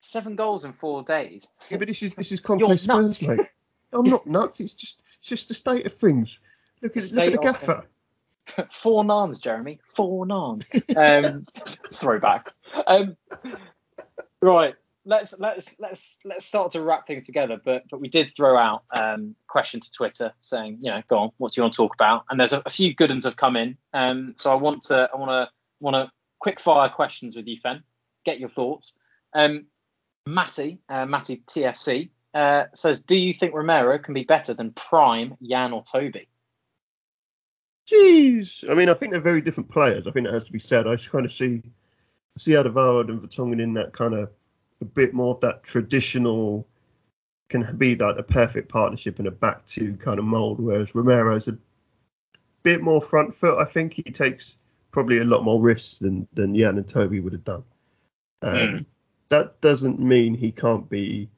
Seven 0.00 0.36
goals 0.36 0.64
in 0.64 0.72
four 0.74 1.02
days. 1.02 1.48
Yeah, 1.70 1.78
but 1.78 1.88
this 1.88 2.02
is 2.02 2.14
this 2.14 2.30
is 2.32 2.40
Conte 2.40 2.76
Spurs, 2.76 3.26
mate. 3.26 3.40
I'm 3.92 4.04
not 4.04 4.26
nuts. 4.26 4.60
It's 4.60 4.74
just 4.74 5.02
it's 5.18 5.28
just 5.28 5.48
the 5.48 5.54
state 5.54 5.86
of 5.86 5.94
things. 5.94 6.40
Look 6.82 6.96
at 6.96 7.04
look 7.12 7.24
at 7.26 7.32
the 7.32 7.38
of 7.38 7.42
gaffer. 7.42 7.86
Four 8.72 9.04
nans, 9.04 9.38
Jeremy. 9.38 9.80
Four 9.94 10.26
nans. 10.26 10.68
Um, 10.94 11.44
throwback. 11.94 12.52
Um, 12.86 13.16
right. 14.42 14.74
Let's 15.06 15.38
let's 15.38 15.78
let's 15.78 16.18
let's 16.24 16.46
start 16.46 16.72
to 16.72 16.82
wrap 16.82 17.06
things 17.06 17.26
together. 17.26 17.60
But 17.62 17.84
but 17.90 18.00
we 18.00 18.08
did 18.08 18.34
throw 18.34 18.56
out 18.56 18.84
um, 18.96 19.36
a 19.44 19.48
question 19.48 19.80
to 19.80 19.90
Twitter 19.90 20.32
saying, 20.40 20.78
you 20.80 20.90
know, 20.90 21.02
go 21.08 21.18
on, 21.18 21.30
what 21.36 21.52
do 21.52 21.60
you 21.60 21.62
want 21.62 21.74
to 21.74 21.76
talk 21.76 21.94
about? 21.94 22.24
And 22.30 22.40
there's 22.40 22.54
a, 22.54 22.62
a 22.64 22.70
few 22.70 22.94
good 22.94 23.10
ones 23.10 23.26
have 23.26 23.36
come 23.36 23.56
in. 23.56 23.76
Um, 23.92 24.34
so 24.36 24.50
I 24.50 24.54
want 24.54 24.82
to 24.84 25.08
I 25.12 25.16
want 25.16 25.30
to 25.30 25.48
want 25.80 25.94
to 25.94 26.10
quick 26.38 26.60
fire 26.60 26.88
questions 26.88 27.36
with 27.36 27.46
you, 27.46 27.58
Fen. 27.62 27.82
Get 28.24 28.40
your 28.40 28.48
thoughts. 28.48 28.94
Um, 29.34 29.66
Matty, 30.26 30.78
uh, 30.88 31.04
Matty 31.04 31.42
TFC 31.46 32.08
uh, 32.32 32.64
says, 32.74 33.00
do 33.00 33.16
you 33.16 33.34
think 33.34 33.54
Romero 33.54 33.98
can 33.98 34.14
be 34.14 34.24
better 34.24 34.54
than 34.54 34.72
Prime, 34.72 35.36
Jan, 35.42 35.72
or 35.72 35.82
Toby? 35.82 36.28
Jeez. 37.90 38.68
I 38.68 38.74
mean, 38.74 38.88
I 38.88 38.94
think 38.94 39.12
they're 39.12 39.20
very 39.20 39.42
different 39.42 39.70
players. 39.70 40.06
I 40.06 40.10
think 40.10 40.26
that 40.26 40.34
has 40.34 40.44
to 40.44 40.52
be 40.52 40.58
said. 40.58 40.86
I 40.86 40.92
just 40.92 41.10
kind 41.10 41.24
of 41.24 41.32
see 41.32 41.62
see 42.38 42.52
Alderweireld 42.52 43.10
and 43.10 43.20
Vertonghen 43.20 43.62
in 43.62 43.74
that 43.74 43.92
kind 43.92 44.14
of 44.14 44.30
a 44.84 44.88
bit 44.94 45.14
more 45.14 45.34
of 45.34 45.40
that 45.40 45.62
traditional 45.62 46.66
can 47.48 47.76
be 47.76 47.96
like 47.96 48.18
a 48.18 48.22
perfect 48.22 48.68
partnership 48.68 49.18
in 49.18 49.26
a 49.26 49.30
back 49.30 49.64
two 49.66 49.96
kind 49.96 50.18
of 50.18 50.24
mold, 50.24 50.60
whereas 50.60 50.94
Romero's 50.94 51.48
a 51.48 51.56
bit 52.62 52.82
more 52.82 53.00
front 53.00 53.34
foot. 53.34 53.58
I 53.58 53.64
think 53.64 53.94
he 53.94 54.02
takes 54.02 54.58
probably 54.90 55.18
a 55.18 55.24
lot 55.24 55.42
more 55.42 55.60
risks 55.60 55.98
than 55.98 56.28
than 56.34 56.54
Jan 56.54 56.78
and 56.78 56.86
Toby 56.88 57.20
would 57.20 57.32
have 57.32 57.44
done. 57.44 57.64
Um, 58.42 58.54
Mm. 58.54 58.86
That 59.30 59.60
doesn't 59.62 59.98
mean 59.98 60.34
he 60.34 60.52
can't 60.52 60.88
be 60.88 61.28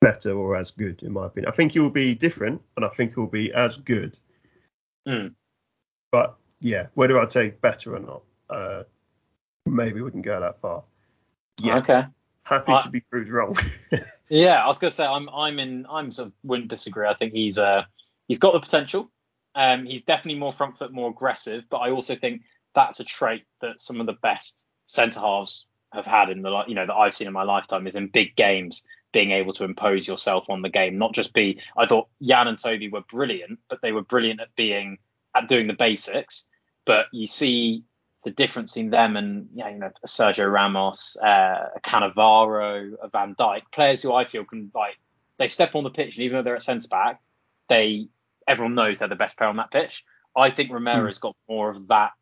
better 0.00 0.32
or 0.32 0.56
as 0.56 0.72
good, 0.72 1.02
in 1.02 1.12
my 1.12 1.26
opinion. 1.26 1.50
I 1.50 1.54
think 1.54 1.72
he 1.72 1.78
will 1.80 1.90
be 1.90 2.14
different, 2.14 2.60
and 2.76 2.84
I 2.84 2.88
think 2.88 3.14
he 3.14 3.20
will 3.20 3.28
be 3.28 3.52
as 3.52 3.76
good. 3.76 4.16
Mm. 5.06 5.34
But 6.10 6.36
yeah, 6.60 6.88
whether 6.94 7.18
I'd 7.18 7.32
say 7.32 7.50
better 7.50 7.94
or 7.94 8.00
not, 8.00 8.22
uh, 8.50 8.82
maybe 9.64 10.00
wouldn't 10.00 10.24
go 10.24 10.40
that 10.40 10.60
far. 10.60 10.82
Yeah, 11.62 11.78
Okay. 11.78 12.04
happy 12.44 12.72
I- 12.72 12.80
to 12.80 12.88
be 12.90 13.00
proved 13.00 13.30
wrong. 13.30 13.56
Yeah, 14.30 14.62
I 14.62 14.66
was 14.66 14.78
gonna 14.78 14.90
say 14.90 15.06
I'm 15.06 15.26
I'm 15.30 15.58
in 15.58 15.86
I'm 15.88 16.12
sort 16.12 16.28
of 16.28 16.34
wouldn't 16.42 16.68
disagree. 16.68 17.06
I 17.06 17.14
think 17.14 17.32
he's 17.32 17.58
uh 17.58 17.84
he's 18.26 18.38
got 18.38 18.52
the 18.52 18.60
potential. 18.60 19.10
Um, 19.54 19.86
he's 19.86 20.04
definitely 20.04 20.38
more 20.38 20.52
front 20.52 20.76
foot, 20.76 20.92
more 20.92 21.08
aggressive. 21.08 21.64
But 21.70 21.78
I 21.78 21.92
also 21.92 22.14
think 22.14 22.42
that's 22.74 23.00
a 23.00 23.04
trait 23.04 23.44
that 23.62 23.80
some 23.80 24.00
of 24.00 24.06
the 24.06 24.12
best 24.12 24.66
centre 24.84 25.20
halves 25.20 25.66
have 25.94 26.04
had 26.04 26.28
in 26.28 26.42
the 26.42 26.64
you 26.68 26.74
know 26.74 26.84
that 26.84 26.92
I've 26.94 27.14
seen 27.14 27.26
in 27.26 27.32
my 27.32 27.44
lifetime 27.44 27.86
is 27.86 27.96
in 27.96 28.08
big 28.08 28.36
games 28.36 28.82
being 29.14 29.30
able 29.30 29.54
to 29.54 29.64
impose 29.64 30.06
yourself 30.06 30.44
on 30.50 30.60
the 30.60 30.68
game, 30.68 30.98
not 30.98 31.14
just 31.14 31.32
be. 31.32 31.62
I 31.74 31.86
thought 31.86 32.08
Jan 32.20 32.48
and 32.48 32.58
Toby 32.58 32.90
were 32.90 33.00
brilliant, 33.10 33.60
but 33.70 33.80
they 33.80 33.92
were 33.92 34.02
brilliant 34.02 34.42
at 34.42 34.54
being 34.56 34.98
at 35.34 35.48
doing 35.48 35.68
the 35.68 35.72
basics. 35.72 36.44
But 36.84 37.06
you 37.12 37.26
see 37.26 37.84
the 38.24 38.30
difference 38.30 38.76
in 38.76 38.90
them 38.90 39.16
and 39.16 39.48
you 39.54 39.64
know 39.78 39.90
Sergio 40.06 40.50
Ramos, 40.52 41.16
uh, 41.22 41.68
a 41.76 41.80
Cannavaro, 41.82 42.94
a 43.02 43.08
Van 43.08 43.34
Dijk, 43.34 43.62
players 43.72 44.02
who 44.02 44.12
I 44.12 44.24
feel 44.26 44.44
can 44.44 44.70
like 44.74 44.98
they 45.38 45.48
step 45.48 45.74
on 45.74 45.84
the 45.84 45.90
pitch 45.90 46.16
and 46.16 46.24
even 46.24 46.38
though 46.38 46.42
they're 46.42 46.56
at 46.56 46.62
centre 46.62 46.88
back, 46.88 47.20
they 47.68 48.08
everyone 48.46 48.74
knows 48.74 48.98
they're 48.98 49.08
the 49.08 49.14
best 49.14 49.36
player 49.36 49.50
on 49.50 49.56
that 49.56 49.70
pitch. 49.70 50.04
I 50.36 50.50
think 50.50 50.70
Romero's 50.70 51.18
got 51.18 51.36
more 51.48 51.70
of 51.70 51.88
that 51.88 52.12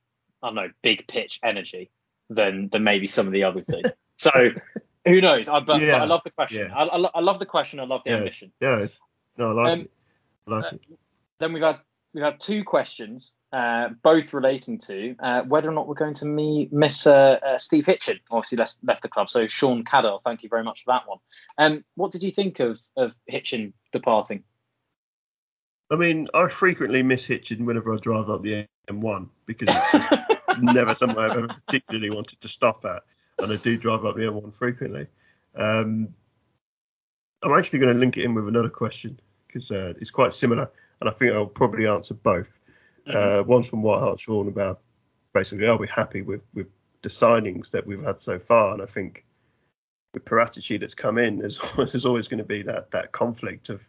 I 0.42 0.48
don't 0.48 0.54
know 0.54 0.68
big 0.82 1.06
pitch 1.08 1.40
energy 1.42 1.90
than 2.28 2.68
than 2.70 2.84
maybe 2.84 3.06
some 3.06 3.26
of 3.26 3.32
the 3.32 3.44
others 3.44 3.66
do. 3.66 3.82
so 4.16 4.30
who 5.06 5.20
knows? 5.20 5.48
I, 5.48 5.60
but, 5.60 5.80
Yeah, 5.80 5.92
but 5.92 6.02
I 6.02 6.04
love 6.04 6.22
the 6.24 6.30
question. 6.30 6.68
yeah. 6.68 6.76
I, 6.76 6.84
I, 6.84 6.96
lo- 6.96 7.10
I 7.14 7.20
love 7.20 7.38
the 7.38 7.46
question. 7.46 7.78
I 7.80 7.84
love 7.84 8.02
the 8.04 8.10
Yeah. 8.10 8.16
ambition. 8.18 8.52
yeah, 8.60 8.86
no, 9.38 9.50
I 9.50 9.52
like 9.62 9.72
Um, 9.72 9.80
it. 9.82 9.90
I 10.46 10.50
like 10.50 10.64
uh, 10.64 10.76
it. 10.76 10.80
Then 11.38 11.52
we've 11.52 11.62
had 11.62 11.78
we've 12.16 12.24
had 12.24 12.40
two 12.40 12.64
questions, 12.64 13.34
uh, 13.52 13.90
both 14.02 14.32
relating 14.32 14.78
to 14.78 15.14
uh, 15.22 15.42
whether 15.42 15.68
or 15.68 15.72
not 15.72 15.86
we're 15.86 15.94
going 15.94 16.14
to 16.14 16.24
me, 16.24 16.66
miss 16.72 17.06
uh, 17.06 17.58
Steve 17.58 17.84
Hitchen. 17.84 18.20
Obviously, 18.30 18.56
left, 18.56 18.78
left 18.82 19.02
the 19.02 19.08
club. 19.08 19.28
So 19.28 19.46
Sean 19.46 19.84
Caddell, 19.84 20.22
thank 20.24 20.42
you 20.42 20.48
very 20.48 20.64
much 20.64 20.82
for 20.82 20.94
that 20.94 21.06
one. 21.06 21.18
Um, 21.58 21.84
what 21.94 22.12
did 22.12 22.22
you 22.22 22.32
think 22.32 22.58
of 22.58 22.80
of 22.96 23.12
Hitchen 23.30 23.74
departing? 23.92 24.44
I 25.90 25.96
mean, 25.96 26.28
I 26.32 26.48
frequently 26.48 27.02
miss 27.02 27.26
Hitchin 27.26 27.66
whenever 27.66 27.92
I 27.92 27.98
drive 27.98 28.30
up 28.30 28.42
the 28.42 28.66
M1 28.90 29.28
because 29.44 29.68
it's 29.70 29.92
just 29.92 30.28
never 30.62 30.94
somewhere 30.94 31.30
I've 31.30 31.36
ever 31.36 31.48
particularly 31.48 32.10
wanted 32.10 32.40
to 32.40 32.48
stop 32.48 32.84
at, 32.86 33.02
and 33.38 33.52
I 33.52 33.56
do 33.56 33.76
drive 33.76 34.06
up 34.06 34.16
the 34.16 34.22
M1 34.22 34.54
frequently. 34.54 35.06
Um, 35.54 36.08
I'm 37.42 37.58
actually 37.58 37.80
going 37.80 37.92
to 37.92 38.00
link 38.00 38.16
it 38.16 38.24
in 38.24 38.34
with 38.34 38.48
another 38.48 38.70
question 38.70 39.20
because 39.46 39.70
uh, 39.70 39.92
it's 40.00 40.10
quite 40.10 40.32
similar, 40.32 40.70
and 41.00 41.10
I 41.10 41.12
think 41.12 41.32
I'll 41.32 41.46
probably 41.46 41.86
answer 41.86 42.14
both. 42.14 42.48
Uh, 43.06 43.42
one's 43.46 43.68
from 43.68 43.82
White 43.82 44.00
Hart 44.00 44.18
Sean 44.18 44.48
about 44.48 44.80
basically, 45.32 45.66
are 45.66 45.76
we 45.76 45.86
happy 45.86 46.22
with, 46.22 46.40
with 46.54 46.66
the 47.02 47.08
signings 47.08 47.70
that 47.70 47.86
we've 47.86 48.02
had 48.02 48.18
so 48.18 48.38
far? 48.38 48.72
And 48.72 48.82
I 48.82 48.86
think 48.86 49.24
with 50.12 50.24
Paratici 50.24 50.80
that's 50.80 50.94
come 50.94 51.18
in, 51.18 51.38
there's, 51.38 51.60
there's 51.76 52.04
always 52.06 52.26
going 52.26 52.38
to 52.38 52.44
be 52.44 52.62
that 52.62 52.90
that 52.90 53.12
conflict 53.12 53.68
of 53.68 53.86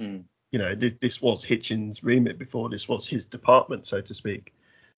Mm. 0.00 0.24
you 0.50 0.58
know, 0.58 0.74
this, 0.74 0.92
this 1.00 1.22
was 1.22 1.44
Hitchen's 1.44 2.02
remit 2.02 2.38
before. 2.38 2.68
This 2.68 2.88
was 2.88 3.06
his 3.06 3.26
department, 3.26 3.86
so 3.86 4.00
to 4.00 4.14
speak. 4.14 4.52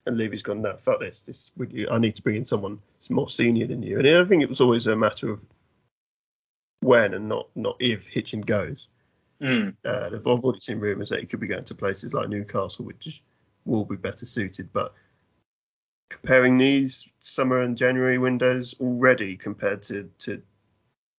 And 0.06 0.16
Levy's 0.16 0.42
gone, 0.42 0.62
no, 0.62 0.76
fuck 0.76 1.00
this. 1.00 1.20
This, 1.20 1.50
would 1.56 1.72
you, 1.72 1.88
I 1.90 1.98
need 1.98 2.16
to 2.16 2.22
bring 2.22 2.36
in 2.36 2.46
someone 2.46 2.78
that's 2.94 3.10
more 3.10 3.28
senior 3.28 3.66
than 3.66 3.82
you. 3.82 3.98
And 3.98 4.08
I 4.08 4.24
think 4.24 4.42
it 4.42 4.48
was 4.48 4.60
always 4.60 4.86
a 4.86 4.94
matter 4.94 5.30
of 5.30 5.40
when 6.80 7.14
and 7.14 7.28
not 7.28 7.48
not 7.56 7.76
if 7.80 8.08
Hitchen 8.12 8.44
goes. 8.44 8.88
Mm. 9.42 9.74
Uh, 9.84 10.10
I've 10.12 10.26
already 10.26 10.60
seen 10.60 10.78
rumours 10.78 11.10
that 11.10 11.20
he 11.20 11.26
could 11.26 11.40
be 11.40 11.46
going 11.46 11.64
to 11.64 11.74
places 11.74 12.14
like 12.14 12.28
Newcastle, 12.28 12.84
which 12.84 13.22
will 13.64 13.84
be 13.84 13.96
better 13.96 14.26
suited. 14.26 14.72
But 14.72 14.94
comparing 16.10 16.56
these 16.56 17.06
summer 17.20 17.62
and 17.62 17.76
January 17.76 18.18
windows 18.18 18.74
already 18.80 19.36
compared 19.36 19.82
to, 19.84 20.10
to 20.20 20.42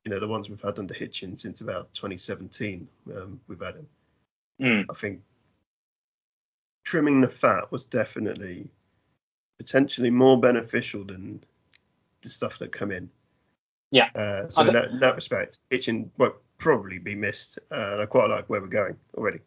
you 0.03 0.11
know 0.11 0.20
the 0.20 0.28
ones 0.28 0.49
we've 0.49 0.61
had 0.61 0.80
under 0.80 0.93
Hitchen 0.93 1.39
since 1.39 1.61
about 1.61 1.93
2017, 1.93 2.88
um, 3.15 3.39
we've 3.47 3.59
had 3.59 3.76
him. 3.76 3.88
Mm. 4.61 4.86
I 4.89 4.93
think 4.93 5.22
trimming 6.84 7.22
the 7.22 7.30
fat 7.30 7.72
was 7.72 7.86
definitely 7.86 8.68
potentially 9.57 10.09
more 10.09 10.39
beneficial 10.39 11.03
than 11.03 11.43
the 12.22 12.30
stuff 12.30 12.57
that 12.59 12.72
come 12.72 12.91
in. 12.91 13.09
Yeah. 13.91 14.09
Uh, 14.15 14.49
so 14.49 14.61
in 14.61 14.74
that, 14.74 14.86
in 14.91 14.99
that 14.99 15.15
respect, 15.15 15.59
Hitchen 15.70 16.09
won't 16.18 16.36
probably 16.58 16.99
be 16.99 17.16
missed. 17.16 17.60
Uh, 17.72 17.93
and 17.93 18.01
I 18.01 18.05
quite 18.05 18.30
like 18.30 18.49
where 18.49 18.62
we're 18.62 18.68
going 18.68 18.97
already. 19.16 19.39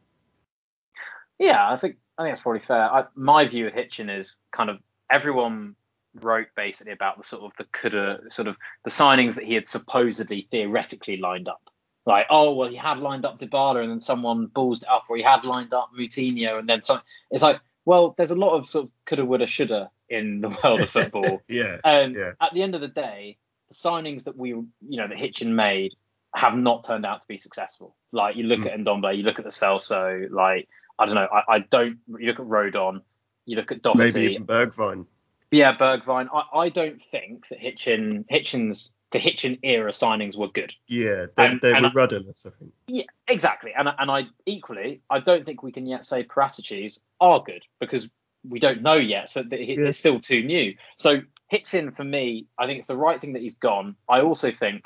Yeah, 1.39 1.71
I 1.71 1.77
think 1.79 1.97
I 2.19 2.23
think 2.23 2.35
that's 2.35 2.43
probably 2.43 2.61
fair. 2.61 2.83
I, 2.83 3.05
my 3.15 3.47
view 3.47 3.67
of 3.67 3.73
Hitchen 3.73 4.17
is 4.17 4.39
kind 4.53 4.69
of 4.71 4.79
everyone 5.11 5.75
wrote 6.15 6.49
basically 6.57 6.93
about 6.93 7.17
the 7.17 7.25
sort 7.25 7.43
of 7.43 7.53
the 7.57 7.65
coulda 7.73 8.21
sort 8.31 8.49
of 8.49 8.57
the 8.85 8.91
signings 8.91 9.37
that 9.37 9.45
he 9.45 9.55
had 9.55 9.69
supposedly 9.69 10.47
theoretically 10.51 11.17
lined 11.17 11.49
up. 11.49 11.63
Like, 12.07 12.27
oh 12.31 12.55
well, 12.55 12.69
he 12.69 12.77
had 12.77 12.99
lined 12.99 13.25
up 13.25 13.39
Dybala 13.39 13.83
and 13.83 13.91
then 13.91 14.01
someone 14.01 14.47
balls 14.47 14.83
it 14.83 14.89
up, 14.89 15.05
or 15.09 15.17
he 15.17 15.23
had 15.23 15.45
lined 15.45 15.73
up 15.73 15.91
Moutinho 15.99 16.59
and 16.59 16.69
then 16.69 16.83
some. 16.83 17.01
It's 17.31 17.43
like, 17.43 17.61
well, 17.85 18.15
there's 18.17 18.31
a 18.31 18.37
lot 18.37 18.57
of 18.57 18.69
sort 18.69 18.87
of 18.87 18.91
coulda, 19.07 19.25
woulda, 19.25 19.47
shoulda 19.47 19.91
in 20.09 20.41
the 20.41 20.49
world 20.65 20.81
of 20.81 20.91
football. 20.91 21.43
yeah. 21.49 21.79
And 21.85 22.15
yeah. 22.15 22.33
at 22.41 22.53
the 22.53 22.63
end 22.63 22.75
of 22.75 22.81
the 22.81 22.89
day, 22.89 23.39
the 23.69 23.75
signings 23.75 24.25
that 24.25 24.37
we, 24.37 24.51
you 24.51 24.67
know, 24.81 25.09
that 25.09 25.17
Hitchen 25.17 25.55
made 25.55 25.95
have 26.35 26.57
not 26.57 26.85
turned 26.85 27.05
out 27.05 27.23
to 27.23 27.29
be 27.29 27.37
successful. 27.37 27.97
Like 28.13 28.37
you 28.37 28.45
look 28.45 28.61
Mm. 28.61 28.73
at 28.73 28.79
Ndombe, 28.81 29.17
you 29.17 29.23
look 29.25 29.39
at 29.39 29.45
the 29.45 29.51
Celso, 29.51 30.31
like 30.31 30.69
I 30.99 31.07
don't 31.07 31.15
know, 31.15 31.29
I, 31.33 31.57
I 31.57 31.59
don't. 31.61 31.99
You 32.09 32.27
look 32.29 32.41
at 32.41 32.47
Rodon, 32.47 33.03
you 33.47 33.57
look 33.57 33.73
at 33.73 33.83
Doherty. 33.83 34.21
Maybe 34.21 34.35
even 34.35 34.47
Bergwijn. 34.47 35.07
Yeah, 35.51 35.77
Bergwijn. 35.77 36.29
I, 36.33 36.59
I 36.59 36.69
don't 36.69 37.03
think 37.03 37.49
that 37.49 37.59
Hitchen 37.59 38.25
Hitchen's 38.31 38.93
the 39.11 39.19
Hitchen 39.19 39.59
era 39.65 39.91
signings 39.91 40.37
were 40.37 40.47
good. 40.49 40.73
Yeah, 40.87 41.27
they, 41.35 41.47
And- 41.47 41.61
they 41.61 41.73
and 41.73 41.83
were 41.83 41.89
I- 41.89 41.93
rudderless, 41.95 42.47
I 42.47 42.51
think. 42.51 42.73
Yeah, 42.87 43.05
exactly. 43.27 43.73
And 43.77 43.89
and 43.99 44.11
I 44.11 44.27
equally 44.47 45.03
I 45.11 45.19
don't 45.21 45.45
think 45.45 45.63
we 45.65 45.73
can 45.73 45.87
yet 45.87 46.05
say 46.05 46.23
Paraticis 46.23 47.01
are 47.21 47.43
good 47.43 47.65
because 47.81 48.09
we 48.49 48.61
don't 48.61 48.83
know 48.83 48.95
yet. 48.95 49.29
So 49.31 49.43
that 49.43 49.59
he- 49.59 49.75
Yeah. 49.81 49.91
still 49.91 50.21
too 50.21 50.43
new. 50.45 50.77
So 50.97 51.23
Hitchen 51.53 51.97
for 51.97 52.05
me, 52.05 52.47
I 52.57 52.67
think 52.67 52.79
it's 52.79 52.89
the 52.89 52.97
right 52.97 53.21
thing 53.21 53.33
that 53.33 53.43
he's 53.43 53.57
gone. 53.57 53.97
I 54.09 54.21
also 54.21 54.53
think 54.53 54.85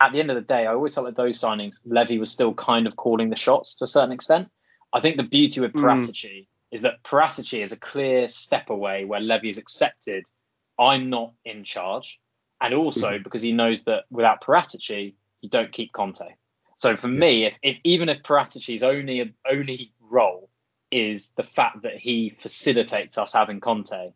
at 0.00 0.12
the 0.12 0.20
end 0.20 0.30
of 0.30 0.36
the 0.36 0.42
day, 0.42 0.66
I 0.66 0.74
always 0.74 0.94
felt 0.94 1.06
like 1.06 1.16
those 1.16 1.40
signings, 1.40 1.80
Levy 1.84 2.18
was 2.18 2.30
still 2.30 2.54
kind 2.54 2.86
of 2.86 2.96
calling 2.96 3.30
the 3.30 3.36
shots 3.36 3.76
to 3.76 3.84
a 3.84 3.88
certain 3.88 4.12
extent. 4.12 4.48
I 4.92 5.00
think 5.00 5.16
the 5.16 5.22
beauty 5.22 5.60
with 5.60 5.72
Mm. 5.72 5.82
Paratici 5.82 6.46
is 6.70 6.82
that 6.82 7.02
Paratici 7.02 7.62
is 7.62 7.72
a 7.72 7.76
clear 7.76 8.28
step 8.28 8.70
away 8.70 9.04
where 9.04 9.20
Levy 9.20 9.48
has 9.48 9.58
accepted 9.58 10.24
I'm 10.78 11.10
not 11.10 11.32
in 11.44 11.64
charge. 11.64 12.20
And 12.60 12.74
also 12.74 13.18
because 13.18 13.42
he 13.42 13.52
knows 13.52 13.84
that 13.84 14.04
without 14.10 14.42
Paratici, 14.42 15.14
you 15.40 15.48
don't 15.48 15.72
keep 15.72 15.92
Conte. 15.92 16.34
So 16.76 16.96
for 16.96 17.08
me, 17.08 17.44
if, 17.44 17.58
if 17.62 17.76
even 17.84 18.08
if 18.08 18.22
Paratici's 18.22 18.82
only 18.82 19.34
only 19.50 19.92
role 20.00 20.48
is 20.90 21.32
the 21.32 21.42
fact 21.42 21.82
that 21.82 21.96
he 21.96 22.36
facilitates 22.40 23.18
us 23.18 23.32
having 23.32 23.60
Conte, 23.60 24.12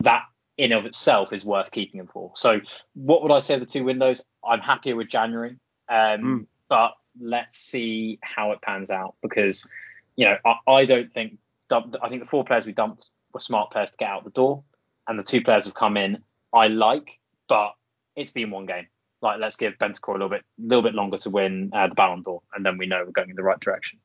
that 0.00 0.22
in 0.56 0.72
of 0.72 0.86
itself 0.86 1.32
is 1.32 1.44
worth 1.44 1.70
keeping 1.70 2.00
him 2.00 2.06
for. 2.06 2.32
So 2.34 2.60
what 2.94 3.22
would 3.22 3.32
I 3.32 3.38
say 3.40 3.58
the 3.58 3.66
two 3.66 3.84
windows? 3.84 4.22
I'm 4.48 4.60
happier 4.60 4.96
with 4.96 5.08
January, 5.08 5.56
um, 5.88 5.96
Mm. 6.22 6.46
but 6.68 6.94
let's 7.20 7.58
see 7.58 8.18
how 8.22 8.50
it 8.52 8.60
pans 8.62 8.90
out 8.90 9.14
because 9.22 9.68
you 10.16 10.24
know 10.26 10.36
I, 10.44 10.70
I 10.70 10.84
don't 10.84 11.12
think 11.12 11.38
I 11.70 12.08
think 12.08 12.20
the 12.22 12.28
four 12.28 12.44
players 12.44 12.66
we 12.66 12.72
dumped 12.72 13.08
were 13.32 13.40
smart 13.40 13.70
players 13.70 13.90
to 13.92 13.96
get 13.96 14.08
out 14.08 14.24
the 14.24 14.30
door, 14.30 14.62
and 15.08 15.18
the 15.18 15.22
two 15.22 15.42
players 15.42 15.64
have 15.64 15.74
come 15.74 15.96
in 15.96 16.22
I 16.52 16.68
like, 16.68 17.18
but 17.48 17.74
it's 18.16 18.32
been 18.32 18.50
one 18.50 18.66
game. 18.66 18.86
Like 19.22 19.40
let's 19.40 19.56
give 19.56 19.74
Bentancur 19.78 20.10
a 20.10 20.12
little 20.12 20.28
bit 20.28 20.44
little 20.58 20.82
bit 20.82 20.94
longer 20.94 21.16
to 21.18 21.30
win 21.30 21.70
uh, 21.72 21.88
the 21.88 21.94
Ballon 21.94 22.22
d'Or, 22.22 22.42
and 22.54 22.64
then 22.64 22.78
we 22.78 22.86
know 22.86 23.02
we're 23.04 23.12
going 23.12 23.30
in 23.30 23.36
the 23.36 23.42
right 23.42 23.58
direction. 23.60 23.98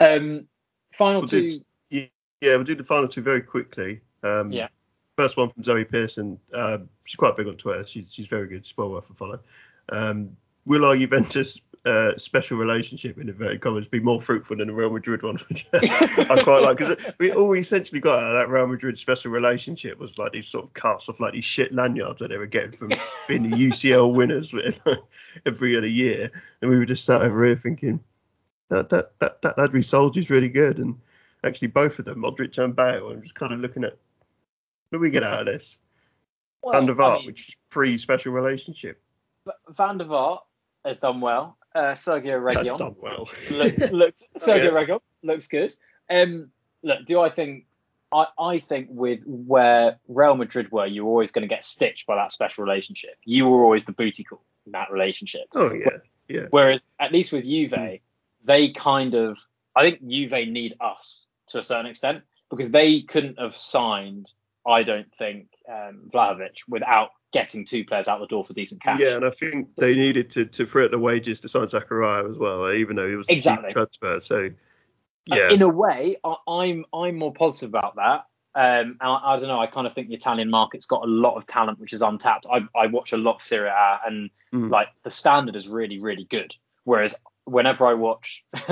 Um, 0.00 0.46
final 0.94 1.22
We'll 1.22 1.28
two. 1.28 1.50
do- 1.90 2.08
Yeah, 2.40 2.56
we'll 2.56 2.64
do 2.64 2.74
the 2.74 2.84
final 2.84 3.08
two 3.08 3.22
very 3.22 3.40
quickly. 3.40 4.00
Um, 4.22 4.52
Yeah. 4.52 4.68
First 5.16 5.36
one 5.36 5.50
from 5.50 5.62
Zoe 5.62 5.84
Pearson. 5.84 6.40
Uh, 6.52 6.78
she's 7.04 7.16
quite 7.16 7.36
big 7.36 7.46
on 7.46 7.54
Twitter. 7.54 7.86
She's, 7.86 8.06
she's 8.10 8.26
very 8.26 8.48
good. 8.48 8.66
She's 8.66 8.76
well 8.76 8.90
worth 8.90 9.08
a 9.10 9.14
follow. 9.14 9.40
Um, 9.88 10.36
will 10.64 10.84
our 10.84 10.96
Juventus 10.96 11.60
uh, 11.84 12.16
special 12.16 12.56
relationship 12.56 13.18
in 13.18 13.28
inverted 13.28 13.60
commas 13.60 13.86
be 13.86 14.00
more 14.00 14.20
fruitful 14.20 14.56
than 14.56 14.68
the 14.68 14.72
Real 14.72 14.90
Madrid 14.90 15.22
one? 15.22 15.36
Which 15.48 15.66
I 15.72 16.40
quite 16.42 16.62
like 16.62 16.78
because 16.78 16.96
we 17.18 17.30
all 17.32 17.48
we 17.48 17.60
essentially 17.60 18.00
got 18.00 18.22
out 18.22 18.34
of 18.34 18.34
that 18.34 18.48
Real 18.48 18.66
Madrid 18.66 18.98
special 18.98 19.30
relationship 19.30 19.98
was 19.98 20.18
like 20.18 20.32
these 20.32 20.48
sort 20.48 20.64
of 20.64 20.74
casts 20.74 21.08
off 21.08 21.20
like 21.20 21.34
these 21.34 21.44
shit 21.44 21.72
lanyards 21.72 22.20
that 22.20 22.28
they 22.28 22.38
were 22.38 22.46
getting 22.46 22.72
from 22.72 22.90
being 23.28 23.50
the 23.50 23.56
UCL 23.56 24.14
winners 24.14 24.52
with 24.52 24.80
every 25.46 25.76
other 25.76 25.86
year, 25.86 26.30
and 26.62 26.70
we 26.70 26.78
were 26.78 26.86
just 26.86 27.04
sat 27.04 27.20
over 27.20 27.44
here 27.44 27.56
thinking 27.56 28.00
that 28.70 28.88
that 28.88 29.18
that 29.18 29.42
that 29.42 29.58
lad 29.58 29.72
we 29.72 29.82
sold 29.82 30.16
is 30.16 30.30
really 30.30 30.48
good, 30.48 30.78
and 30.78 30.98
actually 31.44 31.68
both 31.68 31.98
of 31.98 32.06
them, 32.06 32.22
Modric 32.22 32.56
and 32.56 32.74
Bale, 32.74 33.10
I'm 33.10 33.22
just 33.22 33.34
kind 33.34 33.52
of 33.52 33.60
looking 33.60 33.84
at 33.84 33.98
do 34.94 35.00
we 35.00 35.10
get 35.10 35.22
out 35.22 35.40
of 35.40 35.46
this? 35.46 35.78
Well, 36.62 36.72
Van 36.72 36.86
der 36.86 37.00
I 37.02 37.18
mean, 37.18 37.26
which 37.26 37.48
is 37.48 37.56
pre 37.70 37.98
special 37.98 38.32
relationship. 38.32 39.00
Van 39.76 39.98
der 39.98 40.06
Vaart 40.06 40.40
has 40.84 40.98
done 40.98 41.20
well. 41.20 41.58
Uh, 41.74 41.92
Sergio 41.92 42.40
Reguilon 42.40 42.78
done 42.78 42.94
well. 43.00 43.28
looks, 43.50 43.90
looks 43.90 44.26
Sergio 44.38 44.64
Yeah. 44.64 44.70
Reguilon 44.70 45.00
looks 45.22 45.46
good. 45.48 45.74
Um, 46.08 46.50
look, 46.82 47.04
do 47.06 47.20
I 47.20 47.30
think? 47.30 47.66
I, 48.12 48.26
I 48.38 48.58
think 48.58 48.88
with 48.90 49.20
where 49.26 49.98
Real 50.06 50.36
Madrid 50.36 50.70
were, 50.70 50.86
you 50.86 51.04
were 51.04 51.10
always 51.10 51.32
going 51.32 51.42
to 51.42 51.52
get 51.52 51.64
stitched 51.64 52.06
by 52.06 52.14
that 52.14 52.32
special 52.32 52.64
relationship. 52.64 53.16
You 53.24 53.46
were 53.46 53.62
always 53.64 53.86
the 53.86 53.92
booty 53.92 54.22
call 54.22 54.44
in 54.66 54.72
that 54.72 54.90
relationship. 54.92 55.48
Oh 55.54 55.72
yeah, 55.72 55.98
yeah. 56.28 56.46
Whereas 56.50 56.80
at 57.00 57.12
least 57.12 57.32
with 57.32 57.44
Juve, 57.44 57.72
Hmm. 57.72 57.94
they 58.44 58.70
kind 58.70 59.14
of, 59.16 59.38
I 59.74 59.82
think 59.82 60.00
Juve 60.08 60.48
need 60.48 60.76
us 60.80 61.26
to 61.48 61.58
a 61.58 61.64
certain 61.64 61.86
extent 61.86 62.22
because 62.50 62.70
they 62.70 63.02
couldn't 63.02 63.40
have 63.40 63.56
signed, 63.56 64.30
I 64.66 64.82
don't 64.82 65.12
think, 65.18 65.48
um, 65.68 66.10
Vlahovic 66.12 66.60
without 66.68 67.10
getting 67.32 67.64
two 67.66 67.84
players 67.84 68.08
out 68.08 68.20
the 68.20 68.26
door 68.26 68.44
for 68.44 68.52
decent 68.52 68.82
cash. 68.82 69.00
Yeah, 69.00 69.16
and 69.16 69.24
I 69.24 69.30
think 69.30 69.74
they 69.76 69.94
needed 69.94 70.30
to, 70.30 70.44
to 70.46 70.66
free 70.66 70.84
up 70.84 70.90
the 70.92 70.98
wages 70.98 71.40
to 71.40 71.48
sign 71.48 71.66
Zakaria 71.66 72.30
as 72.30 72.38
well, 72.38 72.72
even 72.72 72.96
though 72.96 73.08
he 73.08 73.16
was 73.16 73.26
a 73.28 73.34
cheap 73.38 73.58
transfer. 73.70 74.20
So 74.20 74.50
Uh, 75.30 75.36
yeah, 75.36 75.50
In 75.50 75.62
a 75.62 75.68
way, 75.68 76.16
I, 76.22 76.36
I'm 76.46 76.84
I'm 76.92 77.16
more 77.16 77.32
positive 77.32 77.70
about 77.70 77.96
that. 77.96 78.24
Um, 78.56 78.98
I, 79.00 79.34
I 79.34 79.38
don't 79.38 79.48
know. 79.48 79.58
I 79.58 79.66
kind 79.66 79.86
of 79.86 79.94
think 79.94 80.08
the 80.08 80.14
Italian 80.14 80.48
market's 80.48 80.86
got 80.86 81.02
a 81.02 81.06
lot 81.06 81.36
of 81.36 81.46
talent 81.46 81.80
which 81.80 81.92
is 81.92 82.02
untapped. 82.02 82.46
I, 82.50 82.60
I 82.78 82.86
watch 82.86 83.12
a 83.12 83.16
lot 83.16 83.36
of 83.36 83.42
Serie 83.42 83.68
A, 83.68 84.00
and 84.06 84.30
Mm. 84.52 84.70
like 84.70 84.86
the 85.02 85.10
standard 85.10 85.56
is 85.56 85.66
really 85.66 85.98
really 85.98 86.24
good. 86.24 86.54
Whereas 86.84 87.16
whenever 87.44 87.86
I 87.86 87.94
watch 87.94 88.44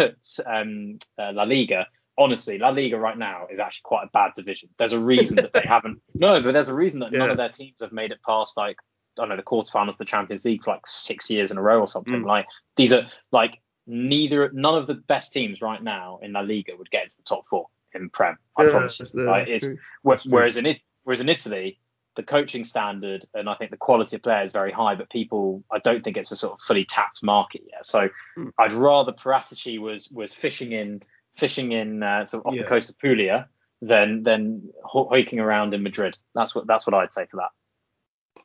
um, 0.47 0.99
uh, 1.19 1.33
La 1.33 1.43
Liga, 1.43 1.89
honestly, 2.19 2.59
La 2.59 2.69
Liga 2.71 2.99
right 2.99 3.17
now 3.17 3.47
is 3.51 3.61
actually 3.61 3.83
quite 3.85 4.05
a 4.05 4.11
bad 4.13 4.33
division. 4.37 4.69
There's 4.79 4.93
a 4.93 5.01
reason 5.03 5.37
that 5.37 5.53
they 5.53 5.63
haven't. 5.67 6.01
No, 6.15 6.41
but 6.43 6.53
there's 6.53 6.69
a 6.69 6.75
reason 6.75 7.01
that 7.01 7.13
none 7.13 7.31
of 7.31 7.37
their 7.37 7.49
teams 7.49 7.77
have 7.81 7.93
made 7.93 8.13
it 8.13 8.21
past 8.27 8.57
like 8.57 8.77
I 9.19 9.23
don't 9.23 9.29
know 9.29 9.37
the 9.37 9.43
quarterfinals 9.43 9.91
of 9.91 9.99
the 9.99 10.05
Champions 10.07 10.45
League 10.45 10.65
for 10.65 10.73
like 10.73 10.87
six 10.87 11.29
years 11.31 11.51
in 11.51 11.59
a 11.59 11.63
row 11.63 11.81
or 11.81 11.89
something. 11.89 12.23
Mm. 12.23 12.27
Like 12.27 12.47
these 12.77 12.93
are 12.93 13.11
like 13.31 13.61
neither 13.87 14.51
none 14.53 14.77
of 14.77 14.87
the 14.87 14.95
best 14.95 15.33
teams 15.33 15.61
right 15.61 15.83
now 15.83 16.19
in 16.23 16.33
La 16.33 16.41
Liga 16.41 16.73
would 16.77 16.91
get 16.91 17.05
into 17.05 17.17
the 17.19 17.23
top 17.25 17.45
four 17.49 17.67
in 17.95 18.09
Prem. 18.11 18.39
I 18.57 18.65
Yeah, 18.65 18.71
promise 18.71 19.01
you. 19.01 19.25
Like, 19.27 19.49
it's, 19.49 19.67
true. 19.67 19.77
wh- 20.03 20.25
whereas 20.27 20.57
in 20.57 20.67
it, 20.67 20.79
whereas 21.03 21.21
in 21.21 21.29
Italy, 21.29 21.79
the 22.17 22.23
coaching 22.23 22.65
standard 22.65 23.27
and 23.35 23.49
I 23.49 23.55
think 23.55 23.71
the 23.71 23.77
quality 23.77 24.17
of 24.17 24.23
player 24.23 24.43
is 24.43 24.53
very 24.53 24.71
high, 24.73 24.95
but 24.95 25.11
people 25.11 25.65
I 25.71 25.79
don't 25.79 26.03
think 26.05 26.17
it's 26.17 26.31
a 26.31 26.37
sort 26.37 26.55
of 26.55 26.61
fully 26.61 26.85
tapped 26.85 27.23
market 27.23 27.63
yet. 27.71 27.87
So 27.87 28.09
Hmm. 28.37 28.49
I'd 28.59 28.73
rather 28.73 29.13
Paratici 29.13 29.79
was 29.79 30.09
was 30.11 30.33
fishing 30.33 30.73
in 30.73 31.03
fishing 31.37 31.73
in 31.73 32.03
uh, 32.03 32.27
sort 32.27 32.43
of 32.45 32.49
off 32.49 32.55
Yeah. 32.55 32.63
the 32.63 32.69
coast 32.69 32.91
of 32.91 32.99
Puglia 32.99 33.49
than 33.81 34.23
than 34.23 34.71
hiking 34.85 35.41
around 35.41 35.75
in 35.75 35.83
Madrid. 35.83 36.17
That's 36.35 36.55
what 36.55 36.67
that's 36.67 36.87
what 36.87 36.95
I'd 36.95 37.13
say 37.13 37.27
to 37.27 37.37
that. 37.37 37.51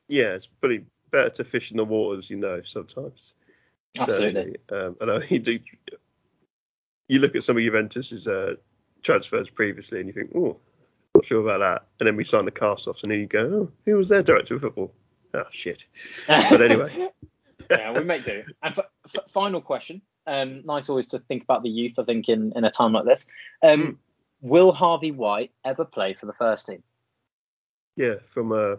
yeah, 0.08 0.34
it's 0.36 0.48
pretty 0.48 0.86
better 1.12 1.30
to 1.30 1.44
fish 1.44 1.72
in 1.72 1.78
the 1.78 1.86
waters, 1.86 2.30
you 2.30 2.38
know, 2.38 2.62
sometimes. 2.64 3.34
Absolutely. 4.00 4.58
Um, 4.72 4.96
and 5.02 5.12
I 5.12 5.26
you, 5.30 5.40
do- 5.40 5.60
you 7.08 7.20
look 7.20 7.36
at 7.36 7.44
some 7.44 7.58
of 7.58 7.64
Juventus's 7.64 8.28
uh, 8.28 8.56
transfers 9.04 9.50
previously, 9.50 10.00
and 10.00 10.08
you 10.08 10.14
think, 10.14 10.32
oh, 10.36 10.58
not 11.16 11.26
sure 11.26 11.42
about 11.42 11.60
that. 11.60 11.88
And 12.00 12.08
then 12.08 12.16
we 12.16 12.24
sign 12.24 12.46
the 12.46 12.52
cast 12.52 12.88
offs, 12.88 13.04
and 13.04 13.12
then 13.12 13.20
you 13.20 13.28
go, 13.28 13.40
oh, 13.40 13.72
who 13.86 13.96
was 13.96 14.10
their 14.10 14.24
director 14.24 14.56
of 14.56 14.62
football? 14.62 14.94
Oh 15.34 15.44
shit. 15.52 15.86
But 16.28 16.62
anyway. 16.62 17.10
yeah, 17.70 17.94
we 17.98 18.04
make 18.04 18.24
do. 18.26 18.44
And 18.62 18.78
f- 18.78 18.86
f- 19.16 19.30
final 19.30 19.62
question. 19.62 20.02
Um, 20.28 20.62
nice 20.66 20.90
always 20.90 21.08
to 21.08 21.20
think 21.20 21.44
about 21.44 21.64
the 21.64 21.70
youth. 21.70 21.98
I 21.98 22.04
think 22.04 22.28
in 22.30 22.52
in 22.56 22.64
a 22.66 22.70
time 22.72 22.94
like 22.94 23.06
this. 23.06 23.26
Um, 23.64 23.80
Mm. 23.80 23.98
Will 24.42 24.72
Harvey 24.72 25.12
White 25.12 25.52
ever 25.66 25.84
play 25.84 26.14
for 26.14 26.28
the 26.28 26.34
first 26.34 26.68
team? 26.68 26.84
Yeah, 27.96 28.16
from 28.30 28.52
uh, 28.52 28.76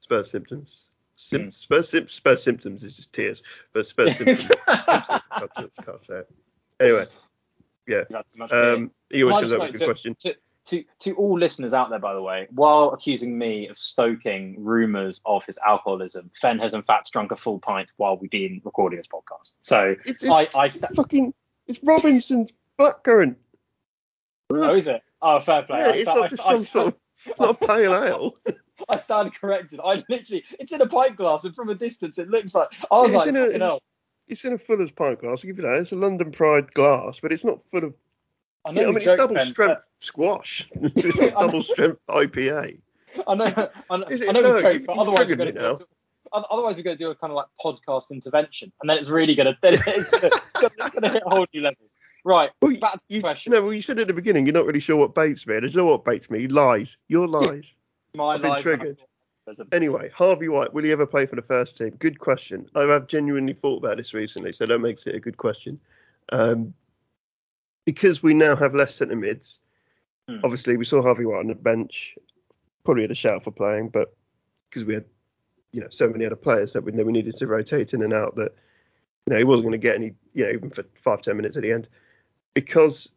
Spurs 0.00 0.30
symptoms. 0.30 0.88
Sim- 1.14 1.42
Mm. 1.48 1.52
Spurs, 1.52 1.88
Sim- 1.90 2.08
Spurs 2.08 2.42
symptoms 2.42 2.82
is 2.82 2.96
just 2.96 3.12
tears, 3.12 3.42
but 3.72 3.86
Spurs 3.86 4.16
symptoms. 4.16 4.40
symptoms 4.48 5.76
can't, 5.84 6.00
say- 6.00 6.14
it. 6.18 6.28
Anyway, 6.80 7.06
yeah. 7.86 8.02
That's 8.10 8.28
much 8.34 8.50
clearer. 8.50 8.74
Um, 8.76 8.90
he 9.10 9.22
always 9.22 9.36
comes 9.36 9.52
up 9.52 9.60
with 9.60 9.68
a 9.68 9.78
good 9.78 9.84
question. 9.84 10.16
to, 10.20 10.34
to 10.66 10.84
to 11.00 11.14
all 11.14 11.38
listeners 11.38 11.74
out 11.74 11.90
there, 11.90 11.98
by 11.98 12.14
the 12.14 12.22
way, 12.22 12.46
while 12.50 12.90
accusing 12.90 13.36
me 13.36 13.68
of 13.68 13.78
stoking 13.78 14.56
rumours 14.58 15.20
of 15.24 15.44
his 15.44 15.58
alcoholism, 15.66 16.30
Fenn 16.40 16.58
has 16.58 16.74
in 16.74 16.82
fact 16.82 17.10
drunk 17.12 17.32
a 17.32 17.36
full 17.36 17.58
pint 17.58 17.92
while 17.96 18.16
we've 18.16 18.30
been 18.30 18.60
recording 18.64 18.98
this 18.98 19.06
podcast. 19.08 19.54
So 19.60 19.96
It's, 20.04 20.24
I, 20.24 20.48
I 20.54 20.66
it's 20.66 20.80
fucking 20.94 21.34
it's 21.66 21.80
Robinson's 21.82 22.50
blackcurrant. 22.78 23.36
oh, 24.50 24.74
is 24.74 24.86
it? 24.86 25.02
Oh, 25.22 25.40
fair 25.40 25.62
play. 25.62 25.78
Yeah, 25.78 25.92
it's 25.92 26.10
sta- 26.10 26.12
I 26.12 26.20
not 26.20 26.28
just 26.28 26.42
sta- 26.42 26.52
I 26.52 26.56
some 26.56 26.64
sta- 26.64 26.72
sort 26.72 26.86
of. 26.88 26.94
It's 27.26 27.40
not 27.40 27.62
a 27.62 27.66
pale 27.66 27.94
ale. 27.94 28.36
I 28.88 28.96
stand 28.96 29.34
corrected. 29.34 29.78
I 29.84 30.02
literally, 30.08 30.44
it's 30.58 30.72
in 30.72 30.80
a 30.80 30.86
pint 30.86 31.16
glass, 31.16 31.44
and 31.44 31.54
from 31.54 31.68
a 31.68 31.74
distance, 31.74 32.18
it 32.18 32.28
looks 32.30 32.54
like. 32.54 32.68
I 32.90 32.96
was 32.96 33.12
it's 33.12 33.18
like, 33.18 33.28
in 33.28 33.36
a, 33.36 33.44
it's, 33.44 33.80
it's 34.26 34.44
in 34.46 34.54
a 34.54 34.58
Fuller's 34.58 34.92
pint 34.92 35.20
glass. 35.20 35.44
I'll 35.44 35.48
give 35.48 35.58
you 35.58 35.68
that. 35.68 35.78
It's 35.78 35.92
a 35.92 35.96
London 35.96 36.32
Pride 36.32 36.72
glass, 36.72 37.20
but 37.20 37.32
it's 37.32 37.44
not 37.44 37.68
full 37.70 37.84
of. 37.84 37.94
I 38.66 38.72
know 38.72 38.82
I 38.82 38.86
mean, 38.86 38.96
it's 38.98 39.06
double 39.06 39.34
Ben, 39.34 39.46
strength 39.46 39.88
squash. 39.98 40.68
it's 40.74 41.16
not 41.18 41.32
double 41.34 41.62
strength 41.62 42.00
IPA. 42.08 42.78
I 43.26 43.34
know, 43.34 43.44
I 43.90 43.96
know, 43.96 44.04
Is 44.06 44.20
it? 44.20 44.28
I 44.28 44.32
know 44.32 44.40
No, 44.40 44.54
we 44.56 44.62
joke, 44.62 44.82
but 44.86 44.98
otherwise 44.98 45.28
we're 45.28 45.36
going 45.36 45.54
to 45.54 45.74
do. 45.74 45.84
Otherwise, 46.32 46.76
we're 46.76 46.84
going 46.84 46.96
to 46.96 47.02
do 47.04 47.10
a 47.10 47.14
kind 47.16 47.32
of 47.32 47.36
like 47.36 47.46
podcast 47.60 48.12
intervention, 48.12 48.70
and 48.80 48.88
then 48.88 48.98
it's 48.98 49.08
really 49.08 49.34
going 49.34 49.46
to, 49.46 49.56
then 49.62 49.74
it's 49.86 50.08
going 50.60 51.02
to 51.02 51.08
hit 51.08 51.22
a 51.26 51.28
whole 51.30 51.46
new 51.52 51.60
level. 51.62 51.84
Right, 52.24 52.50
Well, 52.62 52.76
back 52.76 52.92
to 52.92 52.98
the 53.08 53.14
You, 53.16 53.20
question. 53.22 53.52
no, 53.52 53.62
well, 53.62 53.72
you 53.72 53.82
said 53.82 53.98
at 53.98 54.06
the 54.06 54.12
beginning 54.12 54.46
you're 54.46 54.52
not 54.52 54.66
really 54.66 54.78
sure 54.78 54.96
what 54.96 55.14
baits 55.14 55.46
me. 55.46 55.56
And 55.56 55.68
you 55.68 55.76
know 55.76 55.86
what 55.86 56.04
baits 56.04 56.30
me? 56.30 56.46
Lies. 56.46 56.98
Your 57.08 57.26
lies. 57.26 57.74
My 58.14 58.34
I've 58.34 58.42
been 58.42 58.50
life- 58.50 58.62
triggered. 58.62 59.02
Anyway, 59.72 60.10
Harvey 60.14 60.48
White, 60.48 60.72
will 60.72 60.84
he 60.84 60.92
ever 60.92 61.06
play 61.06 61.26
for 61.26 61.34
the 61.34 61.42
first 61.42 61.76
team? 61.76 61.90
Good 61.98 62.20
question. 62.20 62.68
I 62.76 62.82
have 62.82 63.08
genuinely 63.08 63.54
thought 63.54 63.78
about 63.82 63.96
this 63.96 64.14
recently, 64.14 64.52
so 64.52 64.66
that 64.66 64.78
makes 64.78 65.06
it 65.06 65.16
a 65.16 65.18
good 65.20 65.38
question. 65.38 65.80
Um, 66.30 66.72
because 67.90 68.22
we 68.22 68.34
now 68.34 68.54
have 68.54 68.72
less 68.72 68.94
centre 68.94 69.16
mids, 69.16 69.58
Hmm. 70.28 70.38
obviously 70.44 70.76
we 70.76 70.84
saw 70.84 71.02
Harvey 71.02 71.24
White 71.24 71.40
on 71.40 71.48
the 71.48 71.56
bench, 71.56 72.16
probably 72.84 73.02
had 73.02 73.10
a 73.10 73.16
shout 73.16 73.42
for 73.42 73.50
playing, 73.50 73.88
but 73.88 74.14
because 74.68 74.84
we 74.84 74.94
had, 74.94 75.06
you 75.72 75.80
know, 75.80 75.88
so 75.90 76.08
many 76.08 76.24
other 76.24 76.36
players 76.36 76.72
that 76.72 76.84
we 76.84 76.92
we 76.92 77.10
needed 77.10 77.36
to 77.38 77.48
rotate 77.48 77.92
in 77.92 78.04
and 78.04 78.12
out 78.12 78.36
that, 78.36 78.54
you 79.26 79.32
know, 79.32 79.38
he 79.38 79.42
wasn't 79.42 79.64
going 79.64 79.80
to 79.80 79.88
get 79.88 79.96
any, 79.96 80.14
you 80.34 80.44
know, 80.44 80.52
even 80.52 80.70
for 80.70 80.84
five 80.94 81.20
ten 81.20 81.36
minutes 81.36 81.56
at 81.56 81.62
the 81.62 81.72
end, 81.72 81.88
because 82.54 83.10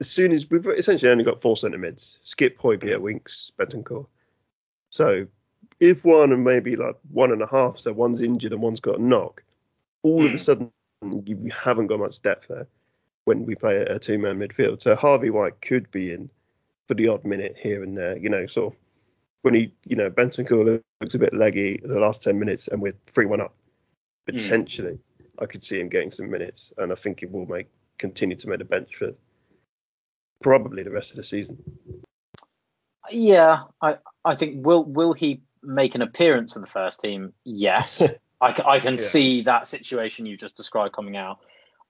as 0.00 0.10
soon 0.10 0.30
as 0.30 0.50
we've 0.50 0.66
essentially 0.66 1.10
only 1.10 1.24
got 1.24 1.40
four 1.40 1.56
centre 1.56 1.78
mids, 1.78 2.18
Skip, 2.22 2.58
Højbjerg, 2.58 3.00
Winks, 3.00 3.50
Bentancur. 3.58 4.06
So 4.90 5.26
if 5.80 6.04
one 6.04 6.32
and 6.32 6.44
maybe 6.44 6.76
like 6.76 6.96
one 7.12 7.32
and 7.32 7.40
a 7.40 7.46
half, 7.46 7.78
so 7.78 7.94
one's 7.94 8.20
injured 8.20 8.52
and 8.52 8.60
one's 8.60 8.80
got 8.80 8.98
a 8.98 9.02
knock, 9.02 9.42
all 10.02 10.22
of 10.26 10.32
Hmm. 10.32 10.36
a 10.36 10.38
sudden 10.38 10.70
you 11.24 11.50
haven't 11.50 11.86
got 11.86 11.98
much 11.98 12.20
depth 12.20 12.48
there 12.48 12.66
when 13.24 13.46
we 13.46 13.54
play 13.54 13.76
a 13.78 13.98
two-man 13.98 14.38
midfield. 14.38 14.82
So 14.82 14.94
Harvey 14.94 15.30
White 15.30 15.60
could 15.60 15.90
be 15.90 16.12
in 16.12 16.28
for 16.88 16.94
the 16.94 17.08
odd 17.08 17.24
minute 17.24 17.56
here 17.58 17.82
and 17.82 17.96
there, 17.96 18.18
you 18.18 18.28
know, 18.28 18.46
sort 18.46 18.74
of 18.74 18.78
when 19.42 19.54
he, 19.54 19.72
you 19.86 19.96
know, 19.96 20.10
Bentancur 20.10 20.82
looks 21.00 21.14
a 21.14 21.18
bit 21.18 21.34
leggy 21.34 21.80
the 21.82 22.00
last 22.00 22.22
10 22.22 22.38
minutes 22.38 22.68
and 22.68 22.80
we're 22.80 22.94
3-1 23.12 23.40
up. 23.40 23.54
Hmm. 24.28 24.36
Potentially, 24.36 24.98
I 25.38 25.46
could 25.46 25.64
see 25.64 25.80
him 25.80 25.88
getting 25.88 26.10
some 26.10 26.30
minutes 26.30 26.72
and 26.78 26.92
I 26.92 26.94
think 26.94 27.20
he 27.20 27.26
will 27.26 27.46
make 27.46 27.68
continue 27.98 28.36
to 28.36 28.48
make 28.48 28.58
the 28.58 28.64
bench 28.64 28.96
for 28.96 29.12
probably 30.42 30.82
the 30.82 30.90
rest 30.90 31.10
of 31.10 31.16
the 31.16 31.24
season. 31.24 31.58
Yeah, 33.10 33.64
I 33.80 33.98
I 34.24 34.36
think 34.36 34.64
will 34.64 34.84
will 34.84 35.12
he 35.12 35.42
make 35.62 35.94
an 35.94 36.02
appearance 36.02 36.56
in 36.56 36.62
the 36.62 36.68
first 36.68 37.00
team? 37.00 37.32
Yes, 37.44 38.14
I, 38.40 38.54
I 38.64 38.80
can 38.80 38.94
Yeah. 38.94 39.00
see 39.00 39.42
that 39.42 39.66
situation 39.66 40.26
you 40.26 40.36
just 40.36 40.56
described 40.56 40.94
coming 40.94 41.16
out. 41.16 41.38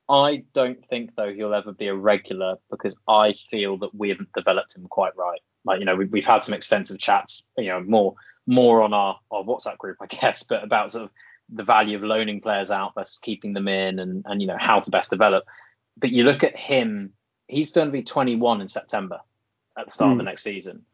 I 0.09 0.45
don't 0.55 0.85
think 0.87 1.15
though 1.17 1.33
he'll 1.33 1.55
ever 1.55 1.73
be 1.73 1.87
a 1.87 1.95
regular 1.95 2.57
because 2.71 2.97
I 3.09 3.35
feel 3.51 3.79
that 3.79 3.95
we 3.95 4.09
haven't 4.11 4.33
developed 4.33 4.77
him 4.77 4.87
quite 4.89 5.17
right. 5.17 5.41
Like 5.65 5.79
you 5.81 5.85
know 5.87 5.97
we, 5.97 6.07
we've 6.07 6.27
had 6.27 6.45
some 6.45 6.55
extensive 6.55 6.99
chats, 6.99 7.45
you 7.57 7.69
know 7.69 7.81
more 7.83 8.15
more 8.47 8.83
on 8.83 8.93
our 8.93 9.19
our 9.31 9.43
WhatsApp 9.45 9.79
group 9.79 9.99
I 10.01 10.07
guess, 10.21 10.43
but 10.43 10.65
about 10.65 10.93
sort 10.93 11.05
of 11.05 11.11
the 11.49 11.65
value 11.65 11.97
of 11.97 12.03
loaning 12.03 12.41
players 12.41 12.71
out 12.71 12.95
versus 12.95 13.19
keeping 13.19 13.53
them 13.53 13.69
in 13.69 13.99
and 13.99 14.25
and 14.27 14.41
you 14.41 14.49
know 14.49 14.59
how 14.59 14.81
to 14.81 14.91
best 14.91 15.11
develop. 15.11 15.45
But 15.97 16.11
you 16.11 16.25
look 16.25 16.43
at 16.43 16.57
him, 16.57 17.13
he's 17.49 17.73
going 17.73 17.89
to 17.89 17.93
be 17.93 18.03
21 18.03 18.61
in 18.63 18.69
September 18.69 19.21
at 19.79 19.85
the 19.87 19.91
start 19.91 20.13
of 20.13 20.19
the 20.19 20.23
Hmm. 20.25 20.29
next 20.29 20.43
season 20.43 20.85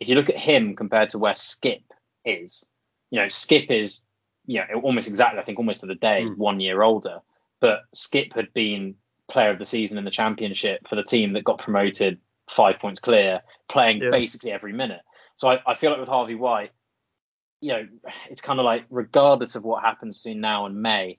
if 0.00 0.08
you 0.08 0.16
look 0.16 0.30
at 0.30 0.36
him 0.36 0.74
compared 0.74 1.10
to 1.10 1.18
where 1.18 1.34
Skip 1.36 1.82
is, 2.24 2.68
you 3.12 3.20
know, 3.20 3.28
Skip 3.28 3.70
is, 3.70 4.02
you 4.46 4.58
know, 4.58 4.80
almost 4.80 5.06
exactly, 5.06 5.38
I 5.40 5.44
think, 5.44 5.58
almost 5.60 5.82
to 5.82 5.86
the 5.86 5.94
day, 5.94 6.24
Mm. 6.24 6.36
one 6.38 6.58
year 6.58 6.82
older. 6.82 7.20
But 7.62 7.84
Skip 7.94 8.34
had 8.34 8.52
been 8.52 8.96
player 9.30 9.50
of 9.50 9.58
the 9.58 9.64
season 9.64 9.96
in 9.96 10.04
the 10.04 10.10
championship 10.10 10.86
for 10.88 10.96
the 10.96 11.04
team 11.04 11.32
that 11.32 11.44
got 11.44 11.58
promoted 11.60 12.18
five 12.50 12.78
points 12.80 13.00
clear, 13.00 13.40
playing 13.70 14.02
Yeah. 14.02 14.10
basically 14.10 14.50
every 14.50 14.72
minute. 14.72 15.00
So 15.36 15.48
I, 15.48 15.60
I 15.66 15.74
feel 15.76 15.90
like 15.90 16.00
with 16.00 16.08
Harvey 16.08 16.34
White, 16.34 16.72
you 17.60 17.72
know, 17.72 17.86
it's 18.28 18.42
kind 18.42 18.58
of 18.58 18.64
like 18.64 18.84
regardless 18.90 19.54
of 19.54 19.62
what 19.62 19.82
happens 19.82 20.18
between 20.18 20.40
now 20.40 20.66
and 20.66 20.82
May, 20.82 21.18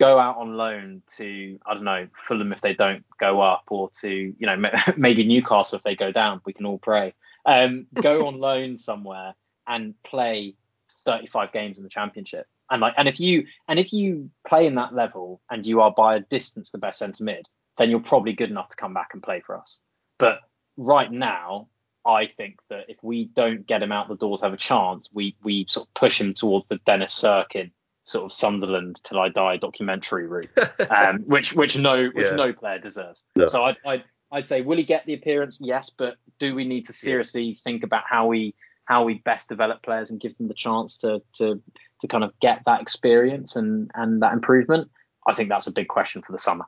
go 0.00 0.18
out 0.18 0.36
on 0.38 0.56
loan 0.56 1.02
to 1.16 1.58
I 1.64 1.74
don't 1.74 1.84
know 1.84 2.08
Fulham 2.14 2.52
if 2.52 2.60
they 2.60 2.74
don't 2.74 3.04
go 3.18 3.40
up, 3.40 3.64
or 3.68 3.88
to 4.00 4.08
you 4.10 4.46
know 4.46 4.56
maybe 4.96 5.24
Newcastle 5.24 5.78
if 5.78 5.84
they 5.84 5.94
go 5.94 6.10
down. 6.12 6.40
We 6.44 6.52
can 6.52 6.66
all 6.66 6.78
pray. 6.78 7.14
Um, 7.46 7.86
go 7.94 8.26
on 8.26 8.40
loan 8.40 8.76
somewhere 8.76 9.34
and 9.68 9.94
play 10.02 10.56
35 11.04 11.52
games 11.52 11.78
in 11.78 11.84
the 11.84 11.90
championship. 11.90 12.46
And 12.70 12.80
like, 12.80 12.94
and 12.96 13.08
if 13.08 13.20
you 13.20 13.46
and 13.68 13.78
if 13.78 13.92
you 13.92 14.30
play 14.46 14.66
in 14.66 14.74
that 14.76 14.94
level 14.94 15.40
and 15.50 15.66
you 15.66 15.80
are 15.82 15.92
by 15.96 16.16
a 16.16 16.20
distance 16.20 16.70
the 16.70 16.78
best 16.78 16.98
centre 16.98 17.22
mid, 17.24 17.48
then 17.78 17.90
you're 17.90 18.00
probably 18.00 18.32
good 18.32 18.50
enough 18.50 18.70
to 18.70 18.76
come 18.76 18.94
back 18.94 19.10
and 19.12 19.22
play 19.22 19.40
for 19.40 19.56
us. 19.58 19.78
But 20.18 20.40
right 20.76 21.10
now, 21.10 21.68
I 22.04 22.26
think 22.36 22.58
that 22.70 22.86
if 22.88 22.96
we 23.02 23.24
don't 23.26 23.66
get 23.66 23.82
him 23.82 23.92
out 23.92 24.08
the 24.08 24.16
door 24.16 24.38
to 24.38 24.44
have 24.44 24.52
a 24.52 24.58
chance, 24.58 25.08
we 25.12 25.36
we 25.42 25.66
sort 25.68 25.88
of 25.88 25.94
push 25.94 26.20
him 26.20 26.34
towards 26.34 26.68
the 26.68 26.78
Dennis 26.84 27.14
Sirkin 27.14 27.70
sort 28.04 28.24
of 28.24 28.32
Sunderland 28.32 29.02
till 29.02 29.18
I 29.18 29.28
die 29.28 29.56
documentary 29.56 30.26
route, 30.28 30.50
um, 30.90 31.20
which 31.26 31.54
which 31.54 31.76
no 31.76 32.06
which 32.06 32.28
Yeah. 32.28 32.34
no 32.36 32.52
player 32.52 32.78
deserves. 32.78 33.24
No. 33.34 33.46
So 33.46 33.64
I'd, 33.64 33.76
I'd 33.84 34.04
I'd 34.30 34.46
say 34.46 34.60
will 34.62 34.76
he 34.76 34.84
get 34.84 35.06
the 35.06 35.14
appearance? 35.14 35.58
Yes, 35.60 35.90
but 35.90 36.16
do 36.38 36.54
we 36.54 36.64
need 36.64 36.86
to 36.86 36.92
seriously 36.92 37.58
think 37.64 37.82
about 37.82 38.04
how 38.08 38.26
we 38.28 38.54
how 38.86 39.04
we 39.04 39.14
best 39.14 39.48
develop 39.48 39.82
players 39.82 40.10
and 40.10 40.20
give 40.20 40.36
them 40.38 40.48
the 40.48 40.54
chance 40.54 40.98
to 40.98 41.22
to 41.34 41.62
to 42.00 42.08
kind 42.08 42.24
of 42.24 42.32
get 42.40 42.62
that 42.66 42.80
experience 42.80 43.56
and 43.56 43.90
and 43.94 44.22
that 44.22 44.32
improvement? 44.32 44.90
I 45.26 45.34
think 45.34 45.48
that's 45.48 45.66
a 45.66 45.72
big 45.72 45.88
question 45.88 46.22
for 46.22 46.32
the 46.32 46.38
summer. 46.38 46.64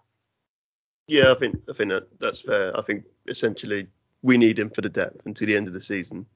Yeah, 1.06 1.32
I 1.32 1.34
think 1.34 1.56
I 1.68 1.72
think 1.72 1.90
that 1.90 2.08
that's 2.20 2.42
fair. 2.42 2.76
I 2.76 2.82
think 2.82 3.04
essentially 3.26 3.86
we 4.22 4.36
need 4.36 4.58
him 4.58 4.70
for 4.70 4.82
the 4.82 4.88
depth 4.88 5.24
until 5.24 5.46
the 5.46 5.56
end 5.56 5.68
of 5.68 5.74
the 5.74 5.80
season, 5.80 6.26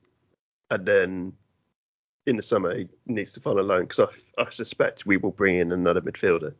and 0.70 0.86
then 0.86 1.32
in 2.26 2.36
the 2.36 2.42
summer 2.42 2.74
he 2.74 2.88
needs 3.06 3.32
to 3.32 3.40
find 3.40 3.58
a 3.58 3.62
loan 3.62 3.82
because 3.82 4.08
I, 4.38 4.42
I 4.42 4.48
suspect 4.50 5.06
we 5.06 5.16
will 5.16 5.32
bring 5.32 5.58
in 5.58 5.72
another 5.72 6.00
midfielder 6.00 6.54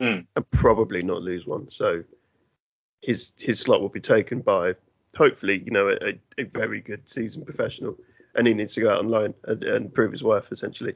Hmm. 0.00 0.20
and 0.36 0.50
probably 0.52 1.02
not 1.02 1.22
lose 1.22 1.44
one. 1.44 1.70
So 1.70 2.04
his 3.02 3.32
his 3.38 3.58
slot 3.58 3.80
will 3.80 3.88
be 3.88 4.00
taken 4.00 4.40
by 4.40 4.74
hopefully 5.16 5.62
you 5.64 5.72
know 5.72 5.88
a, 5.88 6.20
a 6.38 6.44
very 6.44 6.80
good 6.80 7.08
seasoned 7.08 7.46
professional, 7.46 7.96
and 8.38 8.46
he 8.46 8.54
needs 8.54 8.72
to 8.74 8.80
go 8.80 8.90
out 8.90 9.00
on 9.00 9.08
loan 9.08 9.34
and, 9.44 9.62
and 9.64 9.92
prove 9.92 10.12
his 10.12 10.22
worth 10.22 10.50
essentially, 10.50 10.94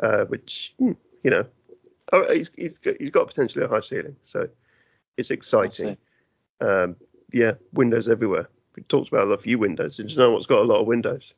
uh, 0.00 0.26
which 0.26 0.74
hmm, 0.78 0.92
you 1.24 1.30
know 1.30 1.46
oh, 2.12 2.32
he's 2.32 2.50
he's 2.56 2.78
got, 2.78 2.94
he's 3.00 3.10
got 3.10 3.26
potentially 3.26 3.64
a 3.64 3.68
high 3.68 3.80
ceiling. 3.80 4.16
So 4.24 4.48
it's 5.16 5.30
exciting. 5.30 5.96
Um, 6.60 6.96
yeah, 7.32 7.54
windows 7.72 8.08
everywhere. 8.08 8.48
We 8.76 8.82
talked 8.84 9.08
about 9.08 9.24
a 9.24 9.26
lot 9.26 9.34
of 9.34 9.42
few 9.42 9.58
windows. 9.58 9.96
Did 9.96 10.10
you 10.10 10.18
know 10.18 10.30
what's 10.30 10.46
got 10.46 10.60
a 10.60 10.62
lot 10.62 10.80
of 10.80 10.86
windows? 10.86 11.34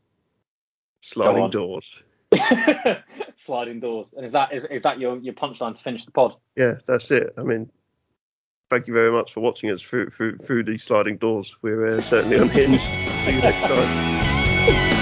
Sliding 1.01 1.51
doors. 1.51 2.03
Sliding 3.37 3.81
doors. 3.81 4.13
And 4.15 4.25
is 4.25 4.33
that 4.33 4.53
is, 4.53 4.65
is 4.67 4.83
that 4.83 4.99
your, 4.99 5.19
your 5.19 5.35
punchline 5.35 5.75
to 5.75 5.83
finish 5.83 6.05
the 6.05 6.11
pod? 6.11 6.37
Yeah, 6.57 6.79
that's 6.87 7.11
it. 7.11 7.35
I 7.37 7.43
mean, 7.43 7.71
thank 8.71 8.87
you 8.87 8.95
very 8.95 9.13
much 9.13 9.33
for 9.33 9.41
watching 9.41 9.71
us 9.71 9.83
through 9.83 10.11
through, 10.11 10.39
through 10.39 10.65
these 10.65 10.83
sliding 10.83 11.19
doors. 11.19 11.57
We're 11.63 11.89
uh, 11.89 12.01
certainly 12.01 12.37
unhinged. 12.39 12.83
See 13.21 13.33
you 13.33 13.41
next 13.41 13.63
time. 13.63 14.91